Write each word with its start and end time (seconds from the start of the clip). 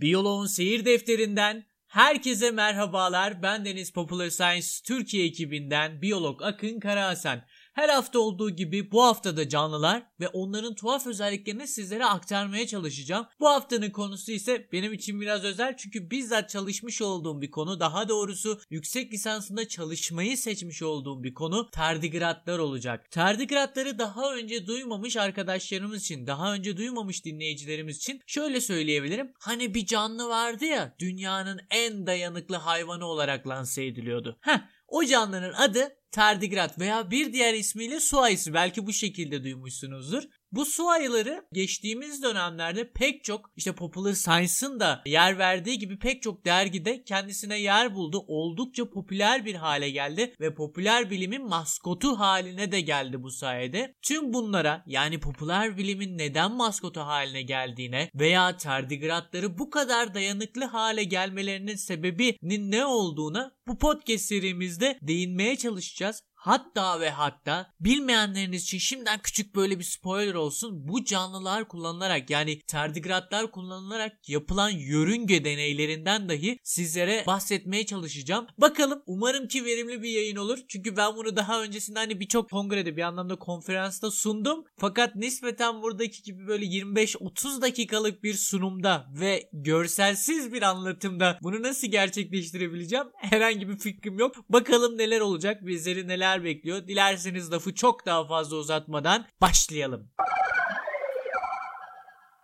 Biyoloğun 0.00 0.46
seyir 0.46 0.84
defterinden 0.84 1.64
herkese 1.86 2.50
merhabalar. 2.50 3.42
Ben 3.42 3.64
Deniz 3.64 3.92
Popular 3.92 4.30
Science 4.30 4.66
Türkiye 4.84 5.26
ekibinden 5.26 6.02
biyolog 6.02 6.42
Akın 6.42 6.80
Karahasan. 6.80 7.42
Her 7.78 7.88
hafta 7.88 8.18
olduğu 8.18 8.50
gibi 8.50 8.92
bu 8.92 9.04
hafta 9.04 9.36
da 9.36 9.48
canlılar 9.48 10.02
ve 10.20 10.28
onların 10.28 10.74
tuhaf 10.74 11.06
özelliklerini 11.06 11.66
sizlere 11.66 12.04
aktarmaya 12.04 12.66
çalışacağım. 12.66 13.26
Bu 13.40 13.48
haftanın 13.48 13.90
konusu 13.90 14.32
ise 14.32 14.68
benim 14.72 14.92
için 14.92 15.20
biraz 15.20 15.44
özel 15.44 15.76
çünkü 15.76 16.10
bizzat 16.10 16.50
çalışmış 16.50 17.02
olduğum 17.02 17.42
bir 17.42 17.50
konu. 17.50 17.80
Daha 17.80 18.08
doğrusu 18.08 18.60
yüksek 18.70 19.12
lisansında 19.12 19.68
çalışmayı 19.68 20.38
seçmiş 20.38 20.82
olduğum 20.82 21.22
bir 21.22 21.34
konu 21.34 21.70
tardigratlar 21.70 22.58
olacak. 22.58 23.10
Tardigratları 23.10 23.98
daha 23.98 24.34
önce 24.34 24.66
duymamış 24.66 25.16
arkadaşlarımız 25.16 26.02
için, 26.02 26.26
daha 26.26 26.54
önce 26.54 26.76
duymamış 26.76 27.24
dinleyicilerimiz 27.24 27.96
için 27.96 28.20
şöyle 28.26 28.60
söyleyebilirim. 28.60 29.32
Hani 29.38 29.74
bir 29.74 29.86
canlı 29.86 30.28
vardı 30.28 30.64
ya 30.64 30.94
dünyanın 30.98 31.60
en 31.70 32.06
dayanıklı 32.06 32.56
hayvanı 32.56 33.06
olarak 33.06 33.48
lanse 33.48 33.84
ediliyordu. 33.84 34.38
Heh 34.40 34.77
o 34.88 35.04
canlının 35.04 35.52
adı 35.52 35.96
tardigrat 36.10 36.78
veya 36.78 37.10
bir 37.10 37.32
diğer 37.32 37.54
ismiyle 37.54 38.00
su 38.00 38.20
ayısı 38.20 38.54
belki 38.54 38.86
bu 38.86 38.92
şekilde 38.92 39.44
duymuşsunuzdur. 39.44 40.22
Bu 40.52 40.64
su 40.64 40.88
ayıları 40.88 41.44
geçtiğimiz 41.52 42.22
dönemlerde 42.22 42.92
pek 42.92 43.24
çok 43.24 43.50
işte 43.56 43.74
Popular 43.74 44.12
Science'ın 44.12 44.80
da 44.80 45.02
yer 45.06 45.38
verdiği 45.38 45.78
gibi 45.78 45.98
pek 45.98 46.22
çok 46.22 46.44
dergide 46.44 47.04
kendisine 47.04 47.60
yer 47.60 47.94
buldu. 47.94 48.24
Oldukça 48.26 48.90
popüler 48.90 49.44
bir 49.44 49.54
hale 49.54 49.90
geldi 49.90 50.34
ve 50.40 50.54
popüler 50.54 51.10
bilimin 51.10 51.48
maskotu 51.48 52.18
haline 52.18 52.72
de 52.72 52.80
geldi 52.80 53.22
bu 53.22 53.30
sayede. 53.30 53.94
Tüm 54.02 54.32
bunlara 54.32 54.82
yani 54.86 55.20
popüler 55.20 55.76
bilimin 55.76 56.18
neden 56.18 56.52
maskotu 56.52 57.00
haline 57.00 57.42
geldiğine 57.42 58.10
veya 58.14 58.56
tardigratları 58.56 59.58
bu 59.58 59.70
kadar 59.70 60.14
dayanıklı 60.14 60.64
hale 60.64 61.04
gelmelerinin 61.04 61.76
sebebinin 61.76 62.70
ne 62.70 62.86
olduğuna 62.86 63.52
bu 63.66 63.78
podcast 63.78 64.24
serimizde 64.24 64.98
değinmeye 65.02 65.56
çalışacağız. 65.56 66.22
Hatta 66.38 67.00
ve 67.00 67.10
hatta 67.10 67.74
bilmeyenleriniz 67.80 68.62
için 68.62 68.78
şimdiden 68.78 69.18
küçük 69.22 69.54
böyle 69.54 69.78
bir 69.78 69.84
spoiler 69.84 70.34
olsun. 70.34 70.88
Bu 70.88 71.04
canlılar 71.04 71.68
kullanılarak 71.68 72.30
yani 72.30 72.60
tardigratlar 72.60 73.50
kullanılarak 73.50 74.28
yapılan 74.28 74.70
yörünge 74.70 75.44
deneylerinden 75.44 76.28
dahi 76.28 76.58
sizlere 76.62 77.24
bahsetmeye 77.26 77.86
çalışacağım. 77.86 78.46
Bakalım 78.58 79.02
umarım 79.06 79.48
ki 79.48 79.64
verimli 79.64 80.02
bir 80.02 80.10
yayın 80.10 80.36
olur. 80.36 80.58
Çünkü 80.68 80.96
ben 80.96 81.16
bunu 81.16 81.36
daha 81.36 81.62
öncesinde 81.62 81.98
hani 81.98 82.20
birçok 82.20 82.50
kongrede 82.50 82.96
bir 82.96 83.02
anlamda 83.02 83.36
konferansta 83.36 84.10
sundum. 84.10 84.64
Fakat 84.76 85.16
nispeten 85.16 85.82
buradaki 85.82 86.22
gibi 86.22 86.46
böyle 86.46 86.64
25-30 86.64 87.62
dakikalık 87.62 88.22
bir 88.22 88.34
sunumda 88.34 89.06
ve 89.20 89.48
görselsiz 89.52 90.52
bir 90.52 90.62
anlatımda 90.62 91.38
bunu 91.42 91.62
nasıl 91.62 91.86
gerçekleştirebileceğim 91.86 93.06
herhangi 93.16 93.68
bir 93.68 93.78
fikrim 93.78 94.18
yok. 94.18 94.34
Bakalım 94.48 94.98
neler 94.98 95.20
olacak 95.20 95.66
bizleri 95.66 96.08
neler 96.08 96.37
neler 96.38 96.44
bekliyor? 96.44 96.88
Dilerseniz 96.88 97.52
lafı 97.52 97.74
çok 97.74 98.06
daha 98.06 98.26
fazla 98.26 98.56
uzatmadan 98.56 99.26
başlayalım. 99.40 100.10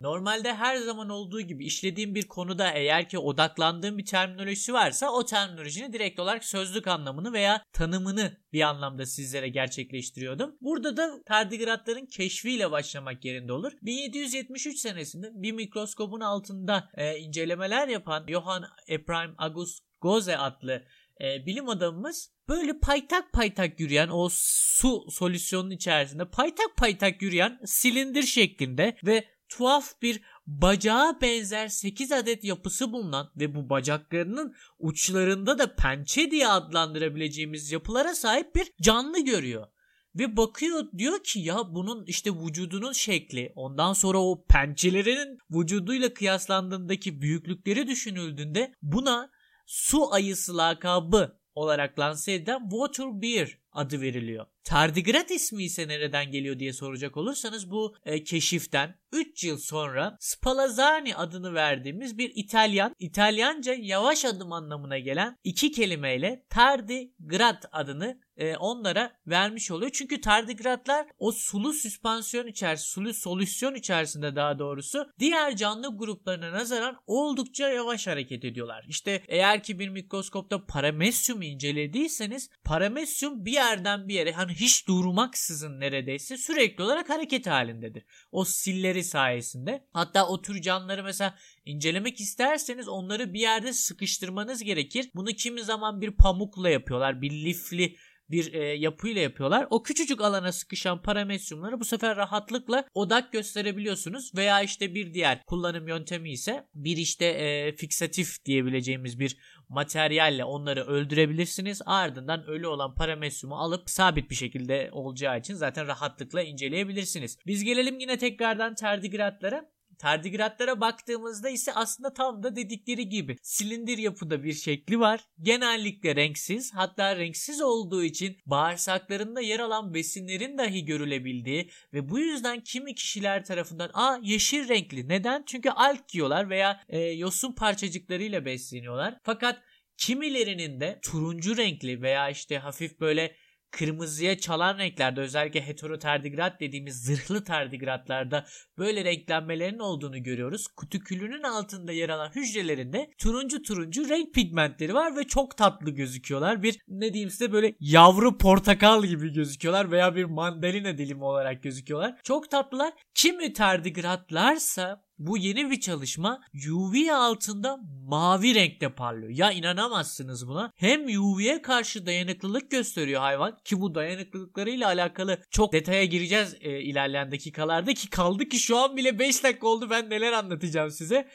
Normalde 0.01 0.53
her 0.53 0.77
zaman 0.77 1.09
olduğu 1.09 1.41
gibi 1.41 1.65
işlediğim 1.65 2.15
bir 2.15 2.27
konuda 2.27 2.71
eğer 2.71 3.09
ki 3.09 3.19
odaklandığım 3.19 3.97
bir 3.97 4.05
terminolojisi 4.05 4.73
varsa 4.73 5.09
o 5.09 5.25
terminolojinin 5.25 5.93
direkt 5.93 6.19
olarak 6.19 6.45
sözlük 6.45 6.87
anlamını 6.87 7.33
veya 7.33 7.63
tanımını 7.73 8.37
bir 8.53 8.61
anlamda 8.61 9.05
sizlere 9.05 9.49
gerçekleştiriyordum. 9.49 10.55
Burada 10.61 10.97
da 10.97 11.21
tardigratların 11.25 12.05
keşfiyle 12.05 12.71
başlamak 12.71 13.25
yerinde 13.25 13.53
olur. 13.53 13.71
1773 13.81 14.79
senesinde 14.79 15.31
bir 15.33 15.51
mikroskopun 15.51 16.19
altında 16.19 16.89
e, 16.93 17.17
incelemeler 17.17 17.87
yapan 17.87 18.25
Johann 18.27 18.65
Ephraim 18.87 19.35
August 19.37 19.85
Goze 20.01 20.37
adlı 20.37 20.83
e, 21.21 21.45
bilim 21.45 21.69
adamımız 21.69 22.31
böyle 22.49 22.79
paytak 22.79 23.33
paytak 23.33 23.79
yürüyen 23.79 24.09
o 24.11 24.29
su 24.31 25.05
solüsyonun 25.09 25.71
içerisinde 25.71 26.29
paytak 26.29 26.77
paytak 26.77 27.21
yürüyen 27.21 27.59
silindir 27.65 28.23
şeklinde 28.23 28.97
ve 29.05 29.25
tuhaf 29.49 30.01
bir 30.01 30.21
bacağa 30.47 31.17
benzer 31.21 31.67
8 31.67 32.11
adet 32.11 32.43
yapısı 32.43 32.93
bulunan 32.93 33.31
ve 33.35 33.55
bu 33.55 33.69
bacaklarının 33.69 34.55
uçlarında 34.79 35.59
da 35.59 35.75
pençe 35.75 36.31
diye 36.31 36.47
adlandırabileceğimiz 36.47 37.71
yapılara 37.71 38.15
sahip 38.15 38.55
bir 38.55 38.71
canlı 38.81 39.19
görüyor. 39.25 39.67
Ve 40.15 40.37
bakıyor 40.37 40.91
diyor 40.97 41.23
ki 41.23 41.39
ya 41.39 41.57
bunun 41.69 42.05
işte 42.05 42.31
vücudunun 42.31 42.91
şekli 42.91 43.53
ondan 43.55 43.93
sonra 43.93 44.17
o 44.17 44.45
pençelerinin 44.45 45.37
vücuduyla 45.51 46.13
kıyaslandığındaki 46.13 47.21
büyüklükleri 47.21 47.87
düşünüldüğünde 47.87 48.73
buna 48.81 49.29
su 49.65 50.13
ayısı 50.13 50.57
lakabı 50.57 51.39
olarak 51.55 51.99
lanse 51.99 52.33
edilen 52.33 52.69
Water 52.69 53.21
Bear 53.21 53.59
adı 53.75 54.01
veriliyor. 54.01 54.45
Tardigrat 54.63 55.31
ismi 55.31 55.63
ise 55.63 55.87
nereden 55.87 56.31
geliyor 56.31 56.59
diye 56.59 56.73
soracak 56.73 57.17
olursanız 57.17 57.71
bu 57.71 57.95
e, 58.05 58.23
keşiften 58.23 58.95
3 59.11 59.43
yıl 59.43 59.57
sonra 59.57 60.17
Spallanzani 60.19 61.15
adını 61.15 61.53
verdiğimiz 61.53 62.17
bir 62.17 62.31
İtalyan, 62.35 62.95
İtalyanca 62.99 63.73
yavaş 63.73 64.25
adım 64.25 64.51
anlamına 64.51 64.99
gelen 64.99 65.37
iki 65.43 65.71
kelimeyle 65.71 66.45
tardigrat 66.49 67.65
adını 67.71 68.19
e, 68.37 68.55
onlara 68.55 69.11
vermiş 69.27 69.71
oluyor. 69.71 69.91
Çünkü 69.93 70.21
tardigratlar 70.21 71.07
o 71.17 71.31
sulu 71.31 71.73
süspansiyon 71.73 72.47
içerisinde, 72.47 72.85
sulu 72.85 73.13
solüsyon 73.13 73.75
içerisinde 73.75 74.35
daha 74.35 74.59
doğrusu 74.59 75.07
diğer 75.19 75.55
canlı 75.55 75.97
gruplarına 75.97 76.51
nazaran 76.51 76.97
oldukça 77.07 77.69
yavaş 77.69 78.07
hareket 78.07 78.45
ediyorlar. 78.45 78.85
İşte 78.87 79.23
eğer 79.27 79.63
ki 79.63 79.79
bir 79.79 79.89
mikroskopta 79.89 80.65
paramesyum 80.65 81.41
incelediyseniz 81.41 82.49
paramesyum 82.63 83.45
bir 83.45 83.57
yerden 83.69 84.07
bir 84.07 84.13
yere 84.13 84.31
hani 84.31 84.53
hiç 84.53 84.87
durmaksızın 84.87 85.79
neredeyse 85.79 86.37
sürekli 86.37 86.83
olarak 86.83 87.09
hareket 87.09 87.47
halindedir. 87.47 88.03
O 88.31 88.45
silleri 88.45 89.03
sayesinde. 89.03 89.87
Hatta 89.93 90.27
o 90.27 90.41
tür 90.41 90.61
canlıları 90.61 91.03
mesela 91.03 91.35
incelemek 91.65 92.19
isterseniz 92.19 92.87
onları 92.87 93.33
bir 93.33 93.39
yerde 93.39 93.73
sıkıştırmanız 93.73 94.63
gerekir. 94.63 95.09
Bunu 95.15 95.27
kimi 95.27 95.63
zaman 95.63 96.01
bir 96.01 96.11
pamukla 96.11 96.69
yapıyorlar. 96.69 97.21
Bir 97.21 97.31
lifli 97.31 97.95
bir 98.29 98.53
e, 98.53 98.59
yapıyla 98.63 99.21
yapıyorlar. 99.21 99.67
O 99.69 99.83
küçücük 99.83 100.21
alana 100.21 100.51
sıkışan 100.51 101.01
paramesyumları 101.01 101.79
bu 101.79 101.85
sefer 101.85 102.17
rahatlıkla 102.17 102.85
odak 102.93 103.31
gösterebiliyorsunuz 103.31 104.35
veya 104.35 104.61
işte 104.61 104.95
bir 104.95 105.13
diğer 105.13 105.43
kullanım 105.45 105.87
yöntemi 105.87 106.31
ise 106.31 106.67
bir 106.73 106.97
işte 106.97 107.25
e, 107.25 107.75
fiksatif 107.75 108.45
diyebileceğimiz 108.45 109.19
bir 109.19 109.37
materyalle 109.69 110.43
onları 110.43 110.83
öldürebilirsiniz. 110.83 111.81
Ardından 111.85 112.45
ölü 112.45 112.67
olan 112.67 112.95
paramesyumu 112.95 113.55
alıp 113.55 113.89
sabit 113.89 114.29
bir 114.29 114.35
şekilde 114.35 114.89
olacağı 114.91 115.39
için 115.39 115.53
zaten 115.53 115.87
rahatlıkla 115.87 116.41
inceleyebilirsiniz. 116.41 117.37
Biz 117.45 117.63
gelelim 117.63 117.99
yine 117.99 118.17
tekrardan 118.17 118.75
tardigratlara. 118.75 119.74
Tardigratlara 119.97 120.81
baktığımızda 120.81 121.49
ise 121.49 121.73
aslında 121.73 122.13
tam 122.13 122.43
da 122.43 122.55
dedikleri 122.55 123.09
gibi 123.09 123.37
silindir 123.41 123.97
yapıda 123.97 124.43
bir 124.43 124.53
şekli 124.53 124.99
var. 124.99 125.19
Genellikle 125.41 126.15
renksiz 126.15 126.73
hatta 126.73 127.15
renksiz 127.15 127.61
olduğu 127.61 128.03
için 128.03 128.37
bağırsaklarında 128.45 129.41
yer 129.41 129.59
alan 129.59 129.93
besinlerin 129.93 130.57
dahi 130.57 130.85
görülebildiği 130.85 131.69
ve 131.93 132.09
bu 132.09 132.19
yüzden 132.19 132.59
kimi 132.59 132.95
kişiler 132.95 133.45
tarafından 133.45 133.89
aa 133.93 134.19
yeşil 134.21 134.67
renkli 134.67 135.09
neden? 135.09 135.43
Çünkü 135.45 135.69
alk 135.69 136.15
yiyorlar 136.15 136.49
veya 136.49 136.83
e, 136.89 136.99
yosun 136.99 137.51
parçacıklarıyla 137.51 138.45
besleniyorlar. 138.45 139.17
Fakat 139.23 139.61
kimilerinin 139.97 140.79
de 140.79 140.99
turuncu 141.01 141.57
renkli 141.57 142.01
veya 142.01 142.29
işte 142.29 142.57
hafif 142.57 142.99
böyle 142.99 143.35
kırmızıya 143.75 144.37
çalan 144.37 144.77
renklerde 144.77 145.21
özellikle 145.21 145.67
heterotardigrat 145.67 146.59
dediğimiz 146.59 147.03
zırhlı 147.03 147.43
tardigratlarda 147.43 148.45
böyle 148.77 149.05
renklenmelerin 149.05 149.79
olduğunu 149.79 150.23
görüyoruz. 150.23 150.67
Kutikülünün 150.67 151.43
altında 151.43 151.91
yer 151.91 152.09
alan 152.09 152.31
hücrelerinde 152.35 153.09
turuncu 153.17 153.61
turuncu 153.61 154.09
renk 154.09 154.33
pigmentleri 154.33 154.93
var 154.93 155.15
ve 155.15 155.23
çok 155.23 155.57
tatlı 155.57 155.91
gözüküyorlar. 155.91 156.63
Bir 156.63 156.79
ne 156.87 157.13
diyeyim 157.13 157.29
size 157.29 157.51
böyle 157.51 157.75
yavru 157.79 158.37
portakal 158.37 159.05
gibi 159.05 159.33
gözüküyorlar 159.33 159.91
veya 159.91 160.15
bir 160.15 160.25
mandalina 160.25 160.97
dilimi 160.97 161.23
olarak 161.23 161.63
gözüküyorlar. 161.63 162.15
Çok 162.23 162.51
tatlılar. 162.51 162.93
Kimi 163.13 163.53
tardigratlarsa 163.53 165.04
bu 165.17 165.37
yeni 165.37 165.71
bir 165.71 165.79
çalışma 165.79 166.41
UV 166.71 167.09
altında 167.13 167.77
mavi 168.07 168.55
renkte 168.55 168.89
parlıyor. 168.89 169.31
Ya 169.31 169.51
inanamazsınız 169.51 170.47
buna. 170.47 170.71
Hem 170.75 171.19
UV'ye 171.19 171.61
karşı 171.61 172.05
dayanıklılık 172.05 172.71
gösteriyor 172.71 173.21
hayvan 173.21 173.57
ki 173.65 173.81
bu 173.81 173.95
dayanıklılıklarıyla 173.95 174.87
alakalı 174.87 175.39
çok 175.51 175.73
detaya 175.73 176.05
gireceğiz 176.05 176.55
e, 176.61 176.81
ilerleyen 176.81 177.31
dakikalarda 177.31 177.93
ki 177.93 178.09
kaldı 178.09 178.45
ki 178.45 178.59
şu 178.59 178.77
an 178.77 178.97
bile 178.97 179.19
5 179.19 179.43
dakika 179.43 179.67
oldu 179.67 179.89
ben 179.89 180.09
neler 180.09 180.31
anlatacağım 180.31 180.91
size. 180.91 181.29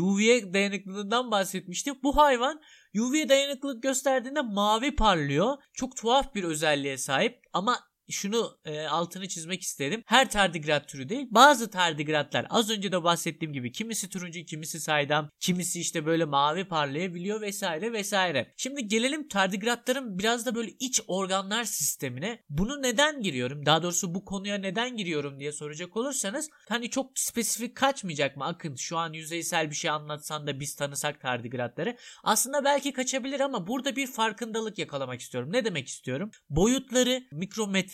UV'ye 0.00 0.52
dayanıklılığından 0.54 1.30
bahsetmiştim. 1.30 1.94
Bu 2.02 2.16
hayvan 2.16 2.60
UV 2.98 3.28
dayanıklılık 3.28 3.82
gösterdiğinde 3.82 4.42
mavi 4.42 4.96
parlıyor. 4.96 5.56
Çok 5.74 5.96
tuhaf 5.96 6.34
bir 6.34 6.44
özelliğe 6.44 6.98
sahip 6.98 7.40
ama 7.52 7.78
şunu 8.10 8.58
e, 8.64 8.86
altını 8.86 9.28
çizmek 9.28 9.62
isterim. 9.62 10.02
Her 10.06 10.30
tardigrat 10.30 10.88
türü 10.88 11.08
değil. 11.08 11.26
Bazı 11.30 11.70
tardigratlar 11.70 12.46
az 12.50 12.70
önce 12.70 12.92
de 12.92 13.04
bahsettiğim 13.04 13.52
gibi 13.52 13.72
kimisi 13.72 14.08
turuncu, 14.08 14.44
kimisi 14.44 14.80
saydam, 14.80 15.30
kimisi 15.40 15.80
işte 15.80 16.06
böyle 16.06 16.24
mavi 16.24 16.64
parlayabiliyor 16.64 17.40
vesaire 17.40 17.92
vesaire. 17.92 18.54
Şimdi 18.56 18.88
gelelim 18.88 19.28
tardigratların 19.28 20.18
biraz 20.18 20.46
da 20.46 20.54
böyle 20.54 20.70
iç 20.80 21.00
organlar 21.06 21.64
sistemine. 21.64 22.44
Bunu 22.48 22.82
neden 22.82 23.22
giriyorum? 23.22 23.66
Daha 23.66 23.82
doğrusu 23.82 24.14
bu 24.14 24.24
konuya 24.24 24.58
neden 24.58 24.96
giriyorum 24.96 25.40
diye 25.40 25.52
soracak 25.52 25.96
olursanız 25.96 26.48
hani 26.68 26.90
çok 26.90 27.18
spesifik 27.18 27.76
kaçmayacak 27.76 28.36
mı? 28.36 28.44
Akın 28.44 28.74
şu 28.74 28.98
an 28.98 29.12
yüzeysel 29.12 29.70
bir 29.70 29.74
şey 29.74 29.90
anlatsan 29.90 30.46
da 30.46 30.60
biz 30.60 30.74
tanısak 30.74 31.20
tardigratları. 31.20 31.96
Aslında 32.24 32.64
belki 32.64 32.92
kaçabilir 32.92 33.40
ama 33.40 33.66
burada 33.66 33.96
bir 33.96 34.06
farkındalık 34.06 34.78
yakalamak 34.78 35.20
istiyorum. 35.20 35.52
Ne 35.52 35.64
demek 35.64 35.88
istiyorum? 35.88 36.30
Boyutları 36.50 37.22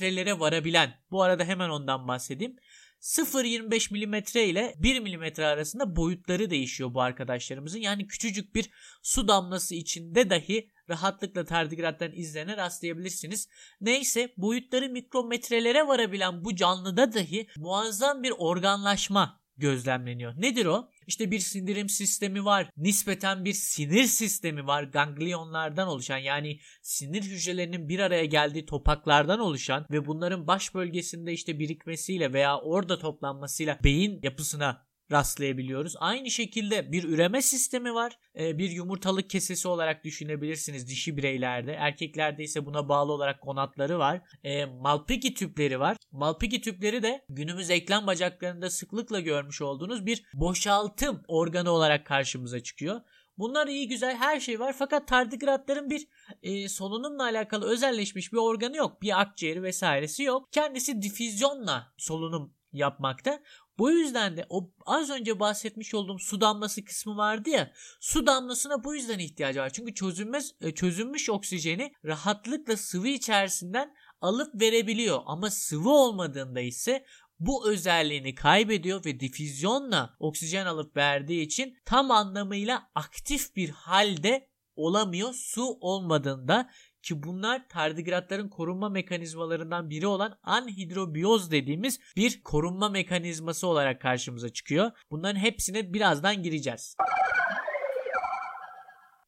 mikrometrelere 0.03 0.41
varabilen, 0.41 0.95
bu 1.11 1.23
arada 1.23 1.45
hemen 1.45 1.69
ondan 1.69 2.09
bahsedeyim. 2.09 2.57
0.25 3.01 3.93
mm 3.93 4.49
ile 4.51 4.75
1 4.79 5.01
mm 5.01 5.45
arasında 5.45 5.97
boyutları 5.97 6.51
değişiyor 6.51 6.95
bu 6.95 7.01
arkadaşlarımızın. 7.01 7.79
Yani 7.79 8.07
küçücük 8.07 8.55
bir 8.55 8.71
su 9.03 9.29
damlası 9.29 9.75
içinde 9.75 10.31
dahi 10.31 10.71
rahatlıkla 10.89 11.45
tardigrattan 11.45 12.13
izlerine 12.13 12.57
rastlayabilirsiniz. 12.57 13.49
Neyse 13.81 14.33
boyutları 14.37 14.89
mikrometrelere 14.89 15.87
varabilen 15.87 16.45
bu 16.45 16.57
canlıda 16.57 17.13
dahi 17.13 17.47
muazzam 17.57 18.23
bir 18.23 18.33
organlaşma 18.39 19.41
gözlemleniyor. 19.57 20.35
Nedir 20.37 20.67
o? 20.67 20.89
İşte 21.13 21.31
bir 21.31 21.39
sindirim 21.39 21.89
sistemi 21.89 22.45
var. 22.45 22.71
Nispeten 22.77 23.45
bir 23.45 23.53
sinir 23.53 24.05
sistemi 24.05 24.67
var. 24.67 24.83
Ganglionlardan 24.83 25.89
oluşan 25.89 26.19
yani 26.19 26.59
sinir 26.83 27.23
hücrelerinin 27.23 27.89
bir 27.89 27.99
araya 27.99 28.25
geldiği 28.25 28.67
topaklardan 28.67 29.41
oluşan 29.41 29.87
ve 29.91 30.07
bunların 30.07 30.47
baş 30.47 30.75
bölgesinde 30.75 31.33
işte 31.33 31.59
birikmesiyle 31.59 32.33
veya 32.33 32.61
orada 32.61 32.99
toplanmasıyla 32.99 33.79
beyin 33.85 34.21
yapısına 34.23 34.87
rastlayabiliyoruz. 35.13 35.95
Aynı 35.99 36.31
şekilde 36.31 36.93
bir 36.93 37.05
üreme 37.05 37.43
sistemi 37.43 37.95
var. 37.95 38.19
Ee, 38.39 38.59
bir 38.59 38.71
yumurtalık 38.71 39.31
kesesi 39.31 39.69
olarak 39.69 40.05
düşünebilirsiniz 40.05 40.89
dişi 40.89 41.17
bireylerde. 41.17 41.73
Erkeklerde 41.73 42.43
ise 42.43 42.67
buna 42.67 42.89
bağlı 42.89 43.13
olarak 43.13 43.41
konatları 43.41 43.99
var. 43.99 44.23
Ee, 44.45 44.65
Malpighi 44.65 45.35
tüpleri 45.35 45.81
var. 45.81 45.97
Malpighi 46.13 46.61
tüpleri 46.61 47.03
de 47.03 47.25
günümüz 47.29 47.71
eklem 47.71 48.07
bacaklarında 48.07 48.71
sıklıkla 48.71 49.21
görmüş 49.21 49.63
olduğunuz 49.63 50.07
bir 50.07 50.23
boşaltım 50.35 51.23
organı 51.29 51.71
olarak 51.71 52.07
karşımıza 52.07 52.61
çıkıyor. 52.61 53.01
Bunlar 53.39 53.67
iyi 53.67 53.89
güzel 53.89 54.17
her 54.17 54.41
şey 54.41 54.61
var 54.61 54.75
fakat 54.79 55.09
tardigratların 55.09 55.91
bir 55.91 56.09
e, 56.43 56.69
solunumla 56.69 57.23
alakalı 57.23 57.71
özelleşmiş 57.71 58.33
bir 58.33 58.39
organı 58.39 58.77
yok. 58.77 59.03
Bir 59.03 59.21
akciğeri 59.21 59.63
vesairesi 59.63 60.23
yok. 60.23 60.53
Kendisi 60.53 61.03
difüzyonla 61.03 61.93
solunum 61.97 62.55
yapmakta. 62.73 63.43
Bu 63.79 63.91
yüzden 63.91 64.37
de 64.37 64.47
o 64.49 64.71
az 64.87 65.11
önce 65.11 65.41
bahsetmiş 65.41 65.95
olduğum 65.95 66.19
su 66.19 66.41
damlası 66.41 66.85
kısmı 66.85 67.17
vardı 67.17 67.51
ya 67.51 67.73
su 68.01 68.27
damlasına 68.27 68.85
bu 68.85 68.95
yüzden 68.95 69.19
ihtiyacı 69.19 69.61
var. 69.61 69.71
Çünkü 69.71 69.95
çözünmez, 69.95 70.53
e, 70.61 70.75
çözünmüş 70.75 71.31
oksijeni 71.31 71.93
rahatlıkla 72.05 72.77
sıvı 72.77 73.09
içerisinden 73.09 73.95
alıp 74.21 74.61
verebiliyor. 74.61 75.21
Ama 75.27 75.51
sıvı 75.51 75.91
olmadığında 75.91 76.61
ise 76.61 77.05
bu 77.39 77.71
özelliğini 77.71 78.35
kaybediyor 78.35 79.05
ve 79.05 79.21
difüzyonla 79.21 80.17
oksijen 80.19 80.67
alıp 80.67 80.97
verdiği 80.97 81.43
için 81.43 81.77
tam 81.85 82.11
anlamıyla 82.11 82.91
aktif 82.95 83.57
bir 83.57 83.71
halde 83.71 84.49
olamıyor 84.77 85.35
su 85.35 85.65
olmadığında 85.81 86.71
ki 87.03 87.23
bunlar 87.23 87.69
tardigratların 87.69 88.49
korunma 88.49 88.89
mekanizmalarından 88.89 89.91
biri 89.91 90.07
olan 90.07 90.39
anhidrobiyoz 90.43 91.51
dediğimiz 91.51 92.01
bir 92.17 92.43
korunma 92.43 92.89
mekanizması 92.89 93.67
olarak 93.67 94.01
karşımıza 94.01 94.49
çıkıyor. 94.49 94.91
Bunların 95.11 95.41
hepsine 95.41 95.93
birazdan 95.93 96.43
gireceğiz. 96.43 96.97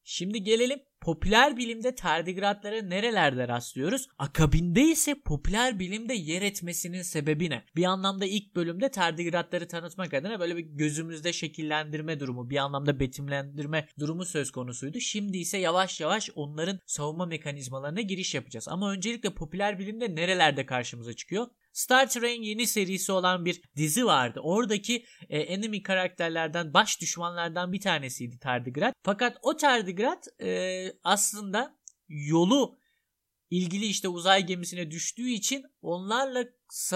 Şimdi 0.05 0.43
gelelim 0.43 0.83
popüler 1.05 1.57
bilimde 1.57 1.95
tardigratlara 1.95 2.83
nerelerde 2.83 3.49
rastlıyoruz? 3.49 4.09
Akabinde 4.19 4.83
ise 4.83 5.15
popüler 5.25 5.79
bilimde 5.79 6.15
yer 6.15 6.43
etmesinin 6.43 7.03
sebebi 7.03 7.51
ne? 7.51 7.65
Bir 7.77 7.85
anlamda 7.85 8.27
ilk 8.27 8.57
bölümde 8.57 8.91
tardigratları 8.91 9.69
tanıtmak 9.69 10.15
adına 10.15 10.41
böyle 10.41 10.57
bir 10.57 10.63
gözümüzde 10.63 11.33
şekillendirme 11.33 12.21
durumu, 12.21 12.51
bir 12.51 12.57
anlamda 12.57 13.01
betimlendirme 13.01 13.89
durumu 13.99 14.25
söz 14.25 14.51
konusuydu. 14.51 15.01
Şimdi 15.01 15.39
ise 15.39 15.59
yavaş 15.59 16.01
yavaş 16.01 16.31
onların 16.35 16.81
savunma 16.87 17.27
mekanizmalarına 17.27 18.01
giriş 18.01 18.35
yapacağız. 18.35 18.69
Ama 18.69 18.93
öncelikle 18.93 19.35
popüler 19.35 19.79
bilimde 19.79 20.15
nerelerde 20.15 20.67
karşımıza 20.67 21.13
çıkıyor? 21.13 21.47
Star 21.75 22.11
Trek'in 22.11 22.43
yeni 22.43 22.67
serisi 22.67 23.13
olan 23.13 23.45
bir 23.45 23.63
dizi 23.77 24.07
vardı. 24.07 24.41
Oradaki 24.43 25.05
e, 25.29 25.39
enemy 25.39 25.83
karakterlerden, 25.83 26.75
baş 26.75 27.01
düşmanlardan 27.01 27.73
bir 27.73 27.81
tanesiydi 27.81 28.39
Tardigrat. 28.39 28.95
Fakat 29.03 29.39
o 29.43 29.57
Tardigrat 29.57 30.29
e, 30.43 30.93
aslında 31.05 31.79
yolu 32.09 32.79
ilgili 33.51 33.87
işte 33.87 34.09
uzay 34.09 34.47
gemisine 34.47 34.91
düştüğü 34.91 35.29
için 35.29 35.65
onlarla 35.83 36.45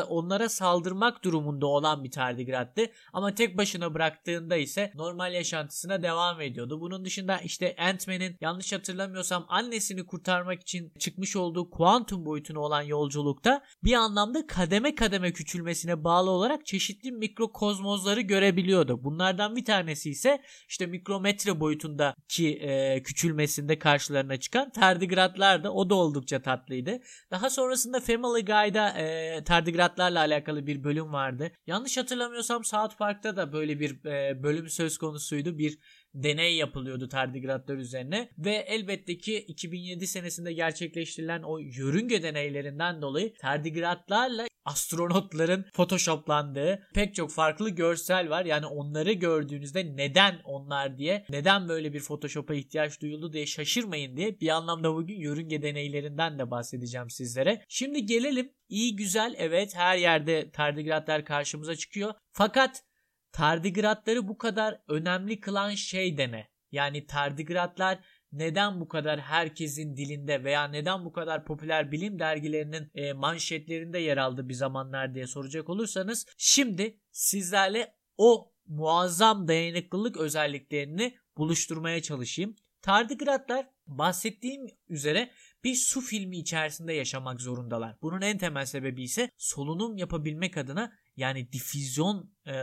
onlara 0.09 0.49
saldırmak 0.49 1.25
durumunda 1.25 1.67
olan 1.67 2.05
bir 2.05 2.11
tardigrattı. 2.11 2.91
Ama 3.13 3.35
tek 3.35 3.59
başına 3.59 3.95
bıraktığında 3.95 4.57
ise 4.57 4.93
normal 4.95 5.35
yaşantısına 5.35 6.03
devam 6.03 6.41
ediyordu. 6.41 6.81
Bunun 6.81 7.05
dışında 7.05 7.39
işte 7.39 7.77
Ant-Man'in 7.79 8.37
yanlış 8.41 8.73
hatırlamıyorsam 8.73 9.47
annesini 9.49 10.07
kurtarmak 10.07 10.63
için 10.63 10.93
çıkmış 10.99 11.37
olduğu 11.37 11.71
kuantum 11.71 12.27
boyutuna 12.27 12.61
olan 12.61 12.83
yolculukta 12.83 13.63
bir 13.85 13.93
anlamda 13.93 14.47
kademe 14.47 14.95
kademe 14.95 15.33
küçülmesine 15.33 16.05
bağlı 16.05 16.31
olarak 16.31 16.67
çeşitli 16.67 17.13
mikrokozmozları 17.13 18.21
görebiliyordu. 18.21 19.05
Bunlardan 19.05 19.57
bir 19.57 19.65
tanesi 19.65 20.11
ise 20.11 20.43
işte 20.69 20.87
mikrometre 20.87 21.61
boyutundaki 21.61 22.49
e, 22.49 23.03
küçülmesinde 23.03 23.79
karşılarına 23.79 24.37
çıkan 24.37 24.71
tardigratlar 24.71 25.65
da 25.65 25.73
o 25.73 25.91
da 25.91 25.95
oldukça 25.95 26.43
tatlıydı. 26.43 27.01
Daha 27.31 27.51
sonrasında 27.51 28.01
Family 28.01 28.45
Guy'da 28.45 28.91
e, 28.91 29.45
tardigratlarla 29.69 30.21
alakalı 30.21 30.67
bir 30.67 30.85
bölüm 30.85 31.13
vardı. 31.13 31.53
Yanlış 31.67 31.97
hatırlamıyorsam 31.97 32.65
South 32.65 32.97
Park'ta 32.97 33.37
da 33.37 33.53
böyle 33.53 33.81
bir 33.81 34.05
e, 34.05 34.43
bölüm 34.43 34.69
söz 34.69 34.99
konusuydu. 34.99 35.59
Bir 35.59 35.79
deney 36.15 36.57
yapılıyordu 36.57 37.09
tardigratlar 37.09 37.77
üzerine 37.77 38.29
ve 38.39 38.55
elbette 38.55 39.19
ki 39.19 39.39
2007 39.39 40.07
senesinde 40.07 40.53
gerçekleştirilen 40.53 41.43
o 41.43 41.59
yörünge 41.59 42.23
deneylerinden 42.23 43.03
dolayı 43.03 43.35
tardigratlarla 43.35 44.49
astronotların 44.69 45.65
photoshoplandığı 45.73 46.89
pek 46.95 47.15
çok 47.15 47.31
farklı 47.31 47.71
görsel 47.71 48.31
var. 48.31 48.45
Yani 48.45 48.67
onları 48.67 49.13
gördüğünüzde 49.13 49.97
neden 49.97 50.41
onlar 50.45 50.99
diye, 50.99 51.25
neden 51.31 51.69
böyle 51.69 51.93
bir 51.93 52.01
photoshop'a 52.01 52.55
ihtiyaç 52.55 53.01
duyuldu 53.01 53.33
diye 53.33 53.47
şaşırmayın 53.47 54.17
diye 54.17 54.41
bir 54.41 54.49
anlamda 54.49 54.95
bugün 54.95 55.21
yörünge 55.21 55.63
deneylerinden 55.63 56.39
de 56.39 56.51
bahsedeceğim 56.51 57.11
sizlere. 57.11 57.65
Şimdi 57.69 58.07
gelelim 58.07 58.53
iyi 58.69 58.97
güzel 58.97 59.35
evet 59.39 59.77
her 59.77 59.97
yerde 59.97 60.51
tardigratlar 60.51 61.25
karşımıza 61.25 61.77
çıkıyor. 61.77 62.15
Fakat 62.33 62.83
tardigratları 63.33 64.29
bu 64.29 64.39
kadar 64.39 64.81
önemli 64.89 65.41
kılan 65.41 65.75
şey 65.75 66.19
de 66.19 66.33
ne? 66.33 66.49
Yani 66.73 67.07
tardigratlar 67.07 67.99
neden 68.33 68.81
bu 68.81 68.89
kadar 68.89 69.21
herkesin 69.21 69.97
dilinde 69.97 70.45
veya 70.45 70.69
neden 70.69 71.05
bu 71.05 71.13
kadar 71.13 71.45
popüler 71.45 71.93
bilim 71.93 72.19
dergilerinin 72.19 72.91
e, 72.95 73.13
manşetlerinde 73.13 73.99
yer 73.99 74.17
aldı 74.17 74.49
bir 74.49 74.55
zamanlar 74.55 75.15
diye 75.15 75.27
soracak 75.27 75.69
olursanız 75.69 76.27
şimdi 76.37 77.01
sizlerle 77.11 77.95
o 78.17 78.53
muazzam 78.67 79.49
dayanıklılık 79.49 80.17
özelliklerini 80.17 81.19
buluşturmaya 81.37 82.03
çalışayım. 82.03 82.57
Tardigratlar 82.83 83.67
bahsettiğim 83.87 84.67
üzere 84.89 85.31
bir 85.65 85.75
su 85.75 86.01
filmi 86.01 86.39
içerisinde 86.39 86.93
yaşamak 86.93 87.41
zorundalar. 87.41 87.97
Bunun 88.03 88.21
en 88.21 88.39
temel 88.39 88.67
sebebi 88.67 89.03
ise 89.03 89.31
solunum 89.37 89.97
yapabilmek 89.97 90.57
adına 90.57 90.93
yani 91.19 91.53
difüzyon 91.53 92.33
e, 92.47 92.55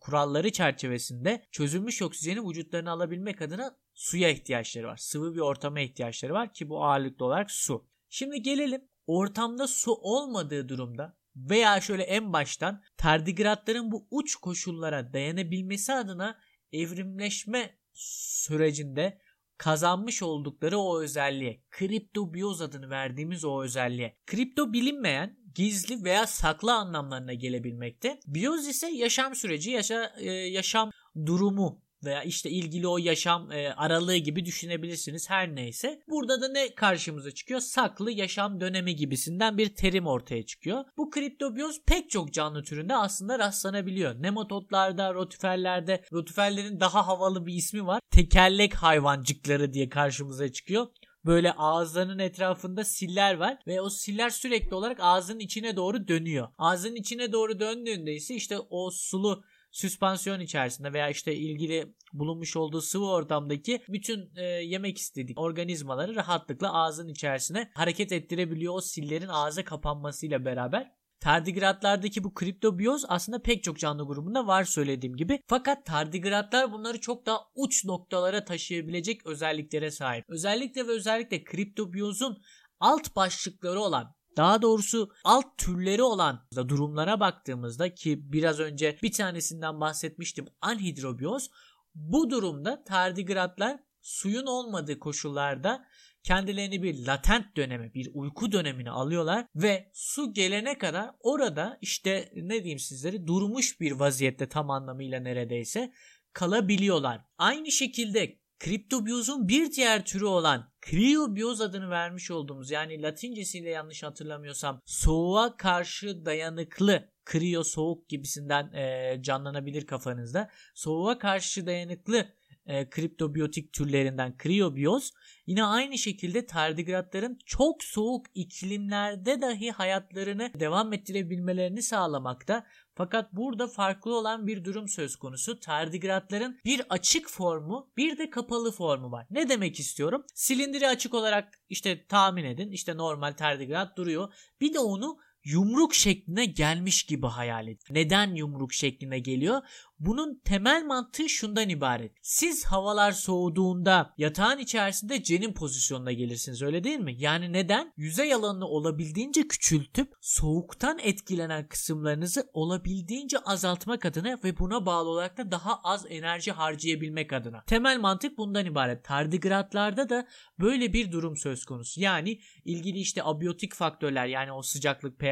kuralları 0.00 0.52
çerçevesinde 0.52 1.46
çözülmüş 1.50 2.02
oksijeni 2.02 2.48
vücutlarına 2.48 2.90
alabilmek 2.90 3.42
adına 3.42 3.76
suya 3.94 4.28
ihtiyaçları 4.28 4.86
var. 4.86 4.96
Sıvı 4.96 5.34
bir 5.34 5.40
ortama 5.40 5.80
ihtiyaçları 5.80 6.32
var 6.32 6.52
ki 6.52 6.68
bu 6.68 6.84
ağırlıklı 6.84 7.24
olarak 7.24 7.50
su. 7.50 7.86
Şimdi 8.08 8.42
gelelim 8.42 8.88
ortamda 9.06 9.66
su 9.66 9.92
olmadığı 9.92 10.68
durumda 10.68 11.16
veya 11.36 11.80
şöyle 11.80 12.02
en 12.02 12.32
baştan 12.32 12.82
tardigratların 12.96 13.92
bu 13.92 14.06
uç 14.10 14.36
koşullara 14.36 15.12
dayanabilmesi 15.12 15.92
adına 15.92 16.38
evrimleşme 16.72 17.78
sürecinde 17.92 19.20
kazanmış 19.62 20.22
oldukları 20.22 20.78
o 20.78 21.00
özelliğe, 21.00 21.62
kriptobiyoz 21.70 22.62
adını 22.62 22.90
verdiğimiz 22.90 23.44
o 23.44 23.62
özelliğe. 23.62 24.16
Kripto 24.26 24.72
bilinmeyen, 24.72 25.38
gizli 25.54 26.04
veya 26.04 26.26
saklı 26.26 26.74
anlamlarına 26.74 27.32
gelebilmekte. 27.32 28.20
Biyoz 28.26 28.68
ise 28.68 28.90
yaşam 28.90 29.34
süreci, 29.34 29.70
yaşa, 29.70 30.12
e, 30.18 30.32
yaşam 30.32 30.90
durumu 31.26 31.82
veya 32.04 32.22
işte 32.22 32.50
ilgili 32.50 32.88
o 32.88 32.98
yaşam 32.98 33.52
e, 33.52 33.72
aralığı 33.72 34.16
gibi 34.16 34.44
düşünebilirsiniz 34.44 35.30
her 35.30 35.54
neyse. 35.54 36.02
Burada 36.08 36.40
da 36.40 36.48
ne 36.48 36.74
karşımıza 36.74 37.30
çıkıyor? 37.30 37.60
Saklı 37.60 38.10
yaşam 38.10 38.60
dönemi 38.60 38.96
gibisinden 38.96 39.58
bir 39.58 39.74
terim 39.74 40.06
ortaya 40.06 40.46
çıkıyor. 40.46 40.84
Bu 40.96 41.10
kriptobiyoz 41.10 41.82
pek 41.86 42.10
çok 42.10 42.32
canlı 42.32 42.62
türünde 42.62 42.96
aslında 42.96 43.38
rastlanabiliyor. 43.38 44.22
Nematodlarda, 44.22 45.14
rotiferlerde, 45.14 46.04
rotiferlerin 46.12 46.80
daha 46.80 47.06
havalı 47.06 47.46
bir 47.46 47.54
ismi 47.54 47.86
var. 47.86 48.00
Tekerlek 48.10 48.74
hayvancıkları 48.74 49.72
diye 49.72 49.88
karşımıza 49.88 50.52
çıkıyor 50.52 50.86
böyle 51.24 51.52
ağızlarının 51.52 52.18
etrafında 52.18 52.84
siller 52.84 53.34
var 53.34 53.58
ve 53.66 53.80
o 53.80 53.90
siller 53.90 54.30
sürekli 54.30 54.74
olarak 54.74 54.98
ağzının 55.00 55.38
içine 55.38 55.76
doğru 55.76 56.08
dönüyor. 56.08 56.48
Ağzının 56.58 56.94
içine 56.94 57.32
doğru 57.32 57.60
döndüğünde 57.60 58.12
ise 58.12 58.34
işte 58.34 58.58
o 58.70 58.90
sulu 58.90 59.44
süspansiyon 59.72 60.40
içerisinde 60.40 60.92
veya 60.92 61.08
işte 61.08 61.34
ilgili 61.34 61.94
bulunmuş 62.12 62.56
olduğu 62.56 62.80
sıvı 62.80 63.06
ortamdaki 63.06 63.82
bütün 63.88 64.36
e, 64.36 64.42
yemek 64.44 64.98
istedik 64.98 65.40
organizmaları 65.40 66.14
rahatlıkla 66.14 66.74
ağzın 66.74 67.08
içerisine 67.08 67.70
hareket 67.74 68.12
ettirebiliyor 68.12 68.74
o 68.74 68.80
sillerin 68.80 69.28
ağza 69.28 69.64
kapanmasıyla 69.64 70.44
beraber. 70.44 70.92
Tardigratlardaki 71.20 72.24
bu 72.24 72.34
kriptobiyoz 72.34 73.04
aslında 73.08 73.42
pek 73.42 73.62
çok 73.62 73.78
canlı 73.78 74.06
grubunda 74.06 74.46
var 74.46 74.64
söylediğim 74.64 75.16
gibi. 75.16 75.40
Fakat 75.46 75.86
tardigratlar 75.86 76.72
bunları 76.72 77.00
çok 77.00 77.26
daha 77.26 77.38
uç 77.54 77.84
noktalara 77.84 78.44
taşıyabilecek 78.44 79.26
özelliklere 79.26 79.90
sahip. 79.90 80.24
Özellikle 80.28 80.86
ve 80.86 80.90
özellikle 80.90 81.44
kriptobiyozun 81.44 82.42
alt 82.80 83.16
başlıkları 83.16 83.80
olan 83.80 84.14
daha 84.36 84.62
doğrusu 84.62 85.12
alt 85.24 85.58
türleri 85.58 86.02
olan 86.02 86.46
durumlara 86.56 87.20
baktığımızda 87.20 87.94
ki 87.94 88.32
biraz 88.32 88.60
önce 88.60 88.98
bir 89.02 89.12
tanesinden 89.12 89.80
bahsetmiştim 89.80 90.46
anhidrobiyoz. 90.60 91.50
Bu 91.94 92.30
durumda 92.30 92.84
tardigratlar 92.84 93.78
suyun 94.00 94.46
olmadığı 94.46 94.98
koşullarda 94.98 95.84
kendilerini 96.22 96.82
bir 96.82 97.06
latent 97.06 97.56
döneme, 97.56 97.94
bir 97.94 98.10
uyku 98.14 98.52
dönemine 98.52 98.90
alıyorlar 98.90 99.46
ve 99.54 99.90
su 99.94 100.32
gelene 100.32 100.78
kadar 100.78 101.10
orada 101.20 101.78
işte 101.80 102.32
ne 102.36 102.54
diyeyim 102.54 102.78
sizlere 102.78 103.26
durmuş 103.26 103.80
bir 103.80 103.92
vaziyette 103.92 104.48
tam 104.48 104.70
anlamıyla 104.70 105.20
neredeyse 105.20 105.92
kalabiliyorlar. 106.32 107.20
Aynı 107.38 107.72
şekilde 107.72 108.38
kriptobiyozun 108.58 109.48
bir 109.48 109.72
diğer 109.72 110.04
türü 110.04 110.24
olan 110.24 110.71
kriobiyoz 110.82 111.60
adını 111.60 111.90
vermiş 111.90 112.30
olduğumuz 112.30 112.70
yani 112.70 113.02
latincesiyle 113.02 113.70
yanlış 113.70 114.02
hatırlamıyorsam 114.02 114.80
soğuğa 114.86 115.56
karşı 115.56 116.24
dayanıklı 116.24 117.08
kriyo 117.24 117.62
soğuk 117.62 118.08
gibisinden 118.08 118.72
e, 118.72 119.16
canlanabilir 119.22 119.86
kafanızda. 119.86 120.50
Soğuğa 120.74 121.18
karşı 121.18 121.66
dayanıklı 121.66 122.28
e, 122.66 122.90
kriptobiyotik 122.90 123.72
türlerinden 123.72 124.36
kriyobiyoz 124.36 125.12
yine 125.46 125.64
aynı 125.64 125.98
şekilde 125.98 126.46
tardigratların 126.46 127.38
çok 127.46 127.84
soğuk 127.84 128.26
iklimlerde 128.34 129.42
dahi 129.42 129.70
hayatlarını 129.70 130.50
devam 130.60 130.92
ettirebilmelerini 130.92 131.82
sağlamakta. 131.82 132.66
Fakat 132.94 133.32
burada 133.32 133.66
farklı 133.66 134.16
olan 134.16 134.46
bir 134.46 134.64
durum 134.64 134.88
söz 134.88 135.16
konusu. 135.16 135.60
Tardigratların 135.60 136.58
bir 136.64 136.82
açık 136.90 137.30
formu 137.30 137.90
bir 137.96 138.18
de 138.18 138.30
kapalı 138.30 138.72
formu 138.72 139.12
var. 139.12 139.26
Ne 139.30 139.48
demek 139.48 139.80
istiyorum? 139.80 140.24
Silindiri 140.34 140.88
açık 140.88 141.14
olarak 141.14 141.60
işte 141.68 142.06
tahmin 142.06 142.44
edin. 142.44 142.70
İşte 142.70 142.96
normal 142.96 143.32
tardigrat 143.32 143.96
duruyor. 143.96 144.32
Bir 144.60 144.74
de 144.74 144.78
onu 144.78 145.18
yumruk 145.44 145.94
şekline 145.94 146.44
gelmiş 146.44 147.02
gibi 147.02 147.26
hayal 147.26 147.68
edin. 147.68 147.84
Neden 147.90 148.34
yumruk 148.34 148.72
şekline 148.72 149.18
geliyor? 149.18 149.60
Bunun 149.98 150.40
temel 150.44 150.84
mantığı 150.84 151.28
şundan 151.28 151.68
ibaret. 151.68 152.12
Siz 152.22 152.64
havalar 152.64 153.12
soğuduğunda 153.12 154.14
yatağın 154.18 154.58
içerisinde 154.58 155.22
cenin 155.22 155.52
pozisyonuna 155.52 156.12
gelirsiniz 156.12 156.62
öyle 156.62 156.84
değil 156.84 156.98
mi? 156.98 157.14
Yani 157.18 157.52
neden? 157.52 157.92
Yüzey 157.96 158.34
alanını 158.34 158.66
olabildiğince 158.66 159.48
küçültüp 159.48 160.12
soğuktan 160.20 160.98
etkilenen 160.98 161.68
kısımlarınızı 161.68 162.50
olabildiğince 162.52 163.38
azaltmak 163.38 164.04
adına 164.04 164.38
ve 164.44 164.58
buna 164.58 164.86
bağlı 164.86 165.08
olarak 165.08 165.38
da 165.38 165.50
daha 165.50 165.80
az 165.84 166.06
enerji 166.08 166.52
harcayabilmek 166.52 167.32
adına. 167.32 167.64
Temel 167.66 168.00
mantık 168.00 168.38
bundan 168.38 168.66
ibaret. 168.66 169.04
Tardigratlarda 169.04 170.08
da 170.08 170.26
böyle 170.60 170.92
bir 170.92 171.12
durum 171.12 171.36
söz 171.36 171.64
konusu. 171.64 172.00
Yani 172.00 172.40
ilgili 172.64 172.98
işte 172.98 173.22
abiyotik 173.24 173.74
faktörler 173.74 174.26
yani 174.26 174.52
o 174.52 174.62
sıcaklık, 174.62 175.18
pH 175.18 175.31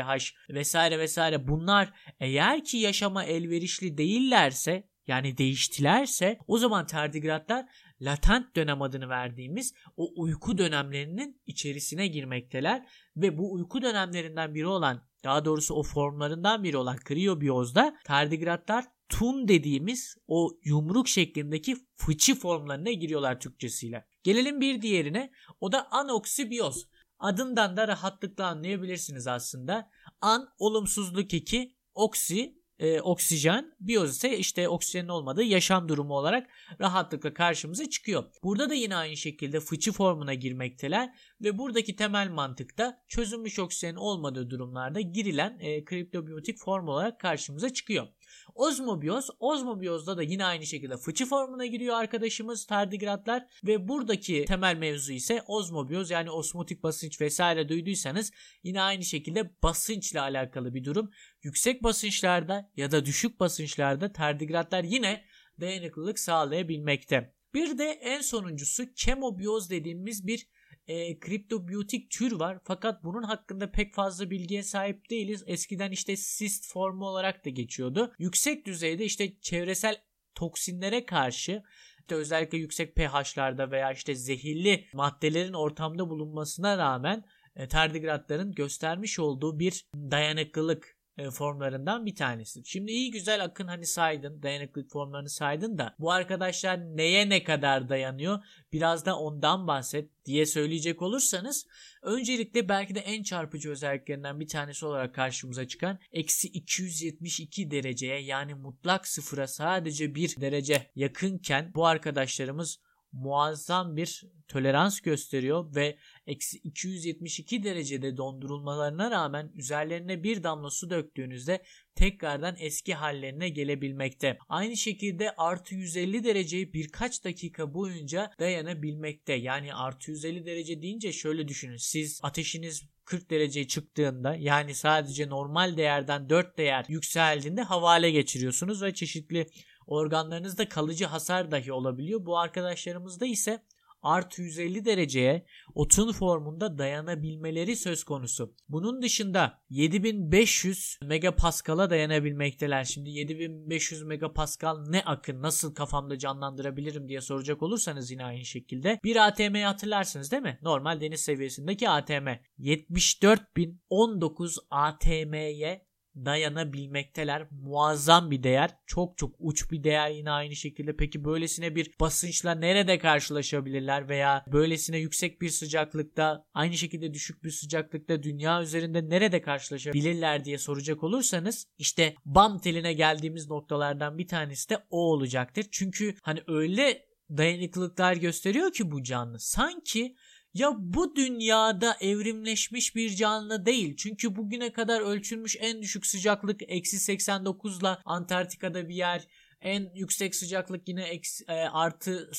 vesaire 0.50 0.99
vesaire 0.99 1.49
bunlar 1.49 1.92
eğer 2.21 2.64
ki 2.64 2.76
yaşama 2.76 3.25
elverişli 3.25 3.99
değiller 3.99 4.50
değiştilerse 4.50 4.90
yani 5.07 5.38
değiştilerse 5.38 6.38
o 6.47 6.59
zaman 6.59 6.87
tardigratlar 6.87 7.66
latent 8.00 8.57
dönem 8.57 8.83
adını 8.83 9.09
verdiğimiz 9.09 9.75
o 9.97 10.23
uyku 10.23 10.59
dönemlerinin 10.59 11.40
içerisine 11.47 12.07
girmekteler 12.07 12.87
ve 13.16 13.38
bu 13.38 13.52
uyku 13.52 13.83
dönemlerinden 13.83 14.54
biri 14.54 14.66
olan 14.66 15.02
daha 15.25 15.45
doğrusu 15.45 15.75
o 15.75 15.83
formlarından 15.83 16.62
biri 16.62 16.76
olan 16.76 16.97
kriyobiyozda 16.97 17.97
tardigratlar 18.04 18.85
tun 19.09 19.49
dediğimiz 19.49 20.16
o 20.28 20.59
yumruk 20.64 21.09
şeklindeki 21.09 21.76
fıçı 21.97 22.35
formlarına 22.35 22.90
giriyorlar 22.90 23.40
Türkçesiyle. 23.40 24.07
Gelelim 24.23 24.61
bir 24.61 24.83
diğerine 24.83 25.30
o 25.61 25.73
da 25.73 25.92
anoksibiyoz. 25.92 26.88
Adından 27.20 27.76
da 27.76 27.88
rahatlıkla 27.88 28.46
anlayabilirsiniz 28.46 29.26
aslında. 29.26 29.90
An 30.20 30.48
olumsuzluk 30.58 31.34
2, 31.34 31.74
oksi 31.94 32.60
e, 32.80 33.00
oksijen, 33.00 33.72
biyoz 33.80 34.10
ise 34.10 34.38
işte 34.38 34.68
oksijenin 34.68 35.08
olmadığı 35.08 35.42
yaşam 35.42 35.88
durumu 35.88 36.14
olarak 36.14 36.50
rahatlıkla 36.80 37.34
karşımıza 37.34 37.90
çıkıyor. 37.90 38.24
Burada 38.42 38.70
da 38.70 38.74
yine 38.74 38.96
aynı 38.96 39.16
şekilde 39.16 39.60
fıçı 39.60 39.92
formuna 39.92 40.34
girmekteler 40.34 41.14
ve 41.40 41.58
buradaki 41.58 41.96
temel 41.96 42.30
mantıkta 42.30 43.02
çözülmüş 43.08 43.58
oksijenin 43.58 43.96
olmadığı 43.96 44.50
durumlarda 44.50 45.00
girilen 45.00 45.58
e, 45.60 45.84
kriptobiyotik 45.84 46.58
form 46.58 46.88
olarak 46.88 47.20
karşımıza 47.20 47.72
çıkıyor. 47.72 48.06
Ozmobiyoz, 48.54 49.30
ozmobiyozda 49.40 50.16
da 50.16 50.22
yine 50.22 50.44
aynı 50.44 50.66
şekilde 50.66 50.96
fıçı 50.96 51.26
formuna 51.26 51.66
giriyor 51.66 51.96
arkadaşımız 51.96 52.66
tardigratlar 52.66 53.46
ve 53.64 53.88
buradaki 53.88 54.44
temel 54.44 54.76
mevzu 54.76 55.12
ise 55.12 55.42
ozmobiyoz 55.46 56.10
yani 56.10 56.30
osmotik 56.30 56.82
basınç 56.82 57.20
vesaire 57.20 57.68
duyduysanız 57.68 58.32
yine 58.62 58.82
aynı 58.82 59.04
şekilde 59.04 59.62
basınçla 59.62 60.22
alakalı 60.22 60.75
bir 60.75 60.84
durum. 60.84 61.10
Yüksek 61.42 61.82
basınçlarda 61.82 62.70
ya 62.76 62.90
da 62.90 63.04
düşük 63.04 63.40
basınçlarda 63.40 64.12
tardigratlar 64.12 64.84
yine 64.84 65.25
dayanıklılık 65.60 66.18
sağlayabilmekte. 66.18 67.34
Bir 67.54 67.78
de 67.78 67.84
en 67.84 68.20
sonuncusu 68.20 68.94
kemobiyoz 68.94 69.70
dediğimiz 69.70 70.26
bir 70.26 70.46
e, 70.90 71.18
kriptobiyotik 71.18 72.11
tür 72.11 72.32
var. 72.32 72.59
Fakat 72.64 73.04
bunun 73.04 73.23
hakkında 73.23 73.70
pek 73.70 73.94
fazla 73.94 74.30
bilgiye 74.30 74.62
sahip 74.62 75.11
değiliz. 75.11 75.44
Eskiden 75.47 75.90
işte 75.90 76.16
cyst 76.16 76.73
formu 76.73 77.04
olarak 77.06 77.44
da 77.44 77.50
geçiyordu. 77.50 78.12
Yüksek 78.18 78.66
düzeyde 78.66 79.04
işte 79.04 79.40
çevresel 79.40 79.97
toksinlere 80.35 81.06
karşı 81.06 81.62
işte 82.00 82.14
özellikle 82.14 82.59
yüksek 82.59 82.97
pH'larda 82.97 83.70
veya 83.70 83.92
işte 83.92 84.14
zehirli 84.14 84.87
maddelerin 84.92 85.52
ortamda 85.52 86.09
bulunmasına 86.09 86.78
rağmen 86.78 87.25
e, 87.56 87.68
tardigratların 87.68 88.52
göstermiş 88.52 89.18
olduğu 89.18 89.59
bir 89.59 89.85
dayanıklılık 89.94 91.00
e, 91.20 91.30
formlarından 91.30 92.06
bir 92.06 92.14
tanesi. 92.14 92.62
Şimdi 92.64 92.92
iyi 92.92 93.10
güzel 93.10 93.44
akın 93.44 93.66
hani 93.66 93.86
saydın 93.86 94.42
dayanıklık 94.42 94.90
formlarını 94.90 95.28
saydın 95.28 95.78
da 95.78 95.94
bu 95.98 96.12
arkadaşlar 96.12 96.96
neye 96.96 97.28
ne 97.28 97.44
kadar 97.44 97.88
dayanıyor 97.88 98.38
biraz 98.72 99.06
da 99.06 99.18
ondan 99.18 99.66
bahset 99.66 100.24
diye 100.24 100.46
söyleyecek 100.46 101.02
olursanız 101.02 101.66
öncelikle 102.02 102.68
belki 102.68 102.94
de 102.94 103.00
en 103.00 103.22
çarpıcı 103.22 103.70
özelliklerinden 103.70 104.40
bir 104.40 104.48
tanesi 104.48 104.86
olarak 104.86 105.14
karşımıza 105.14 105.68
çıkan 105.68 105.98
eksi 106.12 106.48
272 106.48 107.70
dereceye 107.70 108.20
yani 108.22 108.54
mutlak 108.54 109.08
sıfıra 109.08 109.46
sadece 109.46 110.14
bir 110.14 110.40
derece 110.40 110.90
yakınken 110.94 111.72
bu 111.74 111.86
arkadaşlarımız 111.86 112.80
muazzam 113.12 113.96
bir 113.96 114.24
tolerans 114.48 115.00
gösteriyor 115.00 115.74
ve 115.74 115.98
eksi 116.30 116.58
272 116.58 117.62
derecede 117.62 118.16
dondurulmalarına 118.16 119.10
rağmen 119.10 119.52
üzerlerine 119.56 120.22
bir 120.22 120.42
damla 120.42 120.70
su 120.70 120.90
döktüğünüzde 120.90 121.62
tekrardan 121.94 122.56
eski 122.58 122.94
hallerine 122.94 123.49
gelebilmekte. 123.49 124.38
Aynı 124.49 124.76
şekilde 124.76 125.30
artı 125.37 125.75
150 125.75 126.25
dereceyi 126.25 126.72
birkaç 126.72 127.25
dakika 127.25 127.75
boyunca 127.75 128.30
dayanabilmekte. 128.40 129.32
Yani 129.32 129.75
artı 129.75 130.10
150 130.10 130.46
derece 130.46 130.82
deyince 130.82 131.12
şöyle 131.12 131.49
düşünün. 131.49 131.76
Siz 131.76 132.20
ateşiniz 132.22 132.82
40 133.04 133.30
dereceye 133.30 133.66
çıktığında 133.68 134.37
yani 134.37 134.75
sadece 134.75 135.28
normal 135.28 135.76
değerden 135.76 136.28
4 136.28 136.58
değer 136.58 136.84
yükseldiğinde 136.88 137.62
havale 137.62 138.10
geçiriyorsunuz 138.10 138.82
ve 138.82 138.94
çeşitli 138.94 139.46
organlarınızda 139.87 140.68
kalıcı 140.68 141.06
hasar 141.06 141.50
dahi 141.50 141.72
olabiliyor. 141.72 142.26
Bu 142.26 142.38
arkadaşlarımızda 142.38 143.26
ise 143.26 143.62
artı 144.02 144.42
150 144.42 144.85
dereceye 144.85 145.47
o 145.75 145.88
tun 145.88 146.12
formunda 146.12 146.78
dayanabilmeleri 146.78 147.76
söz 147.76 148.04
konusu. 148.04 148.54
Bunun 148.69 149.02
dışında 149.02 149.62
7500 149.71 150.99
megapaskal'a 151.02 151.90
dayanabilmekteler. 151.90 152.85
Şimdi 152.85 153.11
7500 153.11 154.02
megapascal 154.02 154.88
ne 154.88 155.02
akın 155.02 155.42
nasıl 155.42 155.75
kafamda 155.75 156.19
canlandırabilirim 156.19 157.09
diye 157.09 157.21
soracak 157.21 157.62
olursanız 157.62 158.11
yine 158.11 158.25
aynı 158.25 158.45
şekilde. 158.45 159.00
Bir 159.04 159.26
ATM'yi 159.26 159.64
hatırlarsınız 159.64 160.33
değil 160.33 160.42
mi? 160.42 160.59
Normal 160.62 161.00
deniz 161.00 161.21
seviyesindeki 161.21 161.88
ATM. 161.88 162.28
74.019 162.59 164.57
ATM'ye 164.71 165.89
dayanabilmekteler. 166.17 167.49
Muazzam 167.50 168.31
bir 168.31 168.43
değer. 168.43 168.71
Çok 168.87 169.19
çok 169.19 169.35
uç 169.38 169.71
bir 169.71 169.85
değer 169.85 170.11
yine 170.11 170.31
aynı 170.31 170.57
şekilde. 170.57 170.97
Peki 170.97 171.25
böylesine 171.25 171.75
bir 171.75 171.90
basınçla 172.00 172.55
nerede 172.55 172.99
karşılaşabilirler 172.99 174.09
veya 174.09 174.45
böylesine 174.52 174.99
yüksek 174.99 175.40
bir 175.40 175.49
sıcaklıkta 175.49 176.45
aynı 176.55 176.76
şekilde 176.76 177.14
düşük 177.14 177.45
bir 177.45 177.50
sıcaklıkta 177.50 178.23
dünya 178.23 178.62
üzerinde 178.62 179.09
nerede 179.09 179.43
karşılaşabilirler 179.43 180.45
diye 180.45 180.59
soracak 180.59 181.02
olursanız 181.02 181.67
işte 181.79 182.14
BAM 182.25 182.59
teline 182.59 182.93
geldiğimiz 182.93 183.50
noktalardan 183.50 184.19
bir 184.19 184.29
tanesi 184.29 184.71
de 184.71 184.79
o 184.90 184.99
olacaktır. 185.12 185.67
Çünkü 185.71 186.14
hani 186.23 186.40
öyle 186.47 187.11
dayanıklılıklar 187.37 188.17
gösteriyor 188.17 188.73
ki 188.73 188.90
bu 188.90 189.02
canlı. 189.02 189.40
Sanki 189.40 190.17
ya 190.54 190.75
bu 190.78 191.16
dünyada 191.16 191.97
evrimleşmiş 192.00 192.97
bir 192.97 193.11
canlı 193.11 193.66
değil. 193.66 193.97
Çünkü 193.97 194.37
bugüne 194.37 194.73
kadar 194.73 195.00
ölçülmüş 195.00 195.57
en 195.61 195.83
düşük 195.83 196.07
sıcaklık 196.07 196.62
eksi 196.69 197.00
89 197.00 197.80
ile 197.80 197.88
Antarktika'da 198.04 198.88
bir 198.88 198.95
yer 198.95 199.26
en 199.62 199.90
yüksek 199.95 200.35
sıcaklık 200.35 200.88
yine 200.88 201.21
e, 201.49 201.52
artı 201.52 202.31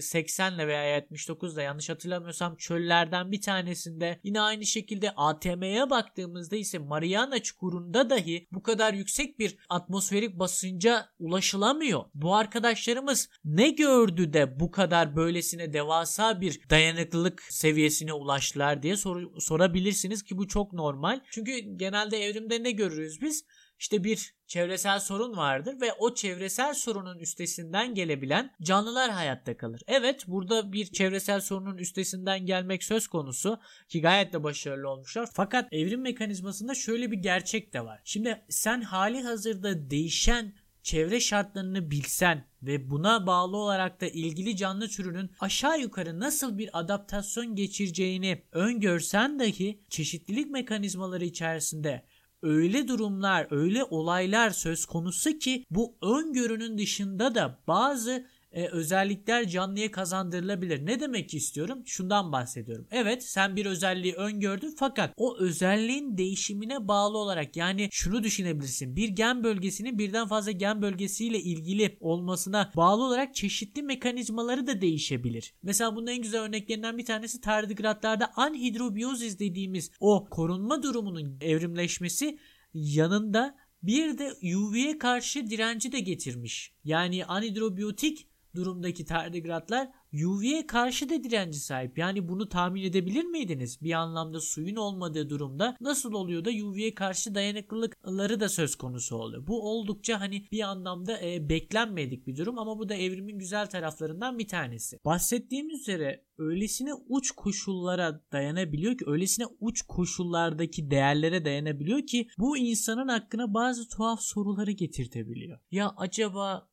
80 0.00 0.54
ile 0.54 0.66
veya 0.66 0.84
79 0.84 1.54
ile 1.54 1.62
yanlış 1.62 1.88
hatırlamıyorsam 1.88 2.56
çöllerden 2.56 3.32
bir 3.32 3.40
tanesinde. 3.40 4.20
Yine 4.24 4.40
aynı 4.40 4.66
şekilde 4.66 5.10
ATM'ye 5.10 5.90
baktığımızda 5.90 6.56
ise 6.56 6.78
Mariana 6.78 7.42
Çukuru'nda 7.42 8.10
dahi 8.10 8.46
bu 8.52 8.62
kadar 8.62 8.94
yüksek 8.94 9.38
bir 9.38 9.56
atmosferik 9.68 10.38
basınca 10.38 11.06
ulaşılamıyor. 11.18 12.04
Bu 12.14 12.36
arkadaşlarımız 12.36 13.28
ne 13.44 13.70
gördü 13.70 14.32
de 14.32 14.60
bu 14.60 14.70
kadar 14.70 15.16
böylesine 15.16 15.72
devasa 15.72 16.40
bir 16.40 16.60
dayanıklılık 16.70 17.42
seviyesine 17.42 18.12
ulaştılar 18.12 18.82
diye 18.82 18.96
sor- 18.96 19.40
sorabilirsiniz 19.40 20.22
ki 20.22 20.38
bu 20.38 20.48
çok 20.48 20.72
normal. 20.72 21.20
Çünkü 21.30 21.58
genelde 21.76 22.18
evrimde 22.24 22.62
ne 22.62 22.70
görürüz 22.70 23.20
biz? 23.22 23.44
İşte 23.80 24.04
bir 24.04 24.34
çevresel 24.46 25.00
sorun 25.00 25.36
vardır 25.36 25.80
ve 25.80 25.92
o 25.92 26.14
çevresel 26.14 26.74
sorunun 26.74 27.18
üstesinden 27.18 27.94
gelebilen 27.94 28.50
canlılar 28.62 29.10
hayatta 29.10 29.56
kalır. 29.56 29.82
Evet 29.86 30.24
burada 30.26 30.72
bir 30.72 30.86
çevresel 30.86 31.40
sorunun 31.40 31.78
üstesinden 31.78 32.46
gelmek 32.46 32.84
söz 32.84 33.08
konusu 33.08 33.60
ki 33.88 34.00
gayet 34.00 34.32
de 34.32 34.42
başarılı 34.44 34.88
olmuşlar. 34.88 35.28
Fakat 35.32 35.72
evrim 35.72 36.00
mekanizmasında 36.00 36.74
şöyle 36.74 37.10
bir 37.10 37.16
gerçek 37.16 37.72
de 37.72 37.84
var. 37.84 38.00
Şimdi 38.04 38.42
sen 38.48 38.80
hali 38.80 39.22
hazırda 39.22 39.90
değişen 39.90 40.54
çevre 40.82 41.20
şartlarını 41.20 41.90
bilsen 41.90 42.44
ve 42.62 42.90
buna 42.90 43.26
bağlı 43.26 43.56
olarak 43.56 44.00
da 44.00 44.06
ilgili 44.06 44.56
canlı 44.56 44.88
türünün 44.88 45.30
aşağı 45.40 45.80
yukarı 45.80 46.20
nasıl 46.20 46.58
bir 46.58 46.78
adaptasyon 46.78 47.54
geçireceğini 47.56 48.42
öngörsen 48.52 49.38
dahi 49.38 49.80
çeşitlilik 49.88 50.50
mekanizmaları 50.50 51.24
içerisinde 51.24 52.04
öyle 52.42 52.88
durumlar, 52.88 53.46
öyle 53.50 53.84
olaylar 53.84 54.50
söz 54.50 54.84
konusu 54.84 55.38
ki 55.38 55.64
bu 55.70 55.94
öngörünün 56.02 56.78
dışında 56.78 57.34
da 57.34 57.58
bazı 57.66 58.26
e, 58.52 58.66
özellikler 58.66 59.48
canlıya 59.48 59.90
kazandırılabilir. 59.90 60.86
Ne 60.86 61.00
demek 61.00 61.34
istiyorum? 61.34 61.82
Şundan 61.86 62.32
bahsediyorum. 62.32 62.86
Evet 62.90 63.22
sen 63.22 63.56
bir 63.56 63.66
özelliği 63.66 64.14
öngördün 64.14 64.74
fakat 64.78 65.14
o 65.16 65.38
özelliğin 65.38 66.18
değişimine 66.18 66.88
bağlı 66.88 67.18
olarak 67.18 67.56
yani 67.56 67.88
şunu 67.92 68.22
düşünebilirsin. 68.22 68.96
Bir 68.96 69.08
gen 69.08 69.44
bölgesinin 69.44 69.98
birden 69.98 70.28
fazla 70.28 70.50
gen 70.50 70.82
bölgesiyle 70.82 71.40
ilgili 71.40 71.96
olmasına 72.00 72.72
bağlı 72.76 73.04
olarak 73.04 73.34
çeşitli 73.34 73.82
mekanizmaları 73.82 74.66
da 74.66 74.80
değişebilir. 74.80 75.54
Mesela 75.62 75.96
bunun 75.96 76.06
en 76.06 76.22
güzel 76.22 76.40
örneklerinden 76.40 76.98
bir 76.98 77.04
tanesi 77.04 77.40
tardigratlarda 77.40 78.32
anhidrobiyozis 78.36 79.38
dediğimiz 79.38 79.90
o 80.00 80.28
korunma 80.30 80.82
durumunun 80.82 81.38
evrimleşmesi 81.40 82.38
yanında 82.74 83.56
bir 83.82 84.18
de 84.18 84.32
UV'ye 84.56 84.98
karşı 84.98 85.50
direnci 85.50 85.92
de 85.92 86.00
getirmiş. 86.00 86.72
Yani 86.84 87.24
anhidrobiyotik 87.24 88.29
durumdaki 88.54 89.04
tardigratlar 89.04 89.88
UV'ye 90.26 90.66
karşı 90.66 91.08
da 91.08 91.24
direnci 91.24 91.60
sahip. 91.60 91.98
Yani 91.98 92.28
bunu 92.28 92.48
tahmin 92.48 92.82
edebilir 92.82 93.24
miydiniz? 93.24 93.82
Bir 93.82 93.92
anlamda 93.92 94.40
suyun 94.40 94.76
olmadığı 94.76 95.30
durumda 95.30 95.76
nasıl 95.80 96.12
oluyor 96.12 96.44
da 96.44 96.50
UV'ye 96.50 96.94
karşı 96.94 97.34
dayanıklılıkları 97.34 98.40
da 98.40 98.48
söz 98.48 98.76
konusu 98.76 99.16
oluyor. 99.16 99.46
Bu 99.46 99.70
oldukça 99.70 100.20
hani 100.20 100.46
bir 100.52 100.60
anlamda 100.60 101.20
e, 101.22 101.48
beklenmedik 101.48 102.26
bir 102.26 102.36
durum 102.36 102.58
ama 102.58 102.78
bu 102.78 102.88
da 102.88 102.94
evrimin 102.94 103.38
güzel 103.38 103.66
taraflarından 103.66 104.38
bir 104.38 104.48
tanesi. 104.48 104.98
Bahsettiğim 105.04 105.70
üzere 105.70 106.24
öylesine 106.38 106.94
uç 107.08 107.30
koşullara 107.30 108.20
dayanabiliyor 108.32 108.98
ki 108.98 109.04
öylesine 109.06 109.46
uç 109.60 109.82
koşullardaki 109.82 110.90
değerlere 110.90 111.44
dayanabiliyor 111.44 112.06
ki 112.06 112.28
bu 112.38 112.56
insanın 112.56 113.08
hakkına 113.08 113.54
bazı 113.54 113.88
tuhaf 113.88 114.20
soruları 114.20 114.70
getirtebiliyor. 114.70 115.58
Ya 115.70 115.94
acaba 115.96 116.68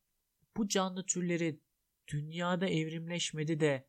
bu 0.57 0.67
canlı 0.67 1.05
türleri 1.05 1.59
dünyada 2.07 2.67
evrimleşmedi 2.67 3.59
de 3.59 3.87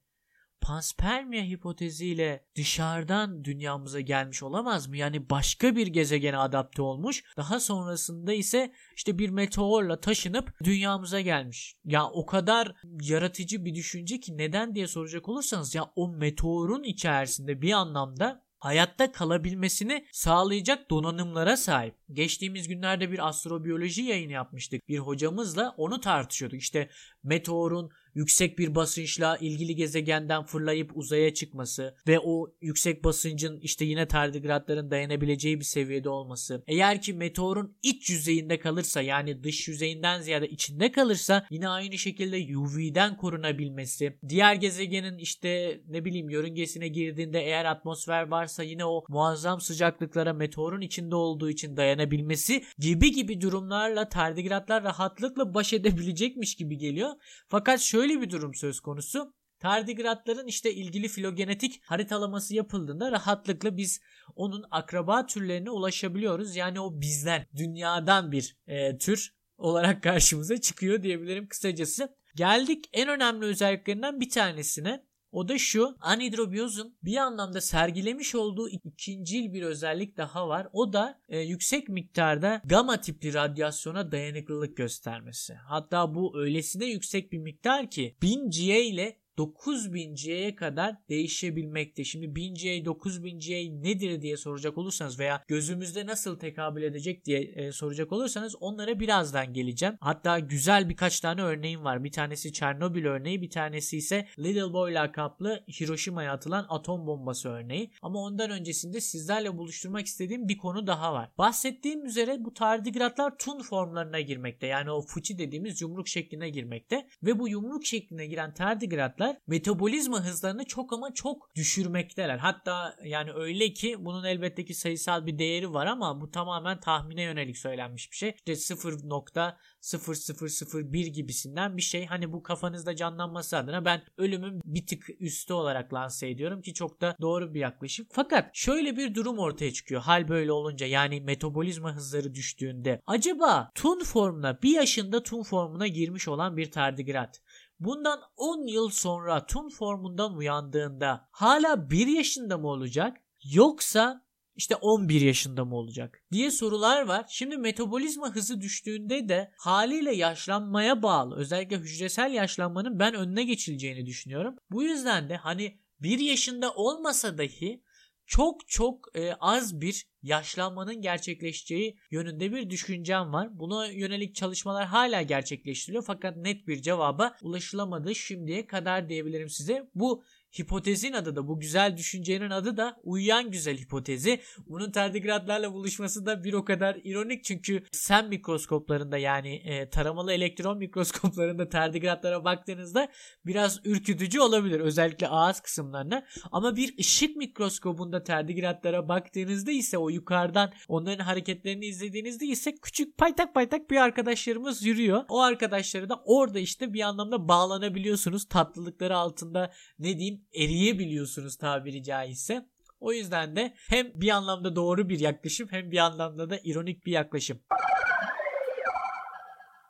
panspermia 0.61 1.43
hipoteziyle 1.43 2.45
dışarıdan 2.55 3.45
dünyamıza 3.45 4.01
gelmiş 4.01 4.43
olamaz 4.43 4.89
mı? 4.89 4.97
Yani 4.97 5.31
başka 5.31 5.77
bir 5.77 5.87
gezegene 5.87 6.37
adapte 6.37 6.83
olmuş. 6.83 7.25
Daha 7.37 7.61
sonrasında 7.61 8.33
ise 8.33 8.73
işte 8.97 9.19
bir 9.19 9.31
meteorla 9.31 10.01
taşınıp 10.01 10.65
dünyamıza 10.65 11.21
gelmiş. 11.21 11.77
Ya 11.85 12.07
o 12.07 12.27
kadar 12.27 12.75
yaratıcı 13.03 13.65
bir 13.65 13.75
düşünce 13.75 14.21
ki 14.21 14.39
neden 14.39 14.75
diye 14.75 14.87
soracak 14.87 15.29
olursanız 15.29 15.75
ya 15.75 15.91
o 15.97 16.09
meteorun 16.09 16.83
içerisinde 16.83 17.63
bir 17.63 17.73
anlamda 17.73 18.49
hayatta 18.59 19.13
kalabilmesini 19.13 20.07
sağlayacak 20.13 20.91
donanımlara 20.91 21.57
sahip. 21.57 21.95
Geçtiğimiz 22.13 22.69
günlerde 22.69 23.13
bir 23.13 23.29
astrobiyoloji 23.29 24.03
yayını 24.03 24.33
yapmıştık. 24.33 24.89
Bir 24.89 24.99
hocamızla 24.99 25.75
onu 25.77 26.01
tartışıyorduk. 26.01 26.61
İşte 26.61 26.89
meteorun 27.23 27.91
yüksek 28.19 28.59
bir 28.59 28.75
basınçla 28.75 29.37
ilgili 29.37 29.75
gezegenden 29.75 30.45
fırlayıp 30.45 30.91
uzaya 30.95 31.35
çıkması 31.35 31.95
ve 32.09 32.19
o 32.21 32.47
yüksek 32.61 33.05
basıncın 33.05 33.61
işte 33.61 33.85
yine 33.85 34.09
tardigratların 34.09 34.91
dayanabileceği 34.91 35.61
bir 35.61 35.65
seviyede 35.65 36.09
olması. 36.09 36.63
Eğer 36.67 37.03
ki 37.03 37.15
meteorun 37.15 37.77
iç 37.83 38.11
yüzeyinde 38.11 38.59
kalırsa 38.59 39.03
yani 39.03 39.45
dış 39.45 39.69
yüzeyinden 39.69 40.21
ziyade 40.21 40.49
içinde 40.49 40.93
kalırsa 40.93 41.47
yine 41.51 41.69
aynı 41.69 41.99
şekilde 41.99 42.57
UV'den 42.57 43.17
korunabilmesi. 43.17 44.19
Diğer 44.29 44.55
gezegenin 44.55 45.19
işte 45.19 45.81
ne 45.89 46.05
bileyim 46.05 46.31
yörüngesine 46.31 46.89
girdiğinde 46.89 47.41
eğer 47.41 47.65
atmosfer 47.65 48.29
varsa 48.29 48.63
yine 48.63 48.85
o 48.85 49.05
muazzam 49.09 49.61
sıcaklıklara 49.61 50.33
meteorun 50.33 50.81
içinde 50.81 51.15
olduğu 51.15 51.51
için 51.51 51.77
dayanabilmesi 51.77 52.65
gibi 52.79 53.13
gibi 53.13 53.41
durumlarla 53.41 54.09
tardigratlar 54.09 54.85
rahatlıkla 54.85 55.55
baş 55.55 55.73
edebilecekmiş 55.73 56.55
gibi 56.55 56.79
geliyor. 56.79 57.11
Fakat 57.49 57.81
şöyle 57.81 58.21
bir 58.21 58.31
durum 58.31 58.55
söz 58.55 58.81
konusu. 58.81 59.35
Tardigratların 59.61 60.47
işte 60.47 60.75
ilgili 60.75 61.09
filogenetik 61.09 61.83
haritalaması 61.85 62.55
yapıldığında 62.55 63.13
rahatlıkla 63.13 63.77
biz 63.77 64.01
onun 64.35 64.65
akraba 64.71 65.27
türlerine 65.27 65.71
ulaşabiliyoruz. 65.71 66.57
Yani 66.57 66.81
o 66.81 67.01
bizden, 67.01 67.47
dünyadan 67.57 68.33
bir 68.33 68.57
e, 68.67 68.99
tür 68.99 69.35
olarak 69.59 70.03
karşımıza 70.03 70.61
çıkıyor 70.61 71.03
diyebilirim 71.03 71.49
kısacası. 71.49 72.17
Geldik 72.35 72.89
en 72.93 73.09
önemli 73.09 73.47
özelliklerinden 73.47 74.21
bir 74.21 74.31
tanesine. 74.31 75.08
O 75.33 75.49
da 75.49 75.59
şu 75.59 75.97
anhidrobiyozun 76.01 76.97
bir 77.03 77.17
anlamda 77.17 77.61
sergilemiş 77.61 78.35
olduğu 78.35 78.69
ikincil 78.69 79.53
bir 79.53 79.63
özellik 79.63 80.17
daha 80.17 80.49
var. 80.49 80.69
O 80.73 80.93
da 80.93 81.21
e, 81.29 81.41
yüksek 81.41 81.89
miktarda 81.89 82.61
gamma 82.65 83.01
tipli 83.01 83.35
radyasyona 83.35 84.13
dayanıklılık 84.13 84.77
göstermesi. 84.77 85.55
Hatta 85.55 86.15
bu 86.15 86.39
öylesine 86.39 86.87
yüksek 86.87 87.33
bir 87.33 87.39
miktar 87.39 87.91
ki 87.91 88.17
1000 88.23 88.51
GA 88.51 88.79
ile 88.79 89.17
9000 89.39 90.15
C'ye 90.15 90.55
kadar 90.55 90.97
değişebilmekte. 91.09 92.05
Şimdi 92.05 92.37
1000 92.37 92.55
C, 92.55 92.85
9000 92.85 93.39
C 93.39 93.83
nedir 93.83 94.23
diye 94.23 94.37
soracak 94.37 94.79
olursanız 94.79 95.19
veya 95.19 95.45
gözümüzde 95.49 96.07
nasıl 96.07 96.39
tekabül 96.39 96.83
edecek 96.83 97.25
diye 97.25 97.41
e, 97.41 97.73
soracak 97.73 98.13
olursanız 98.13 98.55
onlara 98.61 99.01
birazdan 99.01 99.53
geleceğim. 99.53 99.95
Hatta 100.01 100.39
güzel 100.39 100.89
birkaç 100.89 101.21
tane 101.21 101.43
örneğim 101.43 101.85
var. 101.85 102.05
Bir 102.05 102.13
tanesi 102.13 102.53
Çernobil 102.53 103.05
örneği, 103.05 103.43
bir 103.43 103.51
tanesi 103.51 103.97
ise 103.97 104.27
Little 104.39 104.73
Boy 104.73 104.95
lakaplı 104.95 105.65
Hiroşima'ya 105.81 106.33
atılan 106.33 106.67
atom 106.69 107.07
bombası 107.07 107.49
örneği. 107.49 107.91
Ama 108.03 108.19
ondan 108.19 108.51
öncesinde 108.51 109.01
sizlerle 109.01 109.59
buluşturmak 109.59 110.07
istediğim 110.07 110.49
bir 110.49 110.59
konu 110.59 110.87
daha 110.87 111.13
var. 111.13 111.31
Bahsettiğim 111.39 112.07
üzere 112.07 112.45
bu 112.45 112.55
tardigratlar 112.55 113.39
tun 113.39 113.63
formlarına 113.63 114.21
girmekte. 114.21 114.67
Yani 114.67 114.91
o 114.91 115.01
fuçi 115.01 115.39
dediğimiz 115.39 115.81
yumruk 115.81 116.09
şekline 116.09 116.51
girmekte 116.51 117.09
ve 117.23 117.39
bu 117.39 117.49
yumruk 117.49 117.87
şekline 117.87 118.27
giren 118.27 118.55
tardigratlar 118.55 119.28
çalışıyorlar. 119.29 119.43
Metabolizma 119.47 120.25
hızlarını 120.25 120.65
çok 120.65 120.93
ama 120.93 121.15
çok 121.15 121.55
düşürmekteler. 121.55 122.39
Hatta 122.39 122.97
yani 123.05 123.33
öyle 123.33 123.73
ki 123.73 123.97
bunun 123.99 124.25
elbette 124.25 124.65
ki 124.65 124.75
sayısal 124.75 125.27
bir 125.27 125.39
değeri 125.39 125.73
var 125.73 125.87
ama 125.87 126.21
bu 126.21 126.31
tamamen 126.31 126.81
tahmine 126.81 127.23
yönelik 127.23 127.59
söylenmiş 127.59 128.13
bir 128.13 128.17
şey. 128.17 128.31
İşte 128.31 128.53
0.0001 128.53 131.07
gibisinden 131.07 131.77
bir 131.77 131.83
şey. 131.83 132.07
Hani 132.07 132.33
bu 132.33 132.43
kafanızda 132.43 132.97
canlanması 132.97 133.57
adına 133.57 133.85
ben 133.85 134.03
ölümün 134.17 134.61
bir 134.65 134.87
tık 134.87 135.07
üstü 135.21 135.53
olarak 135.53 135.95
lanse 135.95 136.29
ediyorum 136.29 136.63
ki 136.63 136.75
çok 136.75 137.01
da 137.01 137.17
doğru 137.21 137.55
bir 137.55 137.61
yaklaşım. 137.61 138.07
Fakat 138.11 138.51
şöyle 138.53 138.97
bir 138.97 139.15
durum 139.15 139.39
ortaya 139.39 139.73
çıkıyor. 139.73 140.03
Hal 140.03 140.29
böyle 140.29 140.53
olunca 140.53 140.87
yani 140.87 141.21
metabolizma 141.21 141.97
hızları 141.97 142.35
düştüğünde 142.35 143.01
acaba 143.07 143.71
tun 143.75 144.05
formuna 144.05 144.63
bir 144.63 144.75
yaşında 144.75 145.23
tun 145.23 145.43
formuna 145.43 145.87
girmiş 145.87 146.29
olan 146.29 146.57
bir 146.57 146.71
tardigrat 146.71 147.41
bundan 147.81 148.21
10 148.37 148.67
yıl 148.67 148.89
sonra 148.89 149.47
tun 149.47 149.69
formundan 149.69 150.37
uyandığında 150.37 151.29
hala 151.31 151.91
1 151.91 152.07
yaşında 152.07 152.59
mı 152.59 152.69
olacak 152.69 153.17
yoksa 153.53 154.29
işte 154.57 154.77
11 154.77 155.21
yaşında 155.21 155.65
mı 155.65 155.77
olacak 155.77 156.23
diye 156.33 156.51
sorular 156.51 157.03
var. 157.03 157.27
Şimdi 157.29 157.57
metabolizma 157.57 158.35
hızı 158.35 158.61
düştüğünde 158.61 159.29
de 159.29 159.53
haliyle 159.59 160.15
yaşlanmaya 160.15 161.03
bağlı 161.03 161.37
özellikle 161.37 161.77
hücresel 161.77 162.33
yaşlanmanın 162.33 162.99
ben 162.99 163.15
önüne 163.15 163.45
geçileceğini 163.45 164.07
düşünüyorum. 164.07 164.57
Bu 164.71 164.83
yüzden 164.83 165.29
de 165.29 165.37
hani 165.37 165.81
1 166.01 166.19
yaşında 166.19 166.73
olmasa 166.73 167.39
dahi 167.39 167.83
çok 168.29 168.69
çok 168.69 169.17
e, 169.17 169.33
az 169.33 169.81
bir 169.81 170.07
yaşlanmanın 170.23 171.01
gerçekleşeceği 171.01 171.99
yönünde 172.11 172.53
bir 172.53 172.71
düşüncem 172.71 173.33
var. 173.33 173.59
Buna 173.59 173.87
yönelik 173.87 174.35
çalışmalar 174.35 174.87
hala 174.87 175.23
gerçekleştiriliyor 175.23 176.05
fakat 176.07 176.37
net 176.37 176.67
bir 176.67 176.83
cevaba 176.83 177.37
ulaşılamadı 177.43 178.15
şimdiye 178.15 178.67
kadar 178.67 179.09
diyebilirim 179.09 179.49
size. 179.49 179.91
Bu 179.95 180.23
hipotezin 180.61 181.13
adı 181.13 181.37
da 181.37 181.49
bu 181.49 181.61
güzel 181.61 181.97
düşüncenin 181.97 182.51
adı 182.51 182.77
da 182.77 182.97
uyuyan 183.03 183.51
güzel 183.51 183.77
hipotezi. 183.77 184.41
Bunun 184.67 184.91
tardigratlarla 184.91 185.73
buluşması 185.73 186.27
da 186.27 186.45
bir 186.45 186.53
o 186.53 186.65
kadar 186.65 186.97
ironik 187.05 187.45
çünkü 187.45 187.83
sen 187.93 188.29
mikroskoplarında 188.29 189.19
yani 189.19 189.55
e, 189.55 189.91
taramalı 189.91 190.33
elektron 190.33 190.79
mikroskoplarında 190.79 191.69
tardigratlara 191.69 192.45
baktığınızda 192.45 193.09
biraz 193.47 193.81
ürkütücü 193.85 194.41
olabilir 194.41 194.81
özellikle 194.81 195.29
ağız 195.29 195.61
kısımlarına 195.61 196.27
ama 196.53 196.77
bir 196.77 196.99
ışık 196.99 197.37
mikroskobunda 197.37 198.25
tardigratlara 198.25 199.09
baktığınızda 199.09 199.71
ise 199.71 199.99
o 199.99 200.09
yukarıdan 200.09 200.73
onların 200.89 201.25
hareketlerini 201.25 201.87
izlediğinizde 201.87 202.47
ise 202.47 202.75
küçük 202.83 203.19
paytak 203.19 203.55
paytak 203.55 203.91
bir 203.91 203.97
arkadaşlarımız 203.97 204.85
yürüyor. 204.85 205.25
O 205.29 205.41
arkadaşları 205.41 206.09
da 206.09 206.23
orada 206.25 206.59
işte 206.59 206.93
bir 206.93 207.01
anlamda 207.01 207.49
bağlanabiliyorsunuz 207.49 208.45
tatlılıkları 208.49 209.17
altında 209.17 209.73
ne 209.99 210.19
diyeyim 210.19 210.38
eriyebiliyorsunuz 210.55 211.57
tabiri 211.57 212.03
caizse. 212.03 212.69
O 213.01 213.13
yüzden 213.13 213.57
de 213.57 213.75
hem 213.89 214.13
bir 214.15 214.31
anlamda 214.31 214.77
doğru 214.77 215.09
bir 215.09 215.21
yaklaşım 215.21 215.69
hem 215.71 215.91
bir 215.91 215.99
anlamda 215.99 216.51
da 216.51 216.59
ironik 216.65 217.07
bir 217.07 217.13
yaklaşım. 217.13 217.61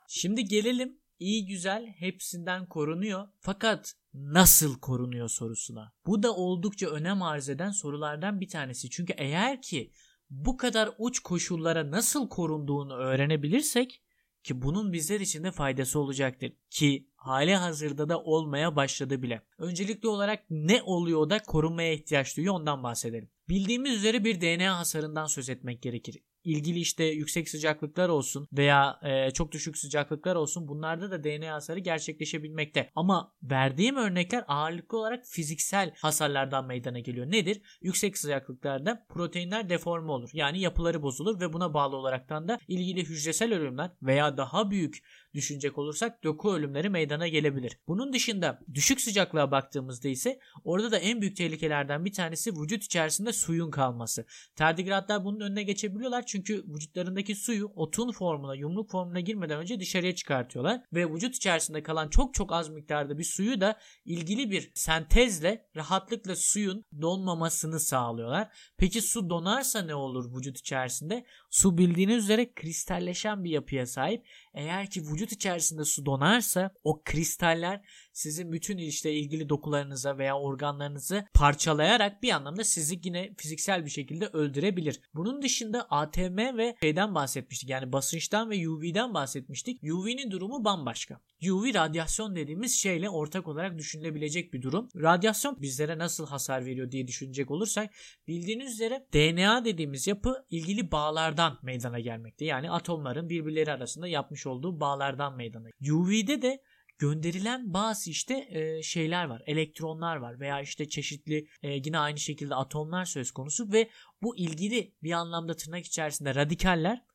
Şimdi 0.07 0.45
gelelim 0.45 0.99
iyi 1.19 1.45
güzel 1.45 1.87
hepsinden 1.87 2.65
korunuyor. 2.65 3.27
Fakat 3.39 3.93
nasıl 4.13 4.79
korunuyor 4.79 5.29
sorusuna. 5.29 5.93
Bu 6.05 6.23
da 6.23 6.35
oldukça 6.35 6.89
önem 6.89 7.21
arz 7.21 7.49
eden 7.49 7.71
sorulardan 7.71 8.41
bir 8.41 8.49
tanesi. 8.49 8.89
Çünkü 8.89 9.13
eğer 9.17 9.61
ki 9.61 9.91
bu 10.29 10.57
kadar 10.57 10.89
uç 10.97 11.19
koşullara 11.19 11.91
nasıl 11.91 12.29
korunduğunu 12.29 12.93
öğrenebilirsek 12.93 14.03
ki 14.43 14.61
bunun 14.61 14.93
bizler 14.93 15.19
için 15.19 15.43
de 15.43 15.51
faydası 15.51 15.99
olacaktır 15.99 16.53
ki 16.69 17.08
hali 17.19 17.55
hazırda 17.55 18.09
da 18.09 18.19
olmaya 18.23 18.75
başladı 18.75 19.21
bile. 19.21 19.41
Öncelikli 19.57 20.07
olarak 20.07 20.43
ne 20.49 20.81
oluyor 20.81 21.29
da 21.29 21.39
korunmaya 21.39 21.93
ihtiyaç 21.93 22.37
duyuyor 22.37 22.55
ondan 22.55 22.83
bahsedelim. 22.83 23.29
Bildiğimiz 23.49 23.95
üzere 23.95 24.23
bir 24.23 24.41
DNA 24.41 24.77
hasarından 24.77 25.25
söz 25.25 25.49
etmek 25.49 25.81
gerekir 25.81 26.19
ilgili 26.43 26.79
işte 26.79 27.03
yüksek 27.03 27.49
sıcaklıklar 27.49 28.09
olsun 28.09 28.47
veya 28.53 28.99
e, 29.03 29.31
çok 29.31 29.51
düşük 29.51 29.77
sıcaklıklar 29.77 30.35
olsun 30.35 30.67
bunlarda 30.67 31.11
da 31.11 31.23
DNA 31.23 31.53
hasarı 31.53 31.79
gerçekleşebilmekte. 31.79 32.91
Ama 32.95 33.33
verdiğim 33.43 33.95
örnekler 33.95 34.43
ağırlıklı 34.47 34.97
olarak 34.97 35.25
fiziksel 35.25 35.93
hasarlardan 36.01 36.65
meydana 36.65 36.99
geliyor. 36.99 37.31
Nedir? 37.31 37.61
Yüksek 37.81 38.17
sıcaklıklarda 38.17 39.05
proteinler 39.09 39.69
deforme 39.69 40.11
olur. 40.11 40.29
Yani 40.33 40.59
yapıları 40.59 41.01
bozulur 41.03 41.39
ve 41.39 41.53
buna 41.53 41.73
bağlı 41.73 41.95
olaraktan 41.95 42.47
da 42.47 42.59
ilgili 42.67 43.03
hücresel 43.03 43.53
ölümler 43.53 43.91
veya 44.01 44.37
daha 44.37 44.71
büyük 44.71 45.03
düşünecek 45.33 45.77
olursak 45.77 46.23
doku 46.23 46.53
ölümleri 46.53 46.89
meydana 46.89 47.27
gelebilir. 47.27 47.77
Bunun 47.87 48.13
dışında 48.13 48.59
düşük 48.73 49.01
sıcaklığa 49.01 49.51
baktığımızda 49.51 50.07
ise 50.07 50.39
orada 50.63 50.91
da 50.91 50.97
en 50.97 51.21
büyük 51.21 51.37
tehlikelerden 51.37 52.05
bir 52.05 52.13
tanesi 52.13 52.61
vücut 52.61 52.83
içerisinde 52.83 53.33
suyun 53.33 53.71
kalması. 53.71 54.25
Tardigratlar 54.55 55.25
bunun 55.25 55.39
önüne 55.39 55.63
geçebiliyorlar 55.63 56.25
çünkü 56.25 56.63
vücutlarındaki 56.67 57.35
suyu 57.35 57.71
otun 57.75 58.11
formuna, 58.11 58.55
yumruk 58.55 58.91
formuna 58.91 59.19
girmeden 59.19 59.59
önce 59.59 59.79
dışarıya 59.79 60.15
çıkartıyorlar 60.15 60.81
ve 60.93 61.13
vücut 61.13 61.35
içerisinde 61.35 61.83
kalan 61.83 62.09
çok 62.09 62.33
çok 62.33 62.53
az 62.53 62.69
miktarda 62.69 63.17
bir 63.17 63.23
suyu 63.23 63.61
da 63.61 63.79
ilgili 64.05 64.51
bir 64.51 64.71
sentezle 64.75 65.69
rahatlıkla 65.75 66.35
suyun 66.35 66.85
donmamasını 67.01 67.79
sağlıyorlar. 67.79 68.47
Peki 68.77 69.01
su 69.01 69.29
donarsa 69.29 69.81
ne 69.81 69.95
olur 69.95 70.37
vücut 70.37 70.59
içerisinde? 70.59 71.25
Su 71.49 71.77
bildiğiniz 71.77 72.23
üzere 72.23 72.53
kristalleşen 72.53 73.43
bir 73.43 73.49
yapıya 73.49 73.85
sahip. 73.85 74.25
Eğer 74.59 74.89
ki 74.89 75.01
vücut 75.01 75.31
içerisinde 75.31 75.85
su 75.85 76.05
donarsa 76.05 76.71
o 76.83 77.01
kristaller 77.03 77.81
sizin 78.19 78.51
bütün 78.51 78.77
işte 78.77 79.13
ilgili 79.13 79.49
dokularınıza 79.49 80.17
veya 80.17 80.39
organlarınızı 80.39 81.25
parçalayarak 81.33 82.23
bir 82.23 82.31
anlamda 82.31 82.63
sizi 82.63 82.99
yine 83.03 83.33
fiziksel 83.37 83.85
bir 83.85 83.89
şekilde 83.89 84.27
öldürebilir. 84.27 85.01
Bunun 85.13 85.41
dışında 85.41 85.87
ATM 85.89 86.57
ve 86.57 86.75
şeyden 86.81 87.15
bahsetmiştik. 87.15 87.69
Yani 87.69 87.93
basınçtan 87.93 88.49
ve 88.49 88.69
UV'den 88.69 89.13
bahsetmiştik. 89.13 89.83
UV'nin 89.83 90.31
durumu 90.31 90.65
bambaşka. 90.65 91.21
UV 91.49 91.73
radyasyon 91.73 92.35
dediğimiz 92.35 92.79
şeyle 92.79 93.09
ortak 93.09 93.47
olarak 93.47 93.77
düşünülebilecek 93.77 94.53
bir 94.53 94.61
durum. 94.61 94.89
Radyasyon 94.95 95.61
bizlere 95.61 95.97
nasıl 95.97 96.27
hasar 96.27 96.65
veriyor 96.65 96.91
diye 96.91 97.07
düşünecek 97.07 97.51
olursak 97.51 97.93
bildiğiniz 98.27 98.73
üzere 98.73 99.07
DNA 99.13 99.65
dediğimiz 99.65 100.07
yapı 100.07 100.45
ilgili 100.49 100.91
bağlardan 100.91 101.59
meydana 101.61 101.99
gelmekte. 101.99 102.45
Yani 102.45 102.71
atomların 102.71 103.29
birbirleri 103.29 103.71
arasında 103.71 104.07
yapmış 104.07 104.47
olduğu 104.47 104.79
bağlardan 104.79 105.35
meydana. 105.35 105.67
UV'de 105.91 106.41
de 106.41 106.61
gönderilen 106.99 107.73
bazı 107.73 108.09
işte 108.09 108.47
e, 108.49 108.83
şeyler 108.83 109.25
var. 109.25 109.41
Elektronlar 109.45 110.15
var 110.15 110.39
veya 110.39 110.61
işte 110.61 110.89
çeşitli 110.89 111.47
e, 111.61 111.73
yine 111.73 111.99
aynı 111.99 112.19
şekilde 112.19 112.55
atomlar 112.55 113.05
söz 113.05 113.31
konusu 113.31 113.71
ve 113.71 113.89
bu 114.21 114.37
ilgili 114.37 114.95
bir 115.03 115.11
anlamda 115.11 115.55
tırnak 115.55 115.85
içerisinde 115.85 116.35
radikaller 116.35 117.05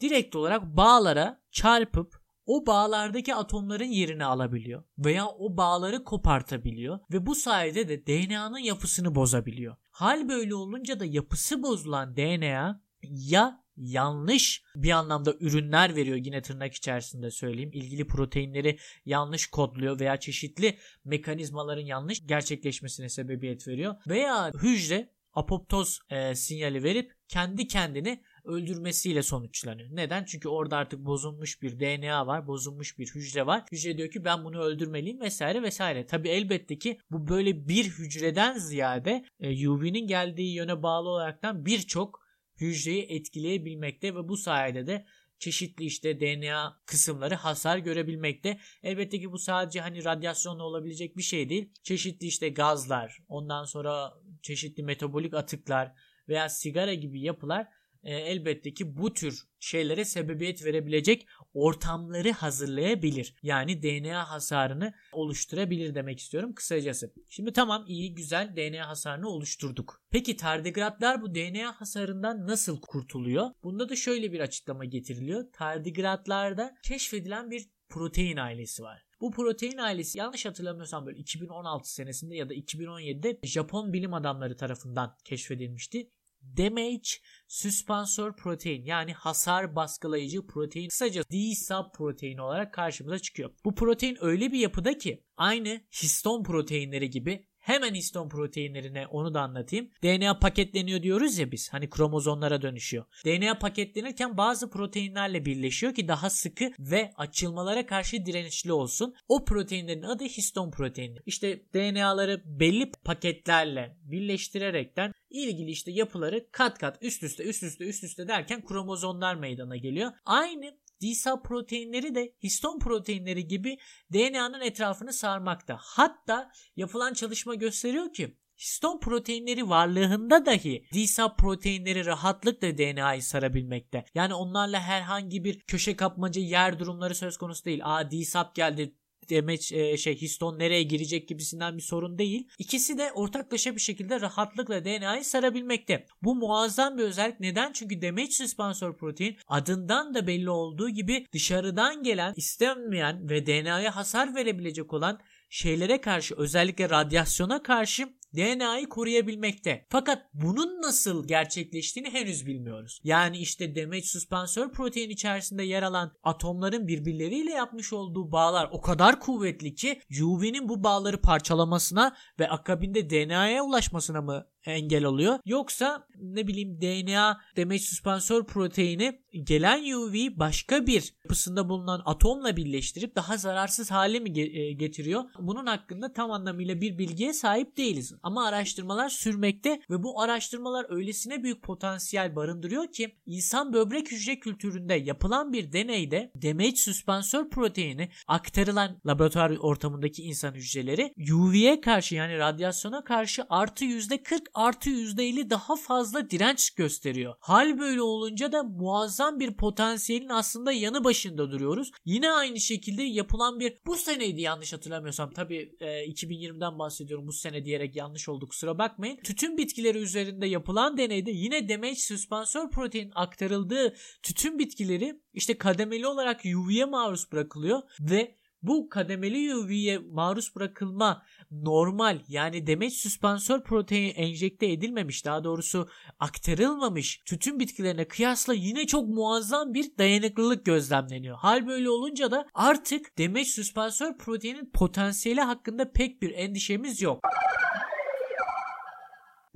direkt 0.00 0.36
olarak 0.36 0.62
bağlara 0.64 1.42
çarpıp 1.50 2.26
o 2.46 2.66
bağlardaki 2.66 3.34
atomların 3.34 3.84
yerini 3.84 4.24
alabiliyor 4.24 4.84
veya 4.98 5.28
o 5.28 5.56
bağları 5.56 6.04
kopartabiliyor 6.04 7.00
ve 7.12 7.26
bu 7.26 7.34
sayede 7.34 7.88
de 7.88 8.06
DNA'nın 8.06 8.58
yapısını 8.58 9.14
bozabiliyor. 9.14 9.76
Hal 9.90 10.28
böyle 10.28 10.54
olunca 10.54 11.00
da 11.00 11.04
yapısı 11.04 11.62
bozulan 11.62 12.16
DNA 12.16 12.82
ya 13.02 13.65
yanlış 13.76 14.62
bir 14.76 14.90
anlamda 14.90 15.34
ürünler 15.40 15.96
veriyor 15.96 16.16
yine 16.16 16.42
tırnak 16.42 16.74
içerisinde 16.74 17.30
söyleyeyim. 17.30 17.70
İlgili 17.72 18.06
proteinleri 18.06 18.78
yanlış 19.04 19.46
kodluyor 19.46 20.00
veya 20.00 20.16
çeşitli 20.16 20.78
mekanizmaların 21.04 21.86
yanlış 21.86 22.26
gerçekleşmesine 22.26 23.08
sebebiyet 23.08 23.68
veriyor. 23.68 23.94
Veya 24.08 24.52
hücre 24.62 25.10
apoptoz 25.36 26.00
e, 26.10 26.34
sinyali 26.34 26.82
verip 26.82 27.12
kendi 27.28 27.66
kendini 27.66 28.22
öldürmesiyle 28.44 29.22
sonuçlanıyor. 29.22 29.88
Neden? 29.92 30.24
Çünkü 30.24 30.48
orada 30.48 30.76
artık 30.76 31.00
bozulmuş 31.00 31.62
bir 31.62 31.80
DNA 31.80 32.26
var, 32.26 32.46
bozulmuş 32.46 32.98
bir 32.98 33.06
hücre 33.14 33.46
var. 33.46 33.64
Hücre 33.72 33.98
diyor 33.98 34.10
ki 34.10 34.24
ben 34.24 34.44
bunu 34.44 34.58
öldürmeliyim 34.58 35.20
vesaire 35.20 35.62
vesaire. 35.62 36.06
Tabi 36.06 36.28
elbette 36.28 36.78
ki 36.78 36.98
bu 37.10 37.28
böyle 37.28 37.68
bir 37.68 37.84
hücreden 37.84 38.58
ziyade 38.58 39.24
e, 39.40 39.68
UV'nin 39.68 40.06
geldiği 40.06 40.54
yöne 40.54 40.82
bağlı 40.82 41.08
olaraktan 41.08 41.66
birçok 41.66 42.25
hücreyi 42.60 43.02
etkileyebilmekte 43.02 44.14
ve 44.14 44.28
bu 44.28 44.36
sayede 44.36 44.86
de 44.86 45.06
çeşitli 45.38 45.84
işte 45.84 46.20
DNA 46.20 46.80
kısımları 46.86 47.34
hasar 47.34 47.78
görebilmekte. 47.78 48.58
Elbette 48.82 49.20
ki 49.20 49.32
bu 49.32 49.38
sadece 49.38 49.80
hani 49.80 50.04
radyasyonla 50.04 50.62
olabilecek 50.62 51.16
bir 51.16 51.22
şey 51.22 51.48
değil. 51.48 51.70
Çeşitli 51.82 52.26
işte 52.26 52.48
gazlar, 52.48 53.22
ondan 53.28 53.64
sonra 53.64 54.14
çeşitli 54.42 54.82
metabolik 54.82 55.34
atıklar 55.34 55.92
veya 56.28 56.48
sigara 56.48 56.94
gibi 56.94 57.20
yapılar 57.20 57.68
e, 58.06 58.14
elbette 58.14 58.74
ki 58.74 58.96
bu 58.96 59.12
tür 59.12 59.42
şeylere 59.60 60.04
sebebiyet 60.04 60.64
verebilecek 60.64 61.26
ortamları 61.54 62.32
hazırlayabilir. 62.32 63.34
Yani 63.42 63.82
DNA 63.82 64.30
hasarını 64.30 64.94
oluşturabilir 65.12 65.94
demek 65.94 66.18
istiyorum 66.18 66.54
kısacası. 66.54 67.12
Şimdi 67.28 67.52
tamam 67.52 67.84
iyi 67.88 68.14
güzel 68.14 68.56
DNA 68.56 68.88
hasarını 68.88 69.28
oluşturduk. 69.28 70.02
Peki 70.10 70.36
tardigratlar 70.36 71.22
bu 71.22 71.34
DNA 71.34 71.80
hasarından 71.80 72.46
nasıl 72.46 72.80
kurtuluyor? 72.80 73.50
Bunda 73.62 73.88
da 73.88 73.96
şöyle 73.96 74.32
bir 74.32 74.40
açıklama 74.40 74.84
getiriliyor. 74.84 75.44
Tardigratlarda 75.52 76.76
keşfedilen 76.82 77.50
bir 77.50 77.68
protein 77.88 78.36
ailesi 78.36 78.82
var. 78.82 79.06
Bu 79.20 79.30
protein 79.30 79.78
ailesi 79.78 80.18
yanlış 80.18 80.46
hatırlamıyorsam 80.46 81.06
böyle 81.06 81.18
2016 81.18 81.94
senesinde 81.94 82.36
ya 82.36 82.48
da 82.48 82.54
2017'de 82.54 83.38
Japon 83.42 83.92
bilim 83.92 84.14
adamları 84.14 84.56
tarafından 84.56 85.16
keşfedilmişti. 85.24 86.10
Damage 86.42 87.08
Suspensor 87.48 88.36
Protein 88.36 88.84
yani 88.84 89.12
hasar 89.12 89.76
baskılayıcı 89.76 90.46
protein 90.46 90.88
kısaca 90.88 91.22
D-sub 91.22 91.92
protein 91.94 92.38
olarak 92.38 92.74
karşımıza 92.74 93.18
çıkıyor. 93.18 93.50
Bu 93.64 93.74
protein 93.74 94.16
öyle 94.20 94.52
bir 94.52 94.58
yapıda 94.58 94.98
ki 94.98 95.24
aynı 95.36 95.80
histon 95.92 96.42
proteinleri 96.42 97.10
gibi 97.10 97.46
Hemen 97.66 97.94
histon 97.94 98.28
proteinlerine 98.28 99.06
onu 99.06 99.34
da 99.34 99.40
anlatayım. 99.40 99.90
DNA 100.02 100.38
paketleniyor 100.38 101.02
diyoruz 101.02 101.38
ya 101.38 101.52
biz. 101.52 101.72
Hani 101.72 101.90
kromozomlara 101.90 102.62
dönüşüyor. 102.62 103.04
DNA 103.24 103.58
paketlenirken 103.58 104.36
bazı 104.36 104.70
proteinlerle 104.70 105.44
birleşiyor 105.44 105.94
ki 105.94 106.08
daha 106.08 106.30
sıkı 106.30 106.72
ve 106.78 107.12
açılmalara 107.16 107.86
karşı 107.86 108.26
dirençli 108.26 108.72
olsun. 108.72 109.14
O 109.28 109.44
proteinlerin 109.44 110.02
adı 110.02 110.24
histon 110.24 110.70
proteini. 110.70 111.18
İşte 111.26 111.62
DNA'ları 111.74 112.42
belli 112.44 112.90
paketlerle 113.04 113.96
birleştirerekten 114.02 115.12
ilgili 115.30 115.70
işte 115.70 115.90
yapıları 115.90 116.46
kat 116.52 116.78
kat 116.78 116.98
üst 117.02 117.22
üste 117.22 117.44
üst 117.44 117.62
üste 117.62 117.84
üst 117.84 118.04
üste 118.04 118.28
derken 118.28 118.64
kromozomlar 118.64 119.34
meydana 119.34 119.76
geliyor. 119.76 120.12
Aynı 120.24 120.76
D-sub 121.02 121.42
proteinleri 121.42 122.14
de 122.14 122.34
histon 122.42 122.78
proteinleri 122.78 123.46
gibi 123.46 123.78
DNA'nın 124.12 124.60
etrafını 124.60 125.12
sarmakta. 125.12 125.78
Hatta 125.80 126.50
yapılan 126.76 127.14
çalışma 127.14 127.54
gösteriyor 127.54 128.12
ki 128.12 128.36
histon 128.58 129.00
proteinleri 129.00 129.68
varlığında 129.68 130.46
dahi 130.46 130.86
D-sub 130.94 131.36
proteinleri 131.38 132.06
rahatlıkla 132.06 132.78
DNA'yı 132.78 133.22
sarabilmekte. 133.22 134.04
Yani 134.14 134.34
onlarla 134.34 134.80
herhangi 134.80 135.44
bir 135.44 135.60
köşe 135.60 135.96
kapmaca 135.96 136.40
yer 136.40 136.78
durumları 136.78 137.14
söz 137.14 137.36
konusu 137.36 137.64
değil. 137.64 137.80
Aa 137.84 138.10
D-sub 138.10 138.54
geldi 138.54 138.94
demeç 139.30 139.72
e, 139.72 139.96
şey 139.96 140.16
histon 140.16 140.58
nereye 140.58 140.82
girecek 140.82 141.28
gibisinden 141.28 141.76
bir 141.76 141.82
sorun 141.82 142.18
değil. 142.18 142.48
İkisi 142.58 142.98
de 142.98 143.12
ortaklaşa 143.12 143.74
bir 143.74 143.80
şekilde 143.80 144.20
rahatlıkla 144.20 144.84
DNA'yı 144.84 145.24
sarabilmekte. 145.24 146.06
Bu 146.22 146.34
muazzam 146.34 146.98
bir 146.98 147.02
özellik. 147.02 147.40
Neden? 147.40 147.72
Çünkü 147.72 148.02
damage 148.02 148.30
suspensor 148.30 148.96
protein 148.96 149.36
adından 149.46 150.14
da 150.14 150.26
belli 150.26 150.50
olduğu 150.50 150.90
gibi 150.90 151.26
dışarıdan 151.32 152.02
gelen 152.02 152.32
istenmeyen 152.36 153.30
ve 153.30 153.46
DNA'ya 153.46 153.96
hasar 153.96 154.34
verebilecek 154.34 154.92
olan 154.92 155.20
şeylere 155.50 156.00
karşı 156.00 156.34
özellikle 156.34 156.90
radyasyona 156.90 157.62
karşı 157.62 158.08
DNA'yı 158.36 158.88
koruyabilmekte. 158.88 159.86
Fakat 159.88 160.22
bunun 160.34 160.82
nasıl 160.82 161.28
gerçekleştiğini 161.28 162.10
henüz 162.10 162.46
bilmiyoruz. 162.46 163.00
Yani 163.04 163.38
işte 163.38 163.76
damage 163.76 164.02
suspensör 164.02 164.72
protein 164.72 165.10
içerisinde 165.10 165.62
yer 165.62 165.82
alan 165.82 166.12
atomların 166.22 166.88
birbirleriyle 166.88 167.50
yapmış 167.50 167.92
olduğu 167.92 168.32
bağlar 168.32 168.68
o 168.72 168.80
kadar 168.80 169.20
kuvvetli 169.20 169.74
ki 169.74 170.00
UV'nin 170.22 170.68
bu 170.68 170.84
bağları 170.84 171.20
parçalamasına 171.20 172.16
ve 172.38 172.48
akabinde 172.48 173.10
DNA'ya 173.10 173.62
ulaşmasına 173.62 174.22
mı 174.22 174.46
engel 174.66 175.04
oluyor. 175.04 175.38
Yoksa 175.44 176.06
ne 176.20 176.46
bileyim 176.46 176.80
DNA 176.80 177.40
damage 177.56 177.78
suspensör 177.78 178.44
proteini 178.44 179.20
gelen 179.42 179.92
UV 179.92 180.38
başka 180.38 180.86
bir 180.86 181.14
yapısında 181.24 181.68
bulunan 181.68 182.02
atomla 182.04 182.56
birleştirip 182.56 183.16
daha 183.16 183.36
zararsız 183.36 183.90
hale 183.90 184.20
mi 184.20 184.40
e, 184.40 184.72
getiriyor? 184.72 185.24
Bunun 185.38 185.66
hakkında 185.66 186.12
tam 186.12 186.30
anlamıyla 186.30 186.80
bir 186.80 186.98
bilgiye 186.98 187.32
sahip 187.32 187.76
değiliz. 187.76 188.14
Ama 188.22 188.46
araştırmalar 188.46 189.08
sürmekte 189.08 189.80
ve 189.90 190.02
bu 190.02 190.20
araştırmalar 190.20 190.86
öylesine 190.88 191.42
büyük 191.42 191.62
potansiyel 191.62 192.36
barındırıyor 192.36 192.92
ki 192.92 193.16
insan 193.26 193.72
böbrek 193.72 194.12
hücre 194.12 194.38
kültüründe 194.38 194.94
yapılan 194.94 195.52
bir 195.52 195.72
deneyde 195.72 196.32
damage 196.42 196.76
suspensör 196.76 197.50
proteini 197.50 198.08
aktarılan 198.26 199.00
laboratuvar 199.06 199.50
ortamındaki 199.50 200.22
insan 200.22 200.54
hücreleri 200.54 201.14
UV'ye 201.32 201.80
karşı 201.80 202.14
yani 202.14 202.38
radyasyona 202.38 203.04
karşı 203.04 203.44
artı 203.48 203.84
%40 203.84 204.40
artı 204.56 204.90
%50 204.90 205.50
daha 205.50 205.76
fazla 205.76 206.30
direnç 206.30 206.70
gösteriyor. 206.70 207.34
Hal 207.40 207.78
böyle 207.78 208.02
olunca 208.02 208.52
da 208.52 208.62
muazzam 208.62 209.40
bir 209.40 209.56
potansiyelin 209.56 210.28
aslında 210.28 210.72
yanı 210.72 211.04
başında 211.04 211.50
duruyoruz. 211.50 211.90
Yine 212.04 212.32
aynı 212.32 212.60
şekilde 212.60 213.02
yapılan 213.02 213.60
bir 213.60 213.78
bu 213.86 213.96
seneydi 213.96 214.40
yanlış 214.40 214.72
hatırlamıyorsam 214.72 215.30
tabi 215.30 215.76
e, 215.80 215.86
2020'den 215.86 216.78
bahsediyorum 216.78 217.26
bu 217.26 217.32
sene 217.32 217.64
diyerek 217.64 217.96
yanlış 217.96 218.28
oldu 218.28 218.48
kusura 218.48 218.78
bakmayın. 218.78 219.16
Tütün 219.16 219.58
bitkileri 219.58 219.98
üzerinde 219.98 220.46
yapılan 220.46 220.96
deneyde 220.96 221.30
yine 221.30 221.68
damage 221.68 221.94
süspansör 221.94 222.70
protein 222.70 223.12
aktarıldığı 223.14 223.94
tütün 224.22 224.58
bitkileri 224.58 225.20
işte 225.34 225.58
kademeli 225.58 226.06
olarak 226.06 226.40
UV'ye 226.44 226.84
maruz 226.84 227.32
bırakılıyor 227.32 227.82
ve 228.00 228.34
bu 228.62 228.88
kademeli 228.88 229.54
UV'ye 229.54 229.98
maruz 229.98 230.54
bırakılma 230.56 231.22
normal 231.50 232.20
yani 232.28 232.66
demeç 232.66 232.94
süspansör 232.94 233.62
protein 233.62 234.14
enjekte 234.14 234.66
edilmemiş 234.66 235.24
daha 235.24 235.44
doğrusu 235.44 235.88
aktarılmamış 236.20 237.22
tütün 237.26 237.58
bitkilerine 237.58 238.08
kıyasla 238.08 238.54
yine 238.54 238.86
çok 238.86 239.08
muazzam 239.08 239.74
bir 239.74 239.98
dayanıklılık 239.98 240.64
gözlemleniyor. 240.64 241.36
Hal 241.36 241.66
böyle 241.66 241.90
olunca 241.90 242.30
da 242.30 242.46
artık 242.54 243.18
demeç 243.18 243.48
süspansör 243.48 244.18
proteinin 244.18 244.70
potansiyeli 244.74 245.40
hakkında 245.40 245.92
pek 245.92 246.22
bir 246.22 246.30
endişemiz 246.30 247.02
yok. 247.02 247.20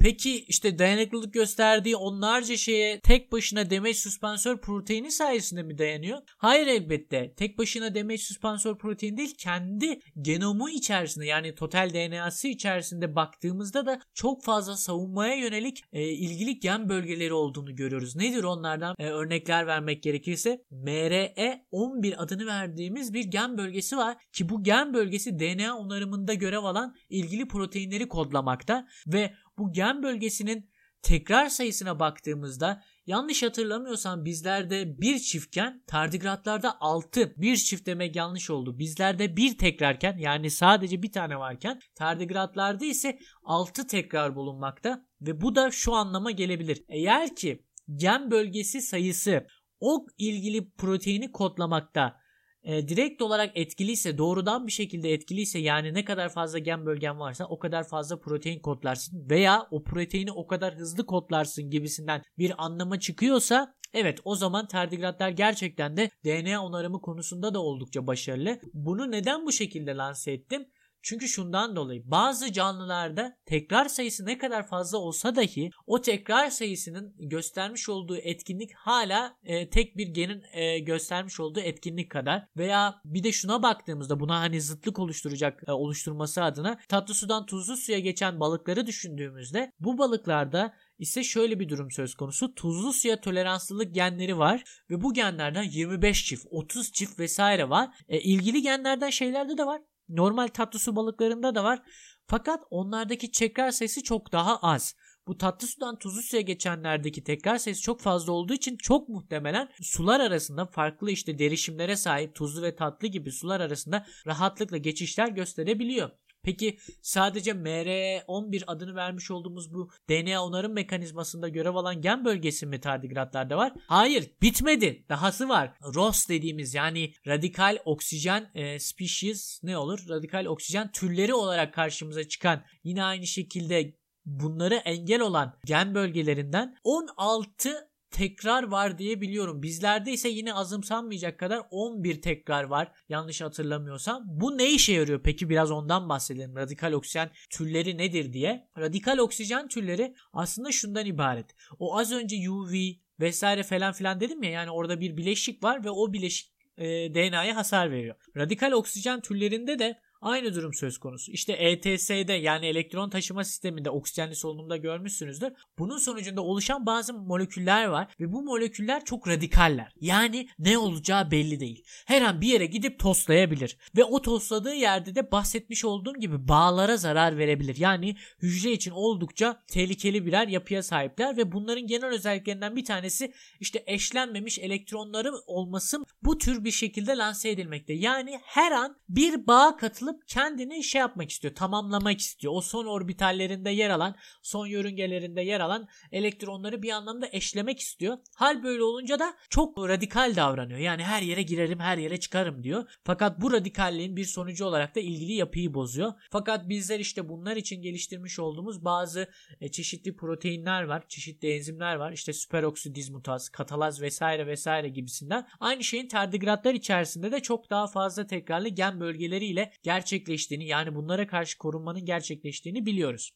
Peki 0.01 0.45
işte 0.45 0.79
dayanıklılık 0.79 1.35
gösterdiği 1.35 1.97
onlarca 1.97 2.57
şeye 2.57 3.01
tek 3.01 3.33
başına 3.33 3.71
demeç 3.71 3.97
süspansör 3.97 4.61
proteini 4.61 5.11
sayesinde 5.11 5.63
mi 5.63 5.79
dayanıyor? 5.79 6.19
Hayır 6.39 6.67
elbette. 6.67 7.35
Tek 7.37 7.59
başına 7.59 7.95
demeç 7.95 8.23
süspansör 8.23 8.79
protein 8.79 9.17
değil 9.17 9.35
kendi 9.39 10.01
genomu 10.21 10.71
içerisinde 10.71 11.27
yani 11.27 11.55
total 11.55 11.91
DNA'sı 11.95 12.49
içerisinde 12.49 13.15
baktığımızda 13.15 13.87
da 13.87 14.01
çok 14.15 14.45
fazla 14.45 14.77
savunmaya 14.77 15.35
yönelik 15.35 15.83
e, 15.93 16.03
ilgili 16.03 16.59
gen 16.59 16.89
bölgeleri 16.89 17.33
olduğunu 17.33 17.77
görüyoruz. 17.77 18.17
Nedir 18.17 18.45
onlardan 18.45 18.95
e, 18.99 19.07
örnekler 19.07 19.67
vermek 19.67 20.03
gerekirse 20.03 20.65
MRE11 20.73 22.17
adını 22.17 22.47
verdiğimiz 22.47 23.15
bir 23.15 23.25
gen 23.25 23.59
bölgesi 23.59 23.97
var 23.97 24.17
ki 24.33 24.49
bu 24.49 24.63
gen 24.63 24.95
bölgesi 24.95 25.39
DNA 25.39 25.79
onarımında 25.79 26.35
görev 26.35 26.65
alan 26.65 26.95
ilgili 27.09 27.49
proteinleri 27.49 28.09
kodlamakta 28.09 28.87
ve 29.07 29.35
bu 29.61 29.73
gen 29.73 30.03
bölgesinin 30.03 30.71
tekrar 31.03 31.49
sayısına 31.49 32.01
baktığımızda 32.01 32.83
yanlış 33.07 33.43
hatırlamıyorsam 33.43 34.25
bizlerde 34.25 35.01
bir 35.01 35.19
çiftken 35.19 35.83
tardigratlarda 35.87 36.81
6 36.81 37.35
bir 37.37 37.57
çift 37.57 37.87
demek 37.87 38.17
yanlış 38.17 38.51
oldu. 38.51 38.79
Bizlerde 38.79 39.37
bir 39.37 39.59
tekrarken 39.59 40.19
yani 40.19 40.51
sadece 40.51 41.03
bir 41.03 41.13
tane 41.13 41.39
varken 41.39 41.81
tardigratlarda 41.95 42.85
ise 42.85 43.19
6 43.43 43.87
tekrar 43.87 44.37
bulunmakta 44.37 45.07
ve 45.21 45.41
bu 45.41 45.55
da 45.55 45.71
şu 45.71 45.95
anlama 45.95 46.31
gelebilir. 46.31 46.85
Eğer 46.89 47.37
ki 47.37 47.65
gen 47.97 48.31
bölgesi 48.31 48.83
sayısı 48.83 49.47
o 49.81 50.07
ilgili 50.19 50.71
proteini 50.71 51.33
kodlamakta 51.33 52.20
e, 52.63 52.89
direkt 52.89 53.23
olarak 53.23 53.51
etkiliyse 53.55 54.19
doğrudan 54.19 54.67
bir 54.67 54.73
şekilde 54.73 55.13
etkiliyse 55.13 55.59
yani 55.59 55.95
ne 55.95 56.05
kadar 56.05 56.29
fazla 56.29 56.59
gen 56.59 56.87
bölgen 56.87 57.21
varsa 57.21 57.45
o 57.45 57.59
kadar 57.59 57.89
fazla 57.89 58.21
protein 58.21 58.61
kodlarsın 58.61 59.31
veya 59.31 59.67
o 59.71 59.85
proteini 59.85 60.33
o 60.33 60.47
kadar 60.47 60.75
hızlı 60.75 61.07
kodlarsın 61.07 61.71
gibisinden 61.71 62.23
bir 62.39 62.65
anlama 62.65 63.01
çıkıyorsa 63.01 63.75
Evet 63.95 64.21
o 64.25 64.35
zaman 64.35 64.67
tardigratlar 64.67 65.29
gerçekten 65.29 65.97
de 65.97 66.11
DNA 66.25 66.65
onarımı 66.65 67.01
konusunda 67.01 67.55
da 67.55 67.63
oldukça 67.63 68.07
başarılı. 68.07 68.61
Bunu 68.75 69.11
neden 69.11 69.47
bu 69.47 69.53
şekilde 69.53 69.97
lanse 69.97 70.33
ettim? 70.33 70.67
Çünkü 71.03 71.29
şundan 71.29 71.77
dolayı 71.77 72.03
bazı 72.05 72.53
canlılarda 72.53 73.37
tekrar 73.47 73.89
sayısı 73.89 74.27
ne 74.27 74.39
kadar 74.39 74.67
fazla 74.67 74.99
olsa 74.99 75.37
dahi 75.37 75.71
o 75.87 76.01
tekrar 76.01 76.51
sayısının 76.51 77.15
göstermiş 77.19 77.89
olduğu 77.89 78.17
etkinlik 78.17 78.75
hala 78.75 79.37
e, 79.43 79.71
tek 79.71 79.97
bir 79.97 80.07
genin 80.07 80.43
e, 80.53 80.79
göstermiş 80.79 81.41
olduğu 81.41 81.61
etkinlik 81.61 82.11
kadar 82.11 82.47
veya 82.57 83.01
bir 83.05 83.25
de 83.25 83.33
şuna 83.33 83.63
baktığımızda 83.63 84.21
buna 84.21 84.41
hani 84.41 84.61
zıtlık 84.61 84.99
oluşturacak 84.99 85.63
e, 85.67 85.73
oluşturması 85.73 86.43
adına 86.43 86.79
tatlı 86.89 87.15
sudan 87.15 87.47
tuzlu 87.47 87.77
suya 87.77 87.99
geçen 87.99 88.41
balıkları 88.41 88.87
düşündüğümüzde 88.87 89.73
bu 89.81 89.99
balıklarda 89.99 90.75
ise 90.99 91.25
şöyle 91.25 91.61
bir 91.61 91.69
durum 91.69 91.91
söz 91.91 92.15
konusu. 92.15 92.55
Tuzlu 92.55 92.93
suya 92.93 93.21
toleranslılık 93.21 93.95
genleri 93.95 94.39
var 94.39 94.65
ve 94.91 95.03
bu 95.03 95.15
genlerden 95.15 95.63
25 95.63 96.25
çift, 96.25 96.47
30 96.51 96.93
çift 96.93 97.19
vesaire 97.19 97.71
var. 97.71 97.89
E, 98.09 98.21
ilgili 98.21 98.63
genlerden 98.63 99.11
şeylerde 99.11 99.59
de 99.59 99.67
var. 99.67 99.81
Normal 100.17 100.49
tatlı 100.49 100.79
su 100.79 100.97
balıklarında 100.97 101.55
da 101.55 101.65
var. 101.65 101.83
Fakat 102.27 102.65
onlardaki 102.71 103.31
tekrar 103.31 103.71
sayısı 103.71 104.03
çok 104.03 104.33
daha 104.33 104.57
az. 104.57 104.95
Bu 105.27 105.39
tatlı 105.39 105.67
sudan 105.67 105.99
tuzlu 105.99 106.23
suya 106.23 106.43
geçenlerdeki 106.43 107.25
tekrar 107.25 107.59
sayısı 107.59 107.83
çok 107.83 108.01
fazla 108.01 108.33
olduğu 108.33 108.53
için 108.53 108.77
çok 108.77 109.09
muhtemelen 109.09 109.69
sular 109.83 110.21
arasında 110.21 110.67
farklı 110.67 111.11
işte 111.11 111.39
derişimlere 111.39 111.97
sahip 111.97 112.35
tuzlu 112.35 112.63
ve 112.63 112.77
tatlı 112.77 113.09
gibi 113.09 113.33
sular 113.33 113.61
arasında 113.61 114.07
rahatlıkla 114.27 114.77
geçişler 114.77 115.29
gösterebiliyor. 115.29 116.11
Peki 116.43 116.79
sadece 117.03 117.51
MR11 117.51 118.65
adını 118.67 118.95
vermiş 118.95 119.31
olduğumuz 119.31 119.75
bu 119.75 119.91
DNA 120.09 120.45
onarım 120.45 120.73
mekanizmasında 120.73 121.49
görev 121.49 121.75
alan 121.75 122.03
gen 122.03 122.25
bölgesi 122.25 122.67
mi 122.67 122.81
tardigratlarda 122.81 123.57
var? 123.57 123.73
Hayır 123.87 124.31
bitmedi. 124.43 125.05
Dahası 125.09 125.49
var. 125.49 125.73
ROS 125.95 126.29
dediğimiz 126.29 126.75
yani 126.75 127.13
radikal 127.27 127.79
oksijen 127.85 128.51
e, 128.55 128.79
species 128.79 129.61
ne 129.63 129.79
olur? 129.79 130.09
Radikal 130.09 130.45
oksijen 130.45 130.93
türleri 130.93 131.35
olarak 131.35 131.75
karşımıza 131.75 132.29
çıkan 132.29 132.63
yine 132.85 133.05
aynı 133.05 133.27
şekilde 133.27 133.95
bunları 134.25 134.75
engel 134.75 135.21
olan 135.21 135.59
gen 135.65 135.95
bölgelerinden 135.95 136.77
16 136.85 137.90
tekrar 138.11 138.63
var 138.63 138.99
diye 138.99 139.21
biliyorum. 139.21 139.63
Bizlerde 139.63 140.13
ise 140.13 140.29
yine 140.29 140.55
azımsanmayacak 140.55 141.39
kadar 141.39 141.63
11 141.71 142.23
tekrar 142.23 142.65
var 142.65 142.93
yanlış 143.09 143.41
hatırlamıyorsam. 143.41 144.23
Bu 144.27 144.59
ne 144.59 144.71
işe 144.71 144.93
yarıyor 144.93 145.21
peki 145.25 145.49
biraz 145.51 145.71
ondan 145.71 146.09
bahsedelim. 146.09 146.57
Radikal 146.57 146.93
oksijen 146.93 147.31
türleri 147.51 147.99
nedir 147.99 148.33
diye. 148.33 148.69
Radikal 148.79 149.19
oksijen 149.19 149.69
türleri 149.69 150.15
aslında 150.33 150.73
şundan 150.73 151.07
ibaret. 151.07 151.47
O 151.79 151.99
az 151.99 152.13
önce 152.13 152.51
UV 152.51 152.75
vesaire 153.21 153.63
falan 153.63 153.93
filan 153.93 154.21
dedim 154.21 154.43
ya 154.43 154.51
yani 154.51 154.71
orada 154.71 155.01
bir 155.01 155.17
bileşik 155.17 155.63
var 155.63 155.85
ve 155.85 155.91
o 155.91 156.13
bileşik 156.13 156.53
e, 156.79 157.15
DNA'ya 157.15 157.57
hasar 157.57 157.91
veriyor. 157.91 158.17
Radikal 158.37 158.73
oksijen 158.73 159.21
türlerinde 159.21 159.79
de 159.79 160.01
Aynı 160.21 160.55
durum 160.55 160.75
söz 160.75 160.99
konusu. 160.99 161.33
İşte 161.33 161.53
ETS'de 161.53 162.33
yani 162.33 162.67
elektron 162.67 163.11
taşıma 163.11 163.45
sisteminde 163.45 163.91
oksijenli 163.91 164.37
solunumda 164.37 164.77
görmüşsünüzdür. 164.77 165.53
Bunun 165.79 165.99
sonucunda 165.99 166.43
oluşan 166.43 166.87
bazı 166.87 167.15
moleküller 167.15 167.87
var 167.87 168.15
ve 168.21 168.33
bu 168.33 168.43
moleküller 168.43 169.05
çok 169.05 169.29
radikaller. 169.29 169.93
Yani 170.01 170.49
ne 170.59 170.79
olacağı 170.79 171.31
belli 171.31 171.61
değil. 171.61 171.85
Her 172.07 172.23
an 172.23 172.41
bir 172.41 172.49
yere 172.49 172.67
gidip 172.67 172.99
toslayabilir 172.99 173.77
ve 173.97 174.05
o 174.05 174.23
tosladığı 174.23 174.75
yerde 174.75 175.15
de 175.15 175.33
bahsetmiş 175.33 175.85
olduğum 175.85 176.15
gibi 176.21 176.49
bağlara 176.49 176.97
zarar 176.97 177.39
verebilir. 177.39 177.77
Yani 177.77 178.17
hücre 178.43 178.73
için 178.73 178.91
oldukça 178.91 179.63
tehlikeli 179.67 180.27
birer 180.27 180.49
yapıya 180.49 180.83
sahipler 180.83 181.37
ve 181.37 181.53
bunların 181.53 181.87
genel 181.87 182.09
özelliklerinden 182.09 182.77
bir 182.77 182.85
tanesi 182.85 183.33
işte 183.61 183.85
eşlenmemiş 183.87 184.59
elektronları 184.59 185.33
olması 185.47 185.99
bu 186.23 186.39
tür 186.39 186.65
bir 186.65 186.71
şekilde 186.71 187.17
lanse 187.17 187.51
edilmekte. 187.51 187.93
Yani 187.93 188.41
her 188.43 188.73
an 188.73 188.97
bir 189.09 189.47
bağ 189.47 189.77
katılıp 189.77 190.10
alıp 190.11 190.29
kendini 190.29 190.85
şey 190.85 190.99
yapmak 190.99 191.31
istiyor, 191.31 191.55
tamamlamak 191.55 192.21
istiyor. 192.21 192.53
O 192.57 192.61
son 192.61 192.87
orbitallerinde 192.87 193.71
yer 193.71 193.91
alan, 193.91 194.17
son 194.43 194.67
yörüngelerinde 194.67 195.43
yer 195.43 195.61
alan 195.61 195.89
elektronları 196.13 196.83
bir 196.83 196.91
anlamda 196.91 197.29
eşlemek 197.33 197.81
istiyor. 197.81 198.19
Hal 198.35 198.63
böyle 198.63 198.83
olunca 198.83 199.19
da 199.19 199.35
çok 199.51 199.79
radikal 199.79 200.37
davranıyor. 200.37 200.79
Yani 200.79 201.03
her 201.03 201.23
yere 201.23 201.43
girerim, 201.43 201.79
her 201.81 201.99
yere 201.99 202.21
çıkarım 202.21 202.63
diyor. 202.63 202.91
Fakat 203.05 203.41
bu 203.41 203.53
radikalliğin 203.53 204.17
bir 204.17 204.25
sonucu 204.25 204.65
olarak 204.65 204.95
da 204.95 205.01
ilgili 205.01 205.33
yapıyı 205.33 205.75
bozuyor. 205.75 206.13
Fakat 206.31 206.69
bizler 206.69 207.01
işte 207.01 207.29
bunlar 207.29 207.57
için 207.57 207.83
geliştirmiş 207.83 208.39
olduğumuz 208.39 208.85
bazı 208.85 209.29
e, 209.61 209.71
çeşitli 209.71 210.17
proteinler 210.17 210.83
var, 210.83 211.09
çeşitli 211.09 211.55
enzimler 211.55 211.97
var. 211.97 212.13
İşte 212.13 212.33
süperoksidizmutaz, 212.33 213.49
katalaz 213.49 214.03
vesaire 214.03 214.47
vesaire 214.47 214.89
gibisinden. 214.89 215.49
Aynı 215.61 215.85
şeyin 215.85 216.09
tardigratlar 216.09 216.75
içerisinde 216.75 217.33
de 217.33 217.41
çok 217.41 217.71
daha 217.71 217.87
fazla 217.87 218.27
tekrarlı 218.27 218.69
gen 218.69 219.01
bölgeleriyle 219.01 219.73
gerçekleştirilmiş 219.83 220.00
gerçekleştiğini 220.01 220.67
yani 220.67 220.95
bunlara 220.95 221.27
karşı 221.27 221.59
korunmanın 221.59 222.05
gerçekleştiğini 222.05 222.87
biliyoruz. 222.87 223.31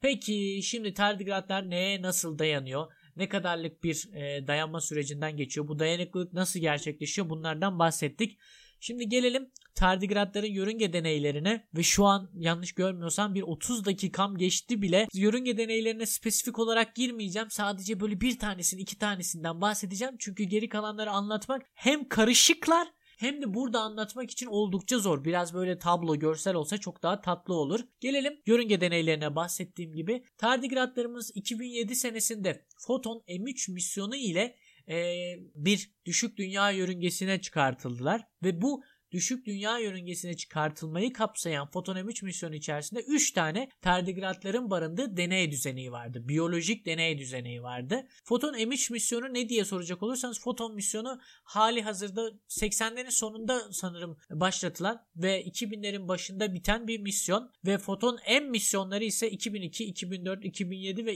Peki 0.00 0.60
şimdi 0.62 0.94
tardigratlar 0.94 1.70
neye 1.70 2.02
nasıl 2.02 2.38
dayanıyor? 2.38 2.92
Ne 3.16 3.28
kadarlık 3.28 3.84
bir 3.84 4.08
e, 4.14 4.46
dayanma 4.46 4.80
sürecinden 4.80 5.36
geçiyor? 5.36 5.68
Bu 5.68 5.78
dayanıklılık 5.78 6.32
nasıl 6.32 6.60
gerçekleşiyor? 6.60 7.28
Bunlardan 7.28 7.78
bahsettik. 7.78 8.38
Şimdi 8.80 9.08
gelelim 9.08 9.50
tardigratların 9.74 10.46
yörünge 10.46 10.92
deneylerine 10.92 11.68
ve 11.76 11.82
şu 11.82 12.04
an 12.04 12.30
yanlış 12.34 12.72
görmüyorsam 12.72 13.34
bir 13.34 13.42
30 13.42 13.84
dakikam 13.84 14.36
geçti 14.36 14.82
bile. 14.82 15.08
Yörünge 15.14 15.56
deneylerine 15.56 16.06
spesifik 16.06 16.58
olarak 16.58 16.96
girmeyeceğim. 16.96 17.50
Sadece 17.50 18.00
böyle 18.00 18.20
bir 18.20 18.38
tanesini 18.38 18.80
iki 18.80 18.98
tanesinden 18.98 19.60
bahsedeceğim. 19.60 20.14
Çünkü 20.18 20.44
geri 20.44 20.68
kalanları 20.68 21.10
anlatmak 21.10 21.62
hem 21.74 22.08
karışıklar 22.08 22.88
hem 23.18 23.42
de 23.42 23.54
burada 23.54 23.80
anlatmak 23.80 24.30
için 24.30 24.46
oldukça 24.46 24.98
zor. 24.98 25.24
Biraz 25.24 25.54
böyle 25.54 25.78
tablo, 25.78 26.16
görsel 26.16 26.54
olsa 26.54 26.78
çok 26.78 27.02
daha 27.02 27.20
tatlı 27.20 27.54
olur. 27.54 27.80
Gelelim 28.00 28.40
yörünge 28.46 28.80
deneylerine 28.80 29.36
bahsettiğim 29.36 29.92
gibi. 29.92 30.24
Tardigratlarımız 30.38 31.30
2007 31.34 31.94
senesinde 31.94 32.66
Photon 32.86 33.22
M3 33.28 33.72
misyonu 33.72 34.16
ile 34.16 34.56
e, 34.88 35.14
bir 35.54 35.90
düşük 36.04 36.36
dünya 36.36 36.70
yörüngesine 36.70 37.40
çıkartıldılar 37.40 38.26
ve 38.42 38.62
bu 38.62 38.82
düşük 39.14 39.46
dünya 39.46 39.78
yörüngesine 39.78 40.36
çıkartılmayı 40.36 41.12
kapsayan 41.12 41.70
Foton 41.70 41.96
M3 41.96 42.24
misyonu 42.24 42.54
içerisinde 42.54 43.00
3 43.00 43.32
tane 43.32 43.68
tardigratların 43.82 44.70
barındığı 44.70 45.16
deney 45.16 45.50
düzeneği 45.50 45.92
vardı. 45.92 46.28
Biyolojik 46.28 46.86
deney 46.86 47.18
düzeneği 47.18 47.62
vardı. 47.62 48.06
Foton 48.24 48.54
M3 48.54 48.92
misyonu 48.92 49.34
ne 49.34 49.48
diye 49.48 49.64
soracak 49.64 50.02
olursanız 50.02 50.40
Foton 50.40 50.74
misyonu 50.74 51.20
hali 51.44 51.82
hazırda 51.82 52.30
80'lerin 52.48 53.10
sonunda 53.10 53.72
sanırım 53.72 54.16
başlatılan 54.30 55.06
ve 55.16 55.44
2000'lerin 55.44 56.08
başında 56.08 56.54
biten 56.54 56.88
bir 56.88 57.00
misyon 57.00 57.50
ve 57.66 57.78
Foton 57.78 58.18
M 58.28 58.40
misyonları 58.40 59.04
ise 59.04 59.30
2002, 59.30 59.84
2004, 59.84 60.44
2007 60.44 61.06
ve 61.06 61.14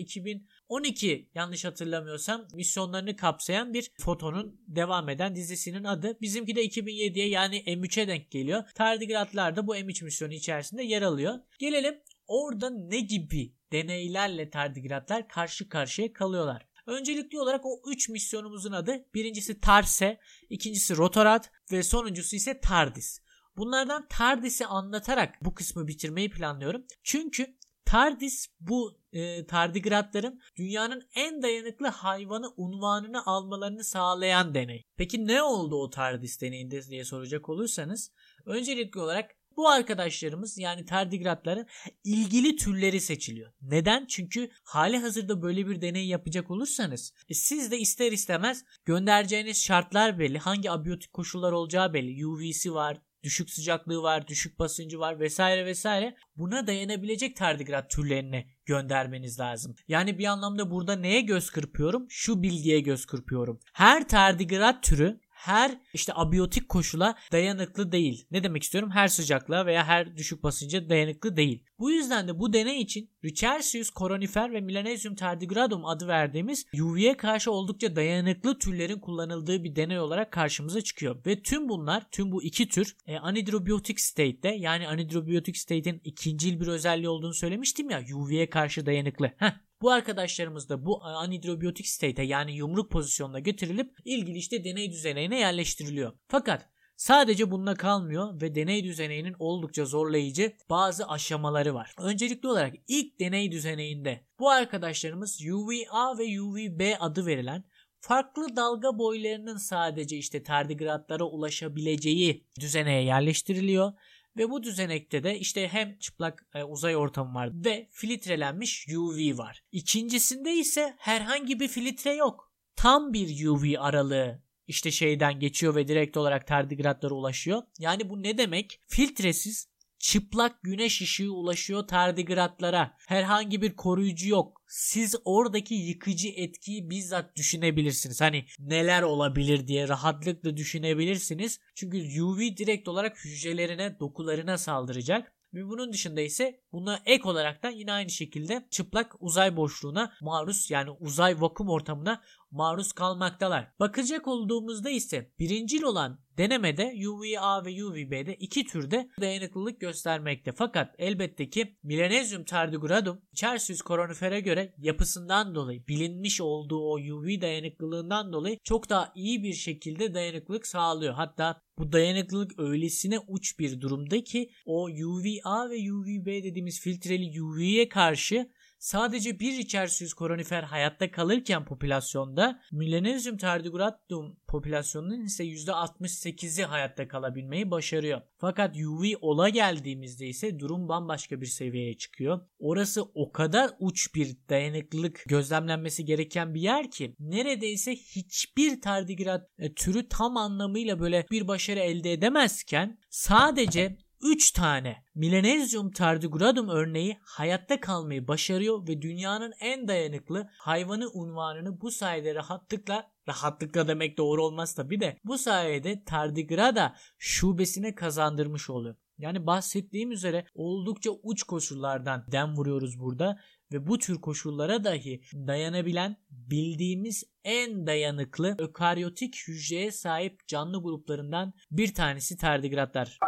2012 0.69 1.31
yanlış 1.35 1.65
hatırlamıyorsam 1.65 2.49
misyonlarını 2.55 3.17
kapsayan 3.17 3.75
bir 3.75 3.91
Foton'un 4.01 4.61
devam 4.67 5.09
eden 5.09 5.37
dizisinin 5.37 5.85
adı. 5.85 6.19
Bizimki 6.21 6.57
de 6.57 6.67
2007'ye 6.67 7.29
yani 7.29 7.57
M3 7.57 7.89
M3'e 7.89 8.09
denk 8.09 8.31
geliyor. 8.31 8.65
Tardigratlar 8.75 9.57
da 9.57 9.67
bu 9.67 9.77
M3 9.77 10.05
misyonu 10.05 10.33
içerisinde 10.33 10.83
yer 10.83 11.03
alıyor. 11.03 11.35
Gelelim 11.59 12.01
orada 12.27 12.71
ne 12.71 13.01
gibi 13.01 13.55
deneylerle 13.73 14.51
tardigratlar 14.51 15.29
karşı 15.29 15.69
karşıya 15.69 16.13
kalıyorlar. 16.13 16.69
Öncelikli 16.87 17.41
olarak 17.41 17.67
o 17.67 17.83
3 17.87 18.09
misyonumuzun 18.09 18.73
adı 18.73 19.05
birincisi 19.15 19.61
Tarse, 19.61 20.21
ikincisi 20.51 20.97
Rotorat 20.97 21.51
ve 21.73 21.83
sonuncusu 21.83 22.37
ise 22.37 22.61
Tardis. 22.61 23.21
Bunlardan 23.57 24.07
Tardis'i 24.09 24.67
anlatarak 24.67 25.35
bu 25.45 25.55
kısmı 25.55 25.89
bitirmeyi 25.89 26.31
planlıyorum. 26.31 26.87
Çünkü 27.03 27.58
Tardis 27.89 28.47
bu 28.61 29.01
e, 29.13 29.47
tardigratların 29.47 30.41
dünyanın 30.57 31.03
en 31.15 31.43
dayanıklı 31.43 31.87
hayvanı 31.87 32.53
unvanını 32.57 33.27
almalarını 33.27 33.85
sağlayan 33.85 34.55
deney. 34.55 34.85
Peki 34.97 35.27
ne 35.27 35.43
oldu 35.43 35.77
o 35.77 35.91
Tardis 35.91 36.41
deneyinde 36.41 36.83
diye 36.83 37.05
soracak 37.05 37.49
olursanız 37.49 38.13
öncelikli 38.47 39.01
olarak 39.01 39.31
bu 39.57 39.69
arkadaşlarımız 39.69 40.59
yani 40.59 40.85
tardigratların 40.85 41.67
ilgili 42.05 42.57
türleri 42.57 43.01
seçiliyor. 43.01 43.53
Neden? 43.63 44.07
Çünkü 44.07 44.51
hali 44.65 44.99
hazırda 44.99 45.43
böyle 45.43 45.67
bir 45.67 45.81
deney 45.81 46.07
yapacak 46.07 46.51
olursanız 46.51 47.13
e, 47.29 47.35
siz 47.35 47.71
de 47.71 47.79
ister 47.79 48.13
istemez 48.13 48.65
göndereceğiniz 48.85 49.65
şartlar 49.65 50.19
belli. 50.19 50.39
Hangi 50.39 50.71
abiyotik 50.71 51.13
koşullar 51.13 51.53
olacağı 51.53 51.95
belli. 51.95 52.27
UV'si 52.27 52.75
var, 52.75 53.01
düşük 53.23 53.51
sıcaklığı 53.51 54.03
var, 54.03 54.29
düşük 54.29 54.59
basıncı 54.59 54.99
var 54.99 55.21
vesaire 55.21 55.67
vesaire. 55.67 56.17
Buna 56.37 56.67
dayanabilecek 56.67 57.37
tardigrat 57.37 57.91
türlerini 57.91 58.47
göndermeniz 58.67 59.41
lazım. 59.41 59.75
Yani 59.89 60.19
bir 60.19 60.25
anlamda 60.25 60.71
burada 60.71 60.97
neye 60.97 61.21
göz 61.21 61.51
kırpıyorum? 61.51 62.07
Şu 62.09 62.43
bilgiye 62.43 62.81
göz 62.81 63.07
kırpıyorum. 63.07 63.61
Her 63.73 64.09
tardigrat 64.09 64.83
türü 64.83 65.21
her 65.39 65.79
işte 65.95 66.13
abiyotik 66.15 66.69
koşula 66.69 67.15
dayanıklı 67.33 67.93
değil. 67.93 68.27
Ne 68.31 68.43
demek 68.45 68.63
istiyorum? 68.63 68.91
Her 68.91 69.09
sıcaklığa 69.09 69.67
veya 69.67 69.85
her 69.85 70.17
düşük 70.17 70.43
basınca 70.43 70.89
dayanıklı 70.89 71.37
değil. 71.37 71.65
Bu 71.79 71.91
yüzden 71.91 72.29
de 72.29 72.39
bu 72.39 72.53
deney 72.53 72.81
için 72.81 73.11
Ricersius 73.25 73.91
coronifer 73.91 74.53
ve 74.53 74.61
Milanesium 74.61 75.15
tardigradum 75.15 75.85
adı 75.85 76.09
verdiğimiz 76.09 76.67
UV'ye 76.83 77.17
karşı 77.17 77.51
oldukça 77.51 77.97
dayanıklı 77.97 78.59
türlerin 78.59 79.01
kullanıldığı 79.01 79.65
bir 79.65 79.77
deney 79.77 79.99
olarak 79.99 80.33
karşımıza 80.33 80.81
çıkıyor. 80.81 81.27
Ve 81.27 81.43
tüm 81.43 81.69
bunlar, 81.69 82.11
tüm 82.11 82.33
bu 82.33 82.43
iki 82.43 82.69
tür 82.69 82.97
e, 83.07 83.17
anhidrobiotic 83.17 84.03
state'de 84.03 84.49
yani 84.49 84.89
anhidrobiotic 84.89 85.59
state'in 85.59 86.01
ikincil 86.05 86.61
bir 86.61 86.67
özelliği 86.67 87.09
olduğunu 87.09 87.35
söylemiştim 87.35 87.91
ya 87.91 88.03
UV'ye 88.15 88.51
karşı 88.51 88.87
dayanıklı. 88.87 89.31
Heh, 89.37 89.68
bu 89.83 89.91
arkadaşlarımız 89.91 90.69
da 90.69 90.87
bu 90.87 91.05
anhidrobiyotik 91.05 91.87
state'e 91.87 92.25
yani 92.25 92.57
yumruk 92.57 92.91
pozisyonuna 92.91 93.39
getirilip 93.39 93.97
ilgili 94.05 94.39
işte 94.39 94.65
deney 94.65 94.91
düzenine 94.91 95.39
yerleştiriliyor. 95.39 96.13
Fakat 96.29 96.69
Sadece 96.99 97.51
bununla 97.51 97.75
kalmıyor 97.75 98.41
ve 98.41 98.55
deney 98.55 98.85
düzeninin 98.85 99.37
oldukça 99.39 99.85
zorlayıcı 99.85 100.53
bazı 100.71 101.09
aşamaları 101.09 101.75
var. 101.75 101.95
Öncelikli 101.99 102.49
olarak 102.49 102.75
ilk 102.89 103.21
deney 103.21 103.53
düzeninde 103.53 104.27
bu 104.39 104.51
arkadaşlarımız 104.51 105.41
UVA 105.53 106.19
ve 106.19 106.41
UVB 106.41 106.97
adı 107.01 107.27
verilen 107.27 107.65
farklı 108.01 108.57
dalga 108.57 108.99
boylarının 108.99 109.57
sadece 109.57 110.17
işte 110.17 110.43
tardigratlara 110.43 111.25
ulaşabileceği 111.25 112.47
düzeneye 112.61 113.05
yerleştiriliyor 113.05 113.93
ve 114.39 114.51
bu 114.51 114.63
düzenekte 114.63 115.23
de 115.23 115.39
işte 115.39 115.69
hem 115.69 115.99
çıplak 115.99 116.47
e, 116.55 116.65
uzay 116.65 116.97
ortamı 116.97 117.35
var 117.35 117.51
ve 117.53 117.89
filtrelenmiş 117.91 118.87
UV 118.97 119.39
var. 119.39 119.65
İkincisinde 119.73 120.55
ise 120.55 120.95
herhangi 120.99 121.61
bir 121.61 121.69
filtre 121.69 122.15
yok. 122.15 122.53
Tam 122.77 123.13
bir 123.13 123.47
UV 123.47 123.75
aralığı 123.79 124.43
işte 124.67 124.91
şeyden 124.91 125.41
geçiyor 125.41 125.75
ve 125.75 125.89
direkt 125.89 126.17
olarak 126.17 126.47
tardigratlara 126.47 127.15
ulaşıyor. 127.15 127.63
Yani 127.79 128.11
bu 128.11 128.23
ne 128.23 128.39
demek? 128.39 128.81
Filtresiz 128.87 129.69
çıplak 129.99 130.63
güneş 130.63 131.03
ışığı 131.03 131.33
ulaşıyor 131.33 131.89
tardigratlara. 131.89 132.97
Herhangi 133.07 133.63
bir 133.63 133.77
koruyucu 133.77 134.29
yok. 134.29 134.58
Siz 134.69 135.15
oradaki 135.25 135.75
yıkıcı 135.75 136.29
etkiyi 136.29 136.91
bizzat 136.91 137.37
düşünebilirsiniz. 137.37 138.21
Hani 138.21 138.45
neler 138.59 139.03
olabilir 139.03 139.67
diye 139.67 139.89
rahatlıkla 139.89 140.57
düşünebilirsiniz. 140.57 141.61
Çünkü 141.75 142.23
UV 142.23 142.39
direkt 142.39 142.89
olarak 142.89 143.25
hücrelerine, 143.25 144.01
dokularına 144.01 144.59
saldıracak. 144.59 145.33
Ve 145.55 145.67
bunun 145.67 145.93
dışında 145.93 146.21
ise 146.21 146.61
buna 146.73 147.03
ek 147.07 147.29
olarak 147.29 147.63
da 147.63 147.69
yine 147.69 147.93
aynı 147.93 148.11
şekilde 148.11 148.67
çıplak 148.71 149.15
uzay 149.21 149.57
boşluğuna 149.57 150.13
maruz 150.21 150.71
yani 150.71 150.91
uzay 150.91 151.41
vakum 151.41 151.69
ortamına 151.69 152.23
maruz 152.51 152.93
kalmaktalar. 152.93 153.73
Bakacak 153.81 154.29
olduğumuzda 154.29 154.91
ise 154.91 155.33
birincil 155.39 155.83
olan 155.83 156.21
denemede 156.39 156.95
UVA 157.09 157.65
ve 157.65 157.85
UVB'de 157.85 158.35
iki 158.35 158.67
türde 158.67 159.09
dayanıklılık 159.21 159.81
göstermekte. 159.81 160.53
Fakat 160.53 160.95
elbette 160.99 161.51
ki 161.51 161.77
Milenezyum 161.83 162.45
tardigradum 162.45 163.21
Celsius 163.35 163.83
koronifere 163.83 164.41
göre 164.41 164.75
yapısından 164.79 165.55
dolayı 165.55 165.87
bilinmiş 165.89 166.41
olduğu 166.41 166.81
o 166.81 166.95
UV 166.95 167.41
dayanıklılığından 167.41 168.33
dolayı 168.33 168.59
çok 168.65 168.89
daha 168.89 169.13
iyi 169.15 169.43
bir 169.43 169.55
şekilde 169.55 170.15
dayanıklılık 170.15 170.67
sağlıyor. 170.67 171.15
Hatta 171.15 171.61
bu 171.79 171.93
dayanıklılık 171.93 172.59
öylesine 172.59 173.19
uç 173.19 173.59
bir 173.59 173.81
durumda 173.81 174.25
ki 174.25 174.51
o 174.67 174.85
UVA 174.85 175.71
ve 175.71 175.93
UVB 175.93 176.27
dediğimiz 176.27 176.81
filtreli 176.81 177.43
UV'ye 177.43 177.89
karşı 177.89 178.51
Sadece 178.79 179.41
bir 179.41 179.59
içerisiz 179.59 180.15
koronifer 180.15 180.63
hayatta 180.63 181.11
kalırken 181.11 181.65
popülasyonda 181.65 182.61
Millenezyum 182.73 183.37
tardigradum 183.37 184.37
popülasyonunun 184.49 185.25
ise 185.25 185.45
%68'i 185.45 186.65
hayatta 186.65 187.09
kalabilmeyi 187.09 187.71
başarıyor. 187.71 188.21
Fakat 188.37 188.77
UV 188.77 189.05
ola 189.21 189.49
geldiğimizde 189.49 190.27
ise 190.27 190.59
durum 190.59 190.89
bambaşka 190.89 191.41
bir 191.41 191.47
seviyeye 191.47 191.97
çıkıyor. 191.97 192.41
Orası 192.59 193.03
o 193.03 193.33
kadar 193.33 193.71
uç 193.79 194.15
bir 194.15 194.37
dayanıklılık 194.49 195.25
gözlemlenmesi 195.27 196.05
gereken 196.05 196.55
bir 196.55 196.61
yer 196.61 196.91
ki 196.91 197.15
neredeyse 197.19 197.93
hiçbir 197.93 198.81
tardigrat 198.81 199.51
e, 199.59 199.75
türü 199.75 200.09
tam 200.09 200.37
anlamıyla 200.37 201.01
böyle 201.01 201.27
bir 201.31 201.49
başarı 201.49 201.81
elde 201.81 202.13
edemezken 202.13 202.99
sadece 203.11 203.97
3 204.23 204.51
tane 204.51 205.05
Milenezyum 205.15 205.91
tardigradum 205.91 206.69
örneği 206.69 207.19
hayatta 207.23 207.81
kalmayı 207.81 208.29
başarıyor 208.29 208.89
ve 208.89 209.03
dünyanın 209.03 209.53
en 209.61 209.89
dayanıklı 209.89 210.49
hayvanı 210.59 211.11
unvanını 211.11 211.81
bu 211.81 211.91
sayede 211.91 212.35
rahatlıkla 212.35 213.11
rahatlıkla 213.29 213.89
demek 213.89 214.19
doğru 214.19 214.45
olmaz 214.45 214.75
tabi 214.75 215.01
de 215.01 215.19
bu 215.25 215.39
sayede 215.39 216.05
tardigrada 216.05 216.97
şubesine 217.19 217.95
kazandırmış 217.95 218.71
oluyor. 218.71 218.97
Yani 219.19 219.47
bahsettiğim 219.47 220.13
üzere 220.13 220.47
oldukça 220.55 221.11
uç 221.23 221.43
koşullardan 221.43 222.25
dem 222.33 222.57
vuruyoruz 222.57 223.01
burada 223.01 223.39
ve 223.73 223.87
bu 223.87 223.99
tür 223.99 224.21
koşullara 224.21 224.85
dahi 224.85 225.21
dayanabilen 225.35 226.17
bildiğimiz 226.31 227.25
en 227.45 227.87
dayanıklı 227.87 228.55
ökaryotik 228.59 229.35
hücreye 229.49 229.93
sahip 229.93 230.49
canlı 230.49 230.83
gruplarından 230.83 231.53
bir 231.71 231.95
tanesi 231.95 232.37
tardigratlar. 232.37 233.19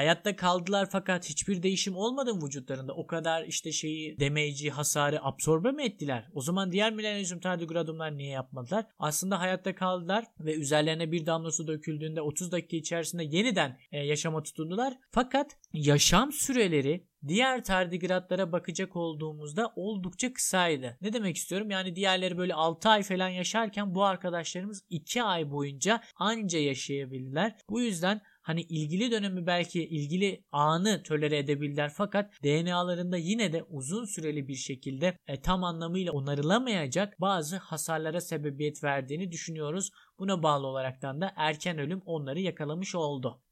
Hayatta 0.00 0.36
kaldılar 0.36 0.88
fakat 0.92 1.28
hiçbir 1.28 1.62
değişim 1.62 1.96
olmadı 1.96 2.34
mı 2.34 2.46
vücutlarında? 2.46 2.92
O 2.92 3.06
kadar 3.06 3.44
işte 3.44 3.72
şeyi 3.72 4.18
demeyici 4.20 4.70
hasarı 4.70 5.24
absorbe 5.24 5.70
mi 5.70 5.84
ettiler? 5.84 6.28
O 6.34 6.40
zaman 6.40 6.72
diğer 6.72 6.92
milenyum 6.92 7.40
tardigradumlar 7.40 8.16
niye 8.16 8.30
yapmadılar? 8.30 8.86
Aslında 8.98 9.40
hayatta 9.40 9.74
kaldılar 9.74 10.24
ve 10.40 10.54
üzerlerine 10.54 11.12
bir 11.12 11.26
damla 11.26 11.50
su 11.50 11.66
döküldüğünde 11.66 12.20
30 12.20 12.52
dakika 12.52 12.76
içerisinde 12.76 13.24
yeniden 13.24 13.78
e, 13.92 13.98
yaşama 13.98 14.42
tutundular. 14.42 14.98
Fakat 15.10 15.56
yaşam 15.72 16.32
süreleri 16.32 17.10
Diğer 17.28 17.64
tardigratlara 17.64 18.52
bakacak 18.52 18.96
olduğumuzda 18.96 19.72
oldukça 19.76 20.32
kısaydı. 20.32 20.98
Ne 21.00 21.12
demek 21.12 21.36
istiyorum? 21.36 21.70
Yani 21.70 21.96
diğerleri 21.96 22.38
böyle 22.38 22.54
6 22.54 22.88
ay 22.88 23.02
falan 23.02 23.28
yaşarken 23.28 23.94
bu 23.94 24.04
arkadaşlarımız 24.04 24.84
2 24.90 25.22
ay 25.22 25.50
boyunca 25.50 26.00
anca 26.16 26.58
yaşayabildiler. 26.58 27.56
Bu 27.68 27.80
yüzden 27.80 28.20
hani 28.50 28.62
ilgili 28.62 29.10
dönemi 29.10 29.46
belki 29.46 29.84
ilgili 29.84 30.44
anı 30.52 31.02
tölere 31.02 31.38
edebilirler 31.38 31.92
fakat 31.96 32.32
DNA'larında 32.44 33.16
yine 33.16 33.52
de 33.52 33.62
uzun 33.62 34.04
süreli 34.04 34.48
bir 34.48 34.54
şekilde 34.54 35.16
e, 35.26 35.40
tam 35.40 35.64
anlamıyla 35.64 36.12
onarılamayacak 36.12 37.20
bazı 37.20 37.56
hasarlara 37.56 38.20
sebebiyet 38.20 38.84
verdiğini 38.84 39.32
düşünüyoruz. 39.32 39.90
Buna 40.18 40.42
bağlı 40.42 40.66
olaraktan 40.66 41.20
da 41.20 41.32
erken 41.36 41.78
ölüm 41.78 42.02
onları 42.04 42.40
yakalamış 42.40 42.94
oldu. 42.94 43.42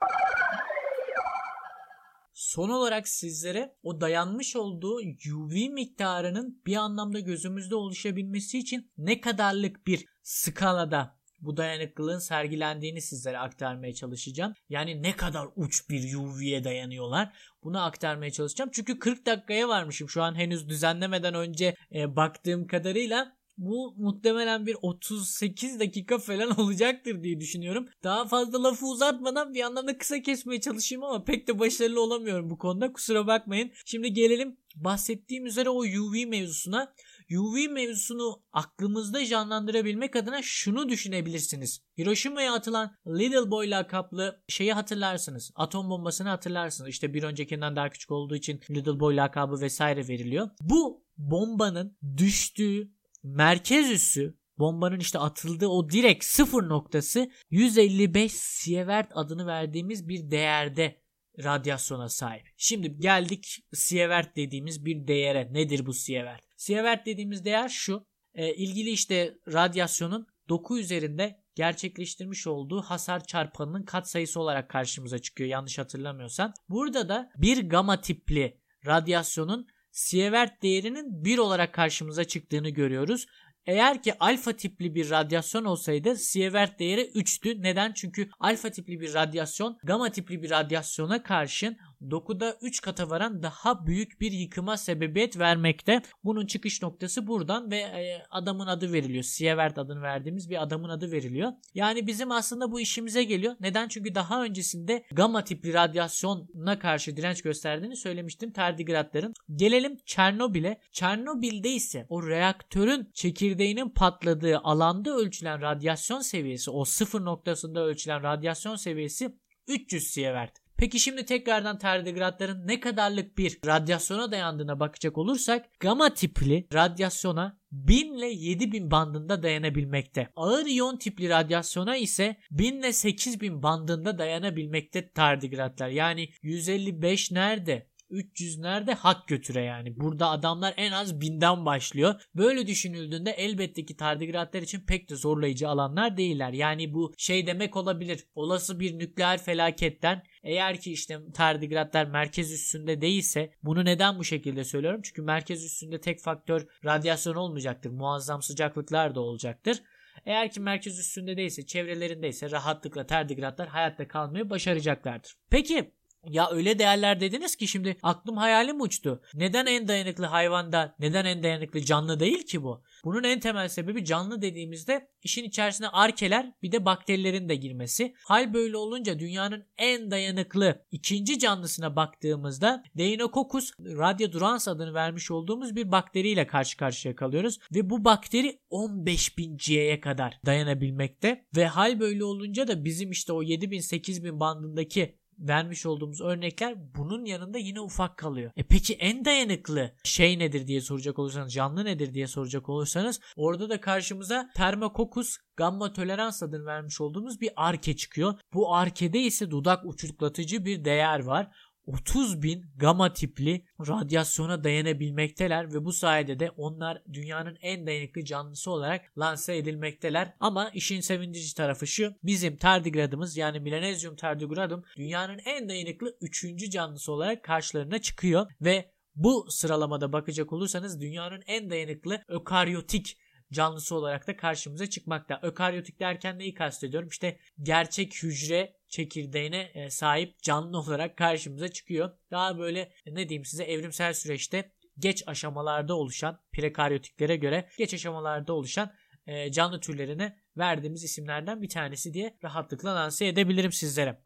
Son 2.33 2.69
olarak 2.69 3.09
sizlere 3.09 3.77
o 3.83 4.01
dayanmış 4.01 4.57
olduğu 4.57 4.97
UV 5.33 5.71
miktarının 5.71 6.63
bir 6.67 6.77
anlamda 6.77 7.21
gözümüzde 7.21 7.75
oluşabilmesi 7.75 8.59
için 8.59 8.91
ne 8.99 9.21
kadarlık 9.21 9.87
bir 9.87 10.05
skalada 10.23 11.18
bu 11.41 11.57
dayanıklılığın 11.57 12.19
sergilendiğini 12.19 13.03
sizlere 13.03 13.39
aktarmaya 13.39 13.95
çalışacağım. 13.95 14.55
Yani 14.69 15.03
ne 15.03 15.17
kadar 15.17 15.49
uç 15.57 15.91
bir 15.91 16.15
UV'ye 16.15 16.65
dayanıyorlar. 16.65 17.33
Bunu 17.65 17.85
aktarmaya 17.85 18.31
çalışacağım. 18.31 18.71
Çünkü 18.73 18.99
40 18.99 19.27
dakikaya 19.27 19.69
varmışım. 19.69 20.09
Şu 20.09 20.23
an 20.23 20.35
henüz 20.35 20.69
düzenlemeden 20.69 21.35
önce 21.35 21.75
e, 21.95 22.17
baktığım 22.17 22.67
kadarıyla 22.67 23.39
bu 23.59 23.95
muhtemelen 23.97 24.67
bir 24.67 24.77
38 24.83 25.81
dakika 25.81 26.19
falan 26.19 26.61
olacaktır 26.61 27.23
diye 27.23 27.41
düşünüyorum. 27.41 27.89
Daha 28.05 28.27
fazla 28.27 28.63
lafı 28.63 28.87
uzatmadan 28.87 29.55
bir 29.55 29.63
anlamda 29.63 29.99
kısa 29.99 30.23
kesmeye 30.23 30.61
çalışayım 30.61 31.05
ama 31.05 31.25
pek 31.25 31.49
de 31.49 31.59
başarılı 31.59 32.03
olamıyorum 32.03 32.51
bu 32.51 32.59
konuda. 32.59 32.93
Kusura 32.93 33.27
bakmayın. 33.27 33.71
Şimdi 33.85 34.13
gelelim 34.13 34.57
bahsettiğim 34.77 35.47
üzere 35.47 35.71
o 35.71 35.79
UV 35.79 36.27
mevzusuna. 36.27 36.95
UV 37.37 37.71
mevzusunu 37.71 38.43
aklımızda 38.53 39.27
canlandırabilmek 39.27 40.17
adına 40.17 40.43
şunu 40.43 40.89
düşünebilirsiniz. 40.89 41.81
Hiroşima'ya 41.99 42.55
atılan 42.55 42.97
Little 43.07 43.51
Boy 43.51 43.71
lakaplı 43.71 44.43
şeyi 44.49 44.73
hatırlarsınız. 44.73 45.51
Atom 45.55 45.91
bombasını 45.91 46.29
hatırlarsınız. 46.29 46.91
İşte 46.91 47.15
bir 47.15 47.23
öncekinden 47.23 47.77
daha 47.77 47.89
küçük 47.89 48.11
olduğu 48.11 48.37
için 48.37 48.61
Little 48.71 49.01
Boy 49.01 49.17
lakabı 49.17 49.61
vesaire 49.61 50.09
veriliyor. 50.09 50.51
Bu 50.61 51.05
bombanın 51.17 51.99
düştüğü 52.17 52.93
merkez 53.23 53.91
üssü 53.91 54.39
bombanın 54.59 55.01
işte 55.01 55.19
atıldığı 55.19 55.69
o 55.69 55.91
direkt 55.91 56.25
sıfır 56.25 56.69
noktası 56.69 57.31
155 57.51 58.33
sievert 58.33 59.11
adını 59.15 59.47
verdiğimiz 59.47 60.09
bir 60.09 60.31
değerde 60.31 61.01
radyasyona 61.45 62.09
sahip. 62.09 62.49
Şimdi 62.57 62.99
geldik 62.99 63.67
sievert 63.73 64.37
dediğimiz 64.37 64.85
bir 64.85 65.09
değere. 65.09 65.49
Nedir 65.53 65.87
bu 65.87 65.93
sievert? 65.93 66.48
Sievert 66.59 67.07
dediğimiz 67.07 67.45
değer 67.45 67.69
şu. 67.69 68.07
E, 68.35 68.55
ilgili 68.55 68.91
işte 68.91 69.35
radyasyonun 69.53 70.27
doku 70.49 70.79
üzerinde 70.79 71.41
gerçekleştirmiş 71.55 72.47
olduğu 72.47 72.83
hasar 72.83 73.25
çarpanının 73.25 73.83
katsayısı 73.83 74.41
olarak 74.41 74.71
karşımıza 74.71 75.19
çıkıyor 75.19 75.51
yanlış 75.51 75.79
hatırlamıyorsam. 75.79 76.53
Burada 76.69 77.09
da 77.09 77.31
bir 77.37 77.69
gamma 77.69 78.01
tipli 78.01 78.61
radyasyonun 78.87 79.67
sievert 79.91 80.63
değerinin 80.63 81.25
1 81.25 81.39
olarak 81.39 81.75
karşımıza 81.75 82.25
çıktığını 82.25 82.69
görüyoruz. 82.69 83.27
Eğer 83.67 84.03
ki 84.03 84.19
alfa 84.21 84.53
tipli 84.53 84.95
bir 84.95 85.11
radyasyon 85.11 85.65
olsaydı 85.65 86.17
sievert 86.17 86.79
değeri 86.79 87.01
3'tü. 87.01 87.63
Neden? 87.63 87.93
Çünkü 87.93 88.31
alfa 88.41 88.71
tipli 88.71 89.01
bir 89.01 89.15
radyasyon 89.15 89.79
gamma 89.83 90.11
tipli 90.11 90.43
bir 90.43 90.51
radyasyona 90.51 91.23
karşın 91.23 91.77
dokuda 92.11 92.57
3 92.63 92.81
kata 92.81 93.11
varan 93.11 93.43
daha 93.43 93.87
büyük 93.87 94.21
bir 94.21 94.33
yıkıma 94.33 94.77
sebebiyet 94.77 95.39
vermekte. 95.39 96.03
Bunun 96.25 96.47
çıkış 96.47 96.83
noktası 96.83 97.27
buradan 97.27 97.71
ve 97.71 97.77
e, 97.77 98.23
adamın 98.31 98.67
adı 98.67 98.93
veriliyor. 98.93 99.23
Sievert 99.23 99.79
adını 99.79 100.03
verdiğimiz 100.03 100.51
bir 100.51 100.63
adamın 100.63 100.89
adı 100.89 101.13
veriliyor. 101.13 101.53
Yani 101.75 102.07
bizim 102.07 102.33
aslında 102.33 102.73
bu 102.73 102.81
işimize 102.81 103.25
geliyor. 103.25 103.55
Neden? 103.61 103.89
Çünkü 103.89 104.15
daha 104.15 104.45
öncesinde 104.45 105.05
gamma 105.13 105.45
tipli 105.45 105.73
radyasyona 105.73 106.79
karşı 106.79 107.17
direnç 107.17 107.43
gösterdiğini 107.43 107.97
söylemiştim 107.97 108.53
tardigratların. 108.53 109.35
Gelelim 109.55 109.97
Çernobil'e. 110.07 110.81
Çernobil'de 110.93 111.71
ise 111.71 112.07
o 112.09 112.27
reaktörün 112.27 113.11
çekirdeğinin 113.15 113.91
patladığı 113.91 114.59
alanda 114.59 115.17
ölçülen 115.17 115.63
radyasyon 115.63 116.21
seviyesi, 116.21 116.71
o 116.71 116.85
sıfır 116.85 117.25
noktasında 117.25 117.85
ölçülen 117.85 118.23
radyasyon 118.23 118.77
seviyesi 118.77 119.35
300 119.69 120.07
sievert. 120.07 120.68
Peki 120.79 121.01
şimdi 121.01 121.25
tekrardan 121.25 121.79
tardigratların 121.79 122.67
ne 122.67 122.81
kadarlık 122.81 123.39
bir 123.39 123.59
radyasyona 123.67 124.33
dayandığına 124.33 124.81
bakacak 124.81 125.19
olursak 125.19 125.81
gamma 125.81 126.15
tipli 126.15 126.69
radyasyona 126.73 127.59
1000 127.73 128.15
ile 128.15 128.27
7000 128.27 128.91
bandında 128.91 129.43
dayanabilmekte. 129.43 130.29
Ağır 130.37 130.67
iyon 130.67 130.97
tipli 130.97 131.29
radyasyona 131.29 131.97
ise 131.97 132.37
1000 132.51 132.79
ile 132.79 132.93
8000 132.93 133.63
bandında 133.63 134.19
dayanabilmekte 134.19 135.11
tardigratlar. 135.13 135.89
Yani 135.89 136.29
155 136.43 137.33
nerede? 137.33 137.89
300 138.11 138.59
nerede 138.59 138.95
hak 138.95 139.29
götüre 139.29 139.63
yani. 139.63 140.01
Burada 140.01 140.31
adamlar 140.31 140.75
en 140.77 140.93
az 140.93 141.21
binden 141.21 141.67
başlıyor. 141.67 142.15
Böyle 142.35 142.67
düşünüldüğünde 142.67 143.31
elbette 143.31 143.85
ki 143.85 143.97
tardigratlar 143.97 144.63
için 144.63 144.81
pek 144.81 145.11
de 145.11 145.17
zorlayıcı 145.17 145.69
alanlar 145.69 146.17
değiller. 146.17 146.53
Yani 146.53 146.95
bu 146.95 147.15
şey 147.19 147.47
demek 147.47 147.77
olabilir. 147.77 148.25
Olası 148.35 148.81
bir 148.81 148.99
nükleer 148.99 149.39
felaketten 149.43 150.23
eğer 150.43 150.81
ki 150.81 150.93
işte 150.93 151.19
tardigratlar 151.35 152.07
merkez 152.07 152.53
üstünde 152.53 153.01
değilse 153.01 153.51
bunu 153.63 153.85
neden 153.85 154.19
bu 154.19 154.25
şekilde 154.25 154.65
söylüyorum? 154.65 155.01
Çünkü 155.05 155.23
merkez 155.23 155.65
üstünde 155.65 156.01
tek 156.01 156.21
faktör 156.21 156.67
radyasyon 156.85 157.35
olmayacaktır. 157.35 157.91
Muazzam 157.91 158.43
sıcaklıklar 158.43 159.15
da 159.15 159.21
olacaktır. 159.21 159.83
Eğer 160.27 160.51
ki 160.51 160.61
merkez 160.61 160.99
üstünde 160.99 161.37
değilse, 161.37 161.67
çevrelerindeyse 161.67 162.51
rahatlıkla 162.51 163.07
tardigratlar 163.07 163.69
hayatta 163.69 164.09
kalmayı 164.09 164.51
başaracaklardır. 164.51 165.35
Peki 165.51 165.95
ya 166.27 166.51
öyle 166.51 166.79
değerler 166.79 167.21
dediniz 167.21 167.57
ki 167.57 167.69
şimdi 167.69 167.97
aklım 168.03 168.37
hayalim 168.37 168.81
uçtu. 168.81 169.23
Neden 169.35 169.67
en 169.67 169.89
dayanıklı 169.89 170.27
hayvanda, 170.27 170.95
neden 170.99 171.25
en 171.25 171.43
dayanıklı 171.43 171.81
canlı 171.81 172.21
değil 172.21 172.47
ki 172.47 172.63
bu? 172.63 172.83
Bunun 173.05 173.25
en 173.25 173.41
temel 173.41 173.69
sebebi 173.69 174.05
canlı 174.05 174.43
dediğimizde 174.43 175.09
işin 175.23 175.45
içerisine 175.45 175.89
arkeler 175.89 176.53
bir 176.63 176.73
de 176.73 176.85
bakterilerin 176.85 177.49
de 177.49 177.55
girmesi. 177.55 178.15
Hal 178.25 178.55
böyle 178.55 178.77
olunca 178.77 179.19
dünyanın 179.19 179.65
en 179.77 180.11
dayanıklı 180.11 180.85
ikinci 180.91 181.39
canlısına 181.39 181.97
baktığımızda 181.97 182.83
Deinococcus 182.99 183.71
radiodurans 183.81 184.69
adını 184.69 184.95
vermiş 184.95 185.31
olduğumuz 185.31 185.77
bir 185.77 185.93
bakteriyle 185.93 186.47
karşı 186.47 186.77
karşıya 186.77 187.17
kalıyoruz. 187.17 187.59
Ve 187.75 187.91
bu 187.91 188.05
bakteri 188.05 188.59
15.000 188.71 189.57
G'ye 189.67 190.01
kadar 190.01 190.41
dayanabilmekte. 190.47 191.45
Ve 191.57 191.67
hal 191.67 192.01
böyle 192.01 192.25
olunca 192.25 192.69
da 192.69 192.85
bizim 192.85 193.11
işte 193.11 193.33
o 193.33 193.43
7000-8000 193.43 194.41
bandındaki 194.41 195.19
vermiş 195.39 195.87
olduğumuz 195.87 196.21
örnekler 196.21 196.95
bunun 196.95 197.25
yanında 197.25 197.59
yine 197.59 197.81
ufak 197.81 198.17
kalıyor. 198.17 198.51
E 198.57 198.63
peki 198.63 198.95
en 198.95 199.25
dayanıklı 199.25 199.95
şey 200.05 200.39
nedir 200.39 200.67
diye 200.67 200.81
soracak 200.81 201.19
olursanız, 201.19 201.53
canlı 201.53 201.85
nedir 201.85 202.15
diye 202.15 202.27
soracak 202.27 202.69
olursanız 202.69 203.21
orada 203.37 203.71
da 203.71 203.81
karşımıza 203.81 204.51
Thermococcus 204.57 205.37
gamma 205.57 205.93
tolerans 205.93 206.43
adını 206.43 206.67
vermiş 206.67 207.01
olduğumuz 207.01 207.41
bir 207.41 207.51
arke 207.57 207.97
çıkıyor. 207.97 208.35
Bu 208.55 208.75
arkede 208.75 209.21
ise 209.21 209.51
dudak 209.51 209.85
uçuklatıcı 209.85 210.65
bir 210.65 210.85
değer 210.85 211.21
var. 211.21 211.51
30 211.89 212.43
bin 212.43 212.67
gamma 212.77 213.13
tipli 213.13 213.65
radyasyona 213.81 214.65
dayanabilmekteler 214.65 215.75
ve 215.75 215.85
bu 215.85 215.93
sayede 215.93 216.41
de 216.41 216.51
onlar 216.51 217.03
dünyanın 217.13 217.59
en 217.61 217.87
dayanıklı 217.87 218.25
canlısı 218.25 218.71
olarak 218.71 219.19
lanse 219.19 219.57
edilmekteler. 219.57 220.35
Ama 220.41 220.71
işin 220.71 221.01
sevindirici 221.01 221.55
tarafı 221.55 221.87
şu 221.87 222.15
bizim 222.23 222.57
tardigradımız 222.57 223.37
yani 223.37 223.61
Melanezyum 223.61 224.17
tardigradum 224.17 224.85
dünyanın 224.97 225.41
en 225.45 225.69
dayanıklı 225.69 226.17
3. 226.21 226.71
canlısı 226.71 227.13
olarak 227.13 227.45
karşılarına 227.45 227.99
çıkıyor 227.99 228.47
ve 228.61 228.91
bu 229.17 229.47
sıralamada 229.51 230.13
bakacak 230.13 230.53
olursanız 230.53 231.01
dünyanın 231.01 231.43
en 231.47 231.71
dayanıklı 231.71 232.25
ökaryotik 232.29 233.19
canlısı 233.53 233.95
olarak 233.95 234.27
da 234.27 234.37
karşımıza 234.37 234.87
çıkmakta. 234.87 235.41
Ökaryotik 235.43 236.01
derken 236.01 236.39
neyi 236.39 236.55
kastediyorum? 236.55 237.09
İşte 237.09 237.39
gerçek 237.63 238.23
hücre 238.23 238.77
çekirdeğine 238.89 239.71
e, 239.75 239.91
sahip 239.91 240.43
canlı 240.43 240.79
olarak 240.79 241.17
karşımıza 241.17 241.69
çıkıyor. 241.69 242.11
Daha 242.31 242.59
böyle 242.59 242.81
e, 242.81 243.15
ne 243.15 243.29
diyeyim 243.29 243.45
size 243.45 243.65
evrimsel 243.65 244.13
süreçte 244.13 244.73
geç 244.99 245.23
aşamalarda 245.27 245.95
oluşan 245.95 246.41
prekaryotiklere 246.53 247.37
göre 247.37 247.69
geç 247.79 247.95
aşamalarda 247.95 248.53
oluşan 248.53 248.93
e, 249.27 249.53
canlı 249.53 249.81
türlerine 249.81 250.37
verdiğimiz 250.57 251.05
isimlerden 251.05 251.63
bir 251.63 251.69
tanesi 251.69 252.15
diye 252.15 252.39
rahatlıkla 252.45 252.95
lanse 252.95 253.27
edebilirim 253.27 253.73
sizlere. 253.73 254.23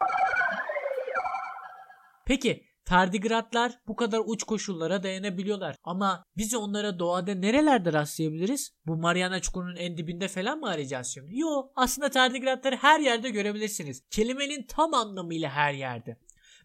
Peki 2.26 2.71
Tardigratlar 2.84 3.72
bu 3.86 3.96
kadar 3.96 4.22
uç 4.26 4.42
koşullara 4.42 5.02
dayanabiliyorlar. 5.02 5.76
Ama 5.84 6.24
biz 6.36 6.54
onlara 6.54 6.98
doğada 6.98 7.34
nerelerde 7.34 7.92
rastlayabiliriz? 7.92 8.70
Bu 8.86 8.96
Mariana 8.96 9.40
Çukuru'nun 9.40 9.76
en 9.76 9.96
dibinde 9.96 10.28
falan 10.28 10.58
mı 10.58 10.68
arayacağız 10.68 11.06
şimdi? 11.06 11.38
Yo 11.38 11.48
aslında 11.76 12.10
tardigratları 12.10 12.76
her 12.76 13.00
yerde 13.00 13.30
görebilirsiniz. 13.30 14.02
Kelimenin 14.10 14.66
tam 14.66 14.94
anlamıyla 14.94 15.50
her 15.50 15.72
yerde. 15.72 16.16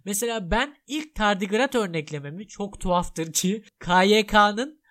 Mesela 0.05 0.51
ben 0.51 0.75
ilk 0.87 1.15
tardigrat 1.15 1.75
örneklememi 1.75 2.47
çok 2.47 2.79
tuhaftır 2.79 3.33
ki 3.33 3.63
KYK'nın 3.79 4.81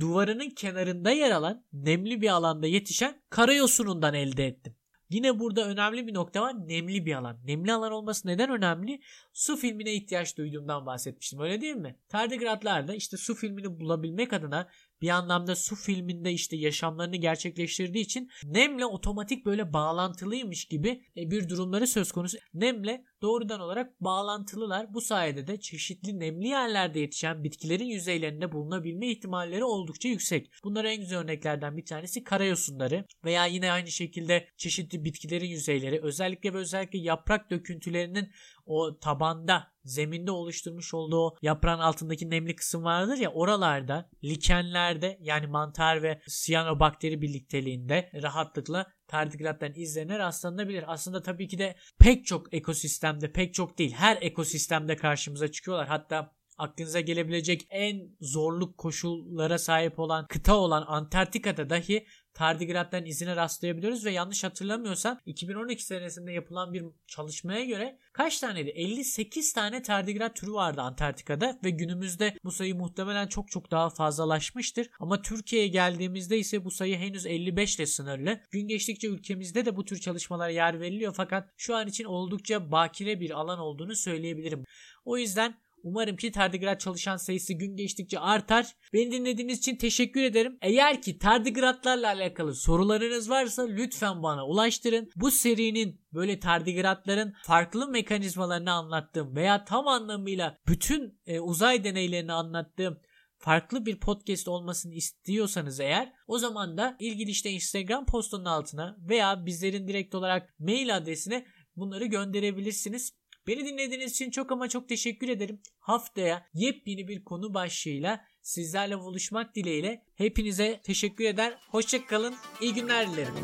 duvarının 0.00 0.50
kenarında 0.50 1.10
yer 1.10 1.30
alan 1.30 1.64
nemli 1.72 2.20
bir 2.20 2.28
alanda 2.28 2.66
yetişen 2.66 3.22
karayosunundan 3.30 4.14
elde 4.14 4.46
ettim. 4.46 4.76
Yine 5.10 5.38
burada 5.38 5.68
önemli 5.68 6.06
bir 6.06 6.14
nokta 6.14 6.42
var. 6.42 6.68
Nemli 6.68 7.06
bir 7.06 7.14
alan. 7.14 7.40
Nemli 7.44 7.72
alan 7.72 7.92
olması 7.92 8.28
neden 8.28 8.50
önemli? 8.50 9.00
Su 9.32 9.56
filmine 9.56 9.94
ihtiyaç 9.94 10.38
duyduğumdan 10.38 10.86
bahsetmiştim. 10.86 11.40
Öyle 11.40 11.60
değil 11.60 11.76
mi? 11.76 11.96
Tardigratlar 12.08 12.88
da 12.88 12.94
işte 12.94 13.16
su 13.16 13.34
filmini 13.34 13.80
bulabilmek 13.80 14.32
adına 14.32 14.68
bir 15.00 15.08
anlamda 15.08 15.56
su 15.56 15.76
filminde 15.76 16.32
işte 16.32 16.56
yaşamlarını 16.56 17.16
gerçekleştirdiği 17.16 18.04
için 18.04 18.30
nemle 18.44 18.86
otomatik 18.86 19.46
böyle 19.46 19.72
bağlantılıymış 19.72 20.64
gibi 20.64 21.02
e, 21.16 21.30
bir 21.30 21.48
durumları 21.48 21.86
söz 21.86 22.12
konusu. 22.12 22.38
Nemle 22.54 23.04
doğrudan 23.22 23.60
olarak 23.60 24.00
bağlantılılar. 24.00 24.94
Bu 24.94 25.00
sayede 25.00 25.46
de 25.46 25.60
çeşitli 25.60 26.20
nemli 26.20 26.48
yerlerde 26.48 27.00
yetişen 27.00 27.44
bitkilerin 27.44 27.84
yüzeylerinde 27.84 28.52
bulunabilme 28.52 29.10
ihtimalleri 29.10 29.64
oldukça 29.64 30.08
yüksek. 30.08 30.50
Bunlara 30.64 30.90
en 30.90 31.00
güzel 31.00 31.18
örneklerden 31.18 31.76
bir 31.76 31.84
tanesi 31.84 32.24
karayosunları 32.24 33.04
veya 33.24 33.46
yine 33.46 33.72
aynı 33.72 33.90
şekilde 33.90 34.48
çeşitli 34.56 35.04
bitkilerin 35.04 35.48
yüzeyleri 35.48 36.02
özellikle 36.02 36.54
ve 36.54 36.58
özellikle 36.58 36.98
yaprak 36.98 37.50
döküntülerinin 37.50 38.30
o 38.66 38.98
tabanda 38.98 39.72
zeminde 39.84 40.30
oluşturmuş 40.30 40.94
olduğu 40.94 41.36
yaprağın 41.42 41.78
altındaki 41.78 42.30
nemli 42.30 42.56
kısım 42.56 42.84
vardır 42.84 43.16
ya 43.16 43.32
oralarda 43.32 44.10
likenlerde 44.24 45.18
yani 45.20 45.46
mantar 45.46 46.02
ve 46.02 46.20
siyanobakteri 46.26 47.22
birlikteliğinde 47.22 48.10
rahatlıkla 48.22 48.86
tardigratların 49.08 49.74
izlerine 49.74 50.18
rastlanabilir. 50.18 50.84
Aslında 50.92 51.22
tabii 51.22 51.48
ki 51.48 51.58
de 51.58 51.74
pek 51.98 52.26
çok 52.26 52.54
ekosistemde 52.54 53.32
pek 53.32 53.54
çok 53.54 53.78
değil 53.78 53.92
her 53.92 54.18
ekosistemde 54.20 54.96
karşımıza 54.96 55.50
çıkıyorlar. 55.50 55.88
Hatta 55.88 56.35
aklınıza 56.58 57.00
gelebilecek 57.00 57.66
en 57.70 58.16
zorluk 58.20 58.78
koşullara 58.78 59.58
sahip 59.58 59.98
olan 59.98 60.26
kıta 60.26 60.54
olan 60.54 60.84
Antarktika'da 60.86 61.70
dahi 61.70 62.06
tardigratların 62.36 63.04
izine 63.04 63.36
rastlayabiliyoruz 63.36 64.04
ve 64.04 64.10
yanlış 64.10 64.44
hatırlamıyorsam 64.44 65.18
2012 65.26 65.84
senesinde 65.84 66.32
yapılan 66.32 66.72
bir 66.72 66.84
çalışmaya 67.06 67.64
göre 67.64 67.98
kaç 68.12 68.40
taneydi? 68.40 68.70
58 68.70 69.52
tane 69.52 69.82
tardigrat 69.82 70.36
türü 70.36 70.52
vardı 70.52 70.80
Antarktika'da 70.80 71.58
ve 71.64 71.70
günümüzde 71.70 72.36
bu 72.44 72.52
sayı 72.52 72.74
muhtemelen 72.74 73.26
çok 73.26 73.50
çok 73.50 73.70
daha 73.70 73.90
fazlalaşmıştır. 73.90 74.90
Ama 75.00 75.22
Türkiye'ye 75.22 75.68
geldiğimizde 75.68 76.38
ise 76.38 76.64
bu 76.64 76.70
sayı 76.70 76.96
henüz 76.96 77.26
55 77.26 77.76
ile 77.76 77.86
sınırlı. 77.86 78.40
Gün 78.50 78.68
geçtikçe 78.68 79.08
ülkemizde 79.08 79.64
de 79.64 79.76
bu 79.76 79.84
tür 79.84 80.00
çalışmalara 80.00 80.50
yer 80.50 80.80
veriliyor 80.80 81.14
fakat 81.16 81.50
şu 81.56 81.76
an 81.76 81.88
için 81.88 82.04
oldukça 82.04 82.72
bakire 82.72 83.20
bir 83.20 83.30
alan 83.30 83.58
olduğunu 83.58 83.96
söyleyebilirim. 83.96 84.64
O 85.04 85.18
yüzden 85.18 85.54
Umarım 85.82 86.16
ki 86.16 86.32
tardigrat 86.32 86.80
çalışan 86.80 87.16
sayısı 87.16 87.52
gün 87.52 87.76
geçtikçe 87.76 88.18
artar. 88.18 88.76
Beni 88.92 89.12
dinlediğiniz 89.12 89.58
için 89.58 89.76
teşekkür 89.76 90.22
ederim. 90.22 90.58
Eğer 90.62 91.02
ki 91.02 91.18
tardigratlarla 91.18 92.08
alakalı 92.08 92.54
sorularınız 92.54 93.30
varsa 93.30 93.66
lütfen 93.66 94.22
bana 94.22 94.46
ulaştırın. 94.46 95.10
Bu 95.16 95.30
serinin 95.30 96.00
böyle 96.12 96.40
tardigratların 96.40 97.34
farklı 97.42 97.88
mekanizmalarını 97.88 98.72
anlattığım 98.72 99.36
veya 99.36 99.64
tam 99.64 99.88
anlamıyla 99.88 100.58
bütün 100.68 101.20
e, 101.26 101.40
uzay 101.40 101.84
deneylerini 101.84 102.32
anlattığım 102.32 103.00
farklı 103.38 103.86
bir 103.86 104.00
podcast 104.00 104.48
olmasını 104.48 104.94
istiyorsanız 104.94 105.80
eğer 105.80 106.12
o 106.26 106.38
zaman 106.38 106.76
da 106.76 106.96
ilgili 107.00 107.30
işte 107.30 107.50
Instagram 107.50 108.06
postunun 108.06 108.44
altına 108.44 108.96
veya 109.00 109.46
bizlerin 109.46 109.88
direkt 109.88 110.14
olarak 110.14 110.54
mail 110.58 110.96
adresine 110.96 111.46
bunları 111.76 112.06
gönderebilirsiniz. 112.06 113.12
Beni 113.46 113.66
dinlediğiniz 113.66 114.12
için 114.12 114.30
çok 114.30 114.52
ama 114.52 114.68
çok 114.68 114.88
teşekkür 114.88 115.28
ederim. 115.28 115.60
Haftaya 115.78 116.46
yepyeni 116.54 117.08
bir 117.08 117.24
konu 117.24 117.54
başlığıyla 117.54 118.24
sizlerle 118.42 118.98
buluşmak 118.98 119.54
dileğiyle 119.54 120.02
hepinize 120.14 120.80
teşekkür 120.84 121.24
eder. 121.24 121.58
Hoşçakalın. 121.70 122.34
İyi 122.60 122.74
günler 122.74 123.12
dilerim. 123.12 123.34